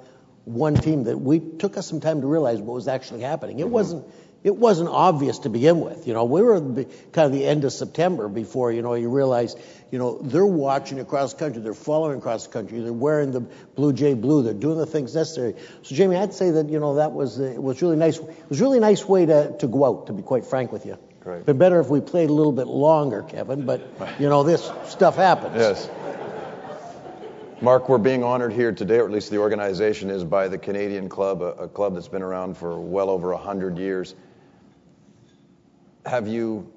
one 0.48 0.74
team 0.74 1.04
that 1.04 1.18
we 1.18 1.40
took 1.40 1.76
us 1.76 1.86
some 1.86 2.00
time 2.00 2.20
to 2.22 2.26
realize 2.26 2.58
what 2.58 2.74
was 2.74 2.88
actually 2.88 3.20
happening. 3.20 3.60
It 3.60 3.68
wasn't 3.68 4.06
it 4.44 4.54
wasn't 4.54 4.88
obvious 4.88 5.40
to 5.40 5.48
begin 5.48 5.80
with. 5.80 6.06
You 6.06 6.14
know, 6.14 6.24
we 6.24 6.42
were 6.42 6.60
kind 6.60 7.26
of 7.26 7.32
the 7.32 7.44
end 7.44 7.64
of 7.64 7.72
September 7.72 8.28
before 8.28 8.72
you 8.72 8.82
know 8.82 8.94
you 8.94 9.10
realize 9.10 9.56
you 9.90 9.98
know 9.98 10.18
they're 10.22 10.46
watching 10.46 11.00
across 11.00 11.32
the 11.32 11.40
country, 11.40 11.60
they're 11.60 11.74
following 11.74 12.18
across 12.18 12.46
the 12.46 12.52
country, 12.52 12.80
they're 12.80 12.92
wearing 12.92 13.32
the 13.32 13.40
Blue 13.40 13.92
Jay 13.92 14.14
blue, 14.14 14.42
they're 14.42 14.54
doing 14.54 14.78
the 14.78 14.86
things 14.86 15.14
necessary. 15.14 15.54
So 15.82 15.94
Jamie, 15.94 16.16
I'd 16.16 16.34
say 16.34 16.52
that 16.52 16.68
you 16.68 16.78
know 16.78 16.96
that 16.96 17.12
was 17.12 17.38
it 17.38 17.62
was 17.62 17.82
really 17.82 17.96
nice. 17.96 18.18
It 18.18 18.48
was 18.48 18.60
a 18.60 18.64
really 18.64 18.80
nice 18.80 19.04
way 19.04 19.26
to 19.26 19.56
to 19.58 19.66
go 19.66 19.84
out. 19.84 20.06
To 20.06 20.12
be 20.12 20.22
quite 20.22 20.46
frank 20.46 20.72
with 20.72 20.86
you. 20.86 20.96
Great. 21.20 21.44
Been 21.44 21.58
better 21.58 21.80
if 21.80 21.88
we 21.88 22.00
played 22.00 22.30
a 22.30 22.32
little 22.32 22.52
bit 22.52 22.68
longer, 22.68 23.22
Kevin. 23.22 23.66
But 23.66 23.82
you 24.20 24.28
know 24.28 24.44
this 24.44 24.70
stuff 24.86 25.16
happens. 25.16 25.56
Yes. 25.56 25.90
Mark, 27.60 27.88
we're 27.88 27.98
being 27.98 28.22
honored 28.22 28.52
here 28.52 28.70
today, 28.70 28.98
or 28.98 29.04
at 29.04 29.10
least 29.10 29.30
the 29.30 29.38
organization 29.38 30.10
is, 30.10 30.22
by 30.22 30.46
the 30.46 30.58
Canadian 30.58 31.08
Club, 31.08 31.42
a, 31.42 31.46
a 31.46 31.68
club 31.68 31.94
that's 31.94 32.06
been 32.06 32.22
around 32.22 32.56
for 32.56 32.78
well 32.78 33.10
over 33.10 33.32
100 33.34 33.78
years. 33.78 34.14
Have 36.06 36.28
you, 36.28 36.72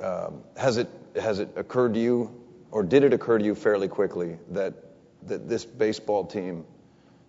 um, 0.00 0.44
has, 0.56 0.76
it, 0.76 0.88
has 1.20 1.40
it 1.40 1.48
occurred 1.56 1.94
to 1.94 2.00
you, 2.00 2.30
or 2.70 2.84
did 2.84 3.02
it 3.02 3.12
occur 3.12 3.38
to 3.38 3.44
you 3.44 3.56
fairly 3.56 3.88
quickly, 3.88 4.38
that, 4.50 4.74
that 5.24 5.48
this 5.48 5.64
baseball 5.64 6.24
team 6.24 6.64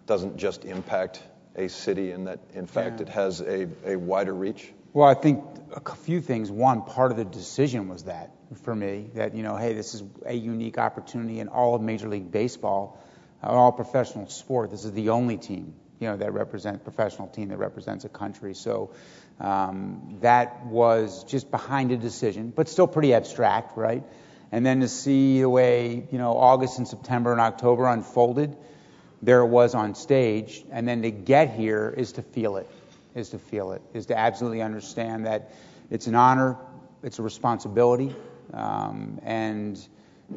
doesn't 0.06 0.38
just 0.38 0.63
impact 0.63 1.24
a 1.56 1.68
city 1.70 2.12
and 2.12 2.28
that, 2.28 2.39
in 2.54 2.68
fact, 2.68 3.00
Yeah. 3.00 3.08
it 3.08 3.10
has 3.10 3.41
a, 3.41 3.68
a 3.84 3.96
wider 3.96 4.34
reach? 4.34 4.72
Well, 4.94 5.08
I 5.08 5.15
think 5.15 5.44
a 5.74 5.96
few 5.96 6.22
things. 6.22 6.52
One, 6.52 6.84
part 6.84 7.10
of 7.10 7.18
the 7.18 7.26
decision 7.26 7.89
was 7.89 8.04
that 8.04 8.35
for 8.63 8.75
me, 8.75 9.08
that, 9.15 9.36
you 9.36 9.43
know, 9.43 9.55
hey, 9.55 9.73
this 9.73 9.93
is 9.93 10.03
a 10.25 10.34
unique 10.34 10.77
opportunity 10.77 11.39
in 11.39 11.47
all 11.47 11.75
of 11.75 11.81
Major 11.81 12.08
League 12.08 12.31
Baseball, 12.31 12.99
uh, 13.43 13.47
all 13.47 13.71
professional 13.71 14.27
sport. 14.27 14.71
This 14.71 14.86
is 14.86 14.91
the 14.93 15.10
only 15.10 15.38
team, 15.38 15.73
you 15.99 16.08
know, 16.08 16.17
that 16.17 16.34
represents, 16.34 16.84
professional 16.84 17.27
team 17.27 17.49
that 17.49 17.58
represents 17.58 18.05
a 18.05 18.10
country. 18.10 18.53
So 18.53 18.91
um, 19.39 20.17
that 20.21 20.65
was 20.65 21.23
just 21.25 21.51
behind 21.51 21.91
a 21.91 21.97
decision, 21.97 22.53
but 22.55 22.69
still 22.69 22.88
pretty 22.88 23.13
abstract, 23.13 23.77
right? 23.77 24.03
And 24.51 24.65
then 24.65 24.81
to 24.81 24.88
see 24.88 25.41
the 25.41 25.49
way, 25.49 26.08
you 26.12 26.17
know, 26.17 26.38
August 26.38 26.77
and 26.77 26.88
September 26.88 27.31
and 27.31 27.41
October 27.41 27.88
unfolded, 27.88 28.55
there 29.21 29.41
it 29.41 29.47
was 29.47 29.73
on 29.73 29.95
stage, 29.95 30.63
and 30.71 30.88
then 30.88 31.01
to 31.01 31.12
get 31.12 31.49
here 31.49 31.93
is 31.97 32.13
to 32.13 32.21
feel 32.21 32.58
it, 32.58 32.69
is 33.15 33.29
to 33.29 33.39
feel 33.39 33.71
it, 33.71 33.81
is 33.93 34.05
to 34.08 34.17
absolutely 34.17 34.62
understand 34.62 35.25
that 35.25 35.51
it's 35.89 36.08
an 36.08 36.15
honor, 36.15 36.58
it's 37.01 37.17
a 37.19 37.23
responsibility, 37.23 38.15
um, 38.53 39.19
and 39.23 39.79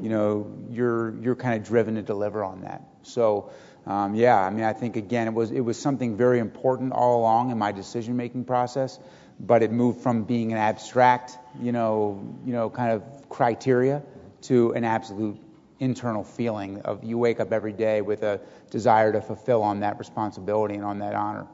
you 0.01 0.09
know 0.09 0.53
you're 0.71 1.15
you're 1.21 1.37
kind 1.37 1.61
of 1.61 1.67
driven 1.67 1.95
to 1.95 2.03
deliver 2.03 2.45
on 2.45 2.63
that. 2.63 2.83
So 3.03 3.51
um, 3.87 4.15
yeah, 4.15 4.39
I 4.39 4.51
mean 4.51 4.65
I 4.65 4.73
think 4.73 4.97
again 4.97 5.27
it 5.27 5.35
was 5.35 5.51
it 5.51 5.61
was 5.61 5.79
something 5.79 6.17
very 6.17 6.39
important 6.39 6.93
all 6.93 7.21
along 7.21 7.51
in 7.51 7.59
my 7.59 7.73
decision 7.73 8.17
making 8.17 8.45
process, 8.45 8.99
but 9.41 9.63
it 9.63 9.73
moved 9.73 10.01
from 10.01 10.25
being 10.25 10.53
an 10.53 10.59
abstract, 10.59 11.39
you 11.61 11.73
know, 11.73 12.23
you 12.45 12.53
know 12.53 12.71
kind 12.71 12.93
of 12.93 13.29
criteria 13.29 14.03
to 14.43 14.73
an 14.73 14.85
absolute 14.85 15.39
internal 15.81 16.25
feeling 16.25 16.81
of 16.83 17.05
you 17.05 17.19
wake 17.19 17.41
up 17.41 17.53
every 17.53 17.73
day 17.73 18.01
with 18.01 18.23
a 18.23 18.41
desire 18.71 19.13
to 19.13 19.21
fulfill 19.21 19.63
on 19.63 19.81
that 19.81 19.99
responsibility 19.99 20.75
and 20.75 20.85
on 20.85 20.99
that 20.99 21.15
honor. 21.15 21.47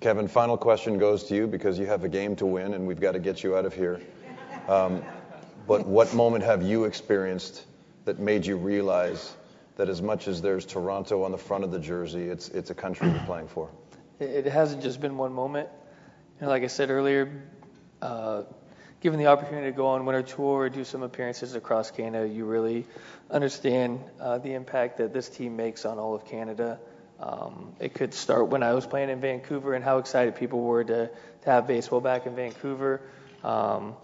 Kevin, 0.00 0.28
final 0.28 0.56
question 0.56 0.98
goes 0.98 1.24
to 1.24 1.34
you 1.34 1.46
because 1.46 1.78
you 1.78 1.86
have 1.86 2.04
a 2.04 2.08
game 2.08 2.34
to 2.36 2.46
win 2.46 2.74
and 2.74 2.86
we've 2.86 3.00
got 3.00 3.12
to 3.12 3.18
get 3.18 3.42
you 3.42 3.56
out 3.56 3.66
of 3.66 3.74
here. 3.74 4.00
Um, 4.68 5.02
but 5.70 5.86
what 5.86 6.12
moment 6.12 6.42
have 6.42 6.64
you 6.64 6.82
experienced 6.82 7.64
that 8.04 8.18
made 8.18 8.44
you 8.44 8.56
realize 8.56 9.32
that 9.76 9.88
as 9.88 10.02
much 10.02 10.26
as 10.26 10.42
there's 10.42 10.66
Toronto 10.66 11.22
on 11.22 11.30
the 11.30 11.38
front 11.38 11.62
of 11.62 11.70
the 11.70 11.78
jersey, 11.78 12.24
it's, 12.24 12.48
it's 12.48 12.70
a 12.70 12.74
country 12.74 13.08
you're 13.08 13.20
playing 13.20 13.46
for? 13.46 13.70
It, 14.18 14.46
hasn't 14.46 14.82
just 14.82 15.00
been 15.00 15.16
one 15.16 15.32
moment. 15.32 15.68
You 16.40 16.46
know, 16.46 16.48
like 16.48 16.64
I 16.64 16.66
said 16.66 16.90
earlier, 16.90 17.44
uh, 18.02 18.42
given 19.00 19.20
the 19.20 19.26
opportunity 19.26 19.70
to 19.70 19.76
go 19.76 19.86
on 19.86 20.04
winter 20.06 20.24
tour 20.24 20.62
or 20.62 20.68
do 20.70 20.82
some 20.82 21.04
appearances 21.04 21.54
across 21.54 21.92
Canada, 21.92 22.26
you 22.26 22.46
really 22.46 22.84
understand 23.30 24.00
uh, 24.18 24.38
the 24.38 24.54
impact 24.54 24.98
that 24.98 25.12
this 25.12 25.28
team 25.28 25.54
makes 25.54 25.84
on 25.84 26.00
all 26.00 26.16
of 26.16 26.26
Canada. 26.26 26.80
Um, 27.20 27.74
it 27.78 27.94
could 27.94 28.12
start 28.12 28.48
when 28.48 28.64
I 28.64 28.72
was 28.72 28.86
playing 28.86 29.08
in 29.08 29.20
Vancouver 29.20 29.74
and 29.74 29.84
how 29.84 29.98
excited 29.98 30.34
people 30.34 30.62
were 30.62 30.82
to, 30.82 31.06
to 31.06 31.46
have 31.48 31.68
baseball 31.68 32.00
back 32.00 32.26
in 32.26 32.34
Vancouver. 32.34 33.02
Um, 33.44 33.94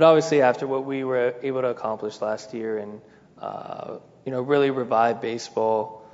but 0.00 0.06
obviously, 0.06 0.40
after 0.40 0.66
what 0.66 0.86
we 0.86 1.04
were 1.04 1.34
able 1.42 1.60
to 1.60 1.68
accomplish 1.68 2.22
last 2.22 2.54
year 2.54 2.78
and 2.78 3.02
uh, 3.38 3.98
you 4.24 4.32
know 4.32 4.40
really 4.40 4.70
revive 4.70 5.20
baseball 5.20 6.08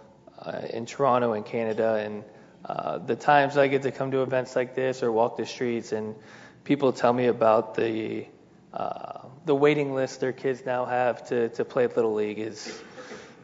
uh, 0.44 0.62
in 0.70 0.86
Toronto 0.86 1.34
and 1.34 1.46
Canada, 1.46 1.94
and 1.94 2.24
uh, 2.64 2.98
the 2.98 3.14
times 3.14 3.56
I 3.56 3.68
get 3.68 3.82
to 3.82 3.92
come 3.92 4.10
to 4.10 4.22
events 4.22 4.56
like 4.56 4.74
this 4.74 5.04
or 5.04 5.12
walk 5.12 5.36
the 5.36 5.46
streets 5.46 5.92
and 5.92 6.16
people 6.64 6.92
tell 6.92 7.12
me 7.12 7.26
about 7.26 7.76
the 7.76 8.26
uh, 8.74 9.20
the 9.44 9.54
waiting 9.54 9.94
list 9.94 10.18
their 10.18 10.32
kids 10.32 10.66
now 10.66 10.84
have 10.84 11.28
to, 11.28 11.50
to 11.50 11.64
play 11.64 11.86
Little 11.86 12.14
League 12.14 12.40
is 12.40 12.82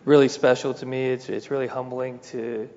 really 0.04 0.26
special 0.26 0.74
to 0.74 0.84
me. 0.84 1.04
It's 1.04 1.28
it's 1.28 1.52
really 1.52 1.68
humbling 1.68 2.18
to 2.32 2.68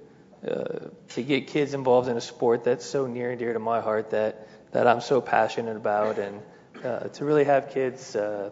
uh, 0.47 0.89
to 1.15 1.23
get 1.23 1.47
kids 1.47 1.73
involved 1.73 2.09
in 2.09 2.15
a 2.15 2.21
sport 2.21 2.63
that's 2.63 2.85
so 2.85 3.07
near 3.07 3.31
and 3.31 3.39
dear 3.39 3.53
to 3.53 3.59
my 3.59 3.81
heart 3.81 4.11
that 4.11 4.47
that 4.71 4.85
I'm 4.85 5.01
so 5.01 5.19
passionate 5.19 5.77
about, 5.77 6.19
and 6.19 6.43
uh, 6.85 7.09
to 7.09 7.25
really 7.25 7.43
have 7.43 7.71
kids 7.71 8.15
uh, 8.15 8.51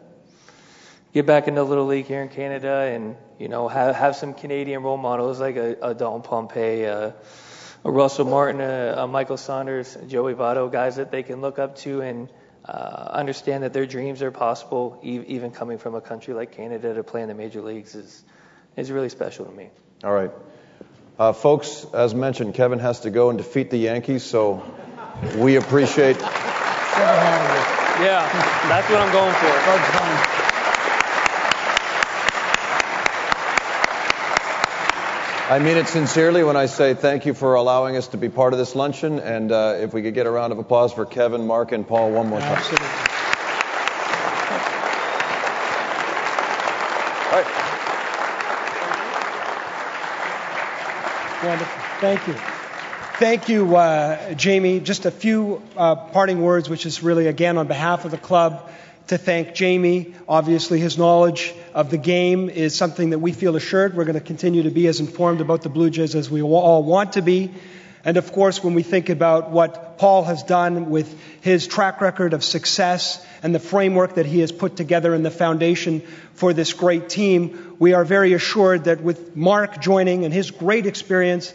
get 1.14 1.26
back 1.26 1.48
into 1.48 1.62
the 1.62 1.66
Little 1.66 1.86
League 1.86 2.08
here 2.08 2.22
in 2.22 2.30
Canada, 2.30 2.92
and 2.92 3.16
you 3.40 3.48
know 3.48 3.68
have 3.68 3.96
have 3.96 4.16
some 4.16 4.34
Canadian 4.34 4.84
role 4.84 4.98
models 4.98 5.40
like 5.40 5.56
a, 5.56 5.78
a 5.82 5.94
Dalton 5.94 6.24
Pompey. 6.24 6.86
Uh, 6.86 7.12
a 7.86 7.92
Russell 7.92 8.26
Martin, 8.26 8.62
a, 8.62 8.96
a 8.98 9.08
Michael 9.08 9.38
Saunders, 9.38 9.98
Joey 10.08 10.34
Votto, 10.34 10.72
guys 10.72 10.96
that 10.96 11.12
they 11.12 11.22
can 11.22 11.42
look 11.42 11.60
up 11.60 11.76
to 11.80 12.02
and 12.02 12.30
uh, 12.66 13.10
understand 13.12 13.64
that 13.64 13.74
their 13.74 13.86
dreams 13.86 14.22
are 14.22 14.32
possible, 14.32 15.00
e- 15.04 15.22
even 15.28 15.52
coming 15.52 15.78
from 15.78 15.96
a 15.96 16.02
country 16.02 16.34
like 16.34 16.54
Canada 16.54 16.94
to 16.94 17.04
play 17.04 17.22
in 17.22 17.28
the 17.28 17.34
major 17.34 17.62
leagues 17.62 17.94
is 17.96 18.24
is 18.78 18.90
really 18.90 19.10
special 19.10 19.46
to 19.46 19.52
me. 19.52 19.70
All 20.04 20.14
right. 20.14 20.32
Uh, 21.20 21.34
folks, 21.34 21.86
as 21.94 22.16
mentioned, 22.16 22.56
Kevin 22.56 22.80
has 22.80 23.02
to 23.02 23.12
go 23.12 23.30
and 23.30 23.38
defeat 23.38 23.70
the 23.70 23.78
Yankees, 23.78 24.24
so 24.24 24.64
we 25.38 25.58
appreciate. 25.58 26.18
Yeah, 28.02 28.28
that's 28.68 28.90
what 28.90 29.00
I'm 29.02 29.12
going 29.12 29.34
for. 29.36 30.34
I 35.54 35.60
mean 35.60 35.78
it 35.78 35.88
sincerely 35.88 36.44
when 36.44 36.56
I 36.56 36.66
say 36.66 36.96
thank 36.96 37.28
you 37.28 37.34
for 37.36 37.54
allowing 37.56 37.96
us 37.96 38.08
to 38.08 38.18
be 38.18 38.30
part 38.30 38.54
of 38.54 38.60
this 38.60 38.76
luncheon, 38.76 39.20
and 39.20 39.52
uh, 39.52 39.76
if 39.78 39.94
we 39.94 40.02
could 40.02 40.16
get 40.16 40.26
a 40.26 40.32
round 40.32 40.52
of 40.52 40.58
applause 40.58 40.92
for 40.94 41.06
Kevin, 41.06 41.46
Mark, 41.46 41.72
and 41.72 41.88
Paul 41.88 42.12
one 42.12 42.28
more 42.30 42.40
time. 42.40 42.54
Absolutely. 42.54 42.88
All 47.30 47.40
right. 47.40 47.74
Wonderful. 51.44 51.84
Thank 52.00 52.28
you. 52.28 52.63
Thank 53.18 53.48
you, 53.48 53.76
uh, 53.76 54.34
Jamie. 54.34 54.80
Just 54.80 55.06
a 55.06 55.12
few 55.12 55.62
uh, 55.78 55.96
parting 55.96 56.42
words, 56.42 56.68
which 56.68 56.88
is 56.88 57.04
really, 57.04 57.28
again, 57.28 57.60
on 57.60 57.68
behalf 57.68 58.06
of 58.06 58.12
the 58.12 58.18
club, 58.18 58.72
to 59.08 59.20
thank 59.20 59.54
Jamie. 59.54 60.16
Obviously, 60.28 60.80
his 60.80 60.98
knowledge 60.98 61.54
of 61.76 61.92
the 61.92 62.00
game 62.00 62.50
is 62.50 62.76
something 62.76 63.12
that 63.12 63.20
we 63.20 63.32
feel 63.32 63.56
assured. 63.56 63.96
We're 63.96 64.06
going 64.06 64.16
to 64.16 64.26
continue 64.26 64.64
to 64.64 64.72
be 64.72 64.88
as 64.88 65.00
informed 65.00 65.42
about 65.42 65.62
the 65.62 65.70
Blue 65.70 65.92
Jays 65.92 66.16
as 66.16 66.32
we 66.32 66.42
all 66.42 66.84
want 66.84 67.14
to 67.14 67.22
be. 67.22 67.52
And 68.04 68.18
of 68.18 68.32
course, 68.32 68.64
when 68.64 68.74
we 68.74 68.82
think 68.82 69.10
about 69.10 69.52
what 69.52 70.00
Paul 70.00 70.24
has 70.24 70.42
done 70.42 70.90
with 70.90 71.16
his 71.42 71.68
track 71.68 72.02
record 72.02 72.34
of 72.34 72.44
success 72.44 73.24
and 73.44 73.54
the 73.54 73.60
framework 73.60 74.16
that 74.16 74.26
he 74.26 74.40
has 74.40 74.52
put 74.52 74.76
together 74.76 75.14
and 75.14 75.24
the 75.24 75.32
foundation 75.32 76.02
for 76.34 76.52
this 76.52 76.74
great 76.74 77.10
team, 77.10 77.76
we 77.78 77.94
are 77.94 78.04
very 78.04 78.34
assured 78.34 78.86
that 78.86 79.02
with 79.02 79.36
Mark 79.36 79.80
joining 79.80 80.26
and 80.26 80.34
his 80.34 80.50
great 80.50 80.88
experience, 80.88 81.54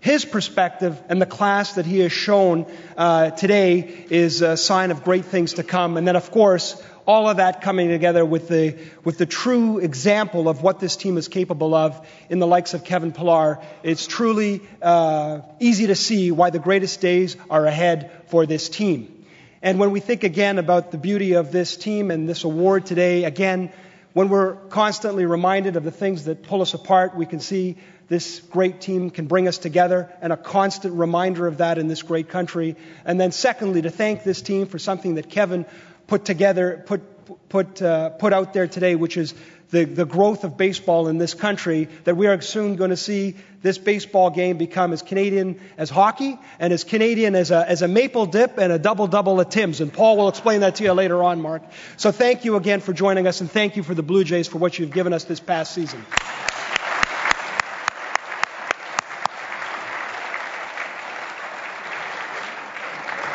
his 0.00 0.24
perspective 0.24 1.00
and 1.08 1.20
the 1.20 1.26
class 1.26 1.74
that 1.74 1.84
he 1.84 2.00
has 2.00 2.12
shown 2.12 2.66
uh, 2.96 3.30
today 3.30 4.06
is 4.08 4.40
a 4.40 4.56
sign 4.56 4.90
of 4.90 5.04
great 5.04 5.26
things 5.26 5.54
to 5.54 5.62
come. 5.62 5.98
And 5.98 6.08
then, 6.08 6.16
of 6.16 6.30
course, 6.30 6.82
all 7.06 7.28
of 7.28 7.36
that 7.36 7.60
coming 7.60 7.88
together 7.88 8.24
with 8.24 8.48
the, 8.48 8.78
with 9.04 9.18
the 9.18 9.26
true 9.26 9.78
example 9.78 10.48
of 10.48 10.62
what 10.62 10.80
this 10.80 10.96
team 10.96 11.18
is 11.18 11.28
capable 11.28 11.74
of 11.74 12.06
in 12.30 12.38
the 12.38 12.46
likes 12.46 12.72
of 12.72 12.84
Kevin 12.84 13.12
Pillar. 13.12 13.58
It's 13.82 14.06
truly 14.06 14.62
uh, 14.80 15.40
easy 15.58 15.88
to 15.88 15.94
see 15.94 16.30
why 16.30 16.50
the 16.50 16.58
greatest 16.58 17.00
days 17.00 17.36
are 17.50 17.66
ahead 17.66 18.10
for 18.28 18.46
this 18.46 18.68
team. 18.68 19.26
And 19.60 19.78
when 19.78 19.90
we 19.90 20.00
think 20.00 20.24
again 20.24 20.58
about 20.58 20.92
the 20.92 20.98
beauty 20.98 21.34
of 21.34 21.52
this 21.52 21.76
team 21.76 22.10
and 22.10 22.26
this 22.26 22.44
award 22.44 22.86
today, 22.86 23.24
again, 23.24 23.70
when 24.12 24.28
we're 24.28 24.54
constantly 24.54 25.26
reminded 25.26 25.76
of 25.76 25.84
the 25.84 25.90
things 25.90 26.24
that 26.24 26.42
pull 26.42 26.62
us 26.62 26.74
apart, 26.74 27.14
we 27.14 27.26
can 27.26 27.40
see 27.40 27.76
this 28.10 28.40
great 28.50 28.80
team 28.80 29.08
can 29.10 29.26
bring 29.26 29.46
us 29.46 29.56
together 29.56 30.12
and 30.20 30.32
a 30.32 30.36
constant 30.36 30.94
reminder 30.94 31.46
of 31.46 31.58
that 31.58 31.78
in 31.78 31.86
this 31.86 32.02
great 32.02 32.28
country. 32.28 32.74
And 33.04 33.20
then 33.20 33.30
secondly, 33.30 33.82
to 33.82 33.90
thank 33.90 34.24
this 34.24 34.42
team 34.42 34.66
for 34.66 34.80
something 34.80 35.14
that 35.14 35.30
Kevin 35.30 35.64
put 36.08 36.24
together, 36.24 36.82
put, 36.86 37.48
put, 37.48 37.80
uh, 37.80 38.10
put 38.10 38.32
out 38.32 38.52
there 38.52 38.66
today, 38.66 38.96
which 38.96 39.16
is 39.16 39.32
the, 39.70 39.84
the 39.84 40.04
growth 40.04 40.42
of 40.42 40.56
baseball 40.56 41.06
in 41.06 41.18
this 41.18 41.34
country, 41.34 41.88
that 42.02 42.16
we 42.16 42.26
are 42.26 42.40
soon 42.40 42.74
going 42.74 42.90
to 42.90 42.96
see 42.96 43.36
this 43.62 43.78
baseball 43.78 44.30
game 44.30 44.58
become 44.58 44.92
as 44.92 45.02
Canadian 45.02 45.60
as 45.78 45.88
hockey 45.88 46.36
and 46.58 46.72
as 46.72 46.82
Canadian 46.82 47.36
as 47.36 47.52
a, 47.52 47.70
as 47.70 47.82
a 47.82 47.86
maple 47.86 48.26
dip 48.26 48.58
and 48.58 48.72
a 48.72 48.78
double 48.80 49.06
double 49.06 49.40
at 49.40 49.52
Tim's. 49.52 49.80
And 49.80 49.92
Paul 49.92 50.16
will 50.16 50.28
explain 50.28 50.62
that 50.62 50.74
to 50.76 50.82
you 50.82 50.92
later 50.94 51.22
on, 51.22 51.40
Mark. 51.40 51.62
So 51.96 52.10
thank 52.10 52.44
you 52.44 52.56
again 52.56 52.80
for 52.80 52.92
joining 52.92 53.28
us 53.28 53.40
and 53.40 53.48
thank 53.48 53.76
you 53.76 53.84
for 53.84 53.94
the 53.94 54.02
Blue 54.02 54.24
Jays 54.24 54.48
for 54.48 54.58
what 54.58 54.80
you've 54.80 54.90
given 54.90 55.12
us 55.12 55.22
this 55.22 55.38
past 55.38 55.72
season. 55.72 56.04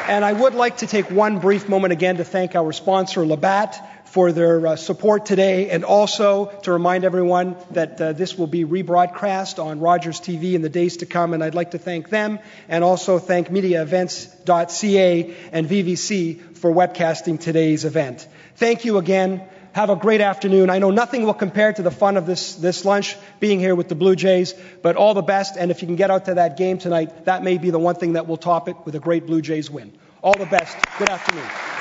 And 0.08 0.24
I 0.24 0.34
would 0.34 0.54
like 0.54 0.78
to 0.78 0.88
take 0.88 1.10
one 1.10 1.40
brief 1.40 1.68
moment 1.68 1.92
again 1.92 2.18
to 2.18 2.24
thank 2.24 2.54
our 2.54 2.72
sponsor, 2.72 3.26
Labatt, 3.26 4.08
for 4.08 4.32
their 4.32 4.68
uh, 4.68 4.76
support 4.76 5.26
today, 5.26 5.72
and 5.72 5.84
also 5.84 6.46
to 6.62 6.72
remind 6.72 7.04
everyone 7.04 7.56
that 7.72 8.00
uh, 8.00 8.14
this 8.14 8.38
will 8.38 8.46
be 8.46 8.66
rebroadcast 8.66 9.58
on 9.58 9.80
Rogers 9.80 10.22
TV 10.22 10.54
in 10.54 10.62
the 10.62 10.70
days 10.70 10.98
to 10.98 11.08
come. 11.08 11.34
And 11.34 11.44
I'd 11.44 11.56
like 11.56 11.72
to 11.72 11.80
thank 11.80 12.10
them, 12.10 12.38
and 12.70 12.84
also 12.84 13.18
thank 13.18 13.50
MediaEvents.ca 13.50 15.36
and 15.52 15.68
VVC 15.68 16.56
for 16.56 16.72
webcasting 16.72 17.40
today's 17.40 17.84
event. 17.84 18.28
Thank 18.58 18.86
you 18.86 19.00
again. 19.00 19.42
Have 19.76 19.90
a 19.90 19.98
great 19.98 20.22
afternoon. 20.22 20.70
I 20.70 20.80
know 20.80 20.90
nothing 20.90 21.24
will 21.24 21.34
compare 21.34 21.74
to 21.74 21.82
the 21.82 21.92
fun 21.92 22.16
of 22.16 22.26
this, 22.26 22.56
this 22.56 22.86
lunch, 22.86 23.18
being 23.42 23.60
here 23.60 23.76
with 23.76 23.90
the 23.90 23.96
Blue 23.96 24.16
Jays, 24.16 24.54
but 24.82 24.96
all 24.96 25.14
the 25.14 25.22
best. 25.22 25.58
And 25.58 25.70
if 25.70 25.82
you 25.82 25.86
can 25.86 25.98
get 25.98 26.10
out 26.10 26.24
to 26.26 26.36
that 26.36 26.56
game 26.56 26.78
tonight, 26.78 27.26
that 27.26 27.44
may 27.44 27.58
be 27.58 27.72
the 27.72 27.78
one 27.78 27.96
thing 27.96 28.14
that 28.14 28.26
will 28.26 28.38
top 28.38 28.70
it 28.70 28.78
with 28.86 28.96
a 28.96 29.02
great 29.02 29.26
Blue 29.28 29.42
Jays 29.42 29.70
win. 29.70 29.92
All 30.22 30.34
the 30.34 30.46
best. 30.46 30.78
Good 30.98 31.10
afternoon. 31.10 31.75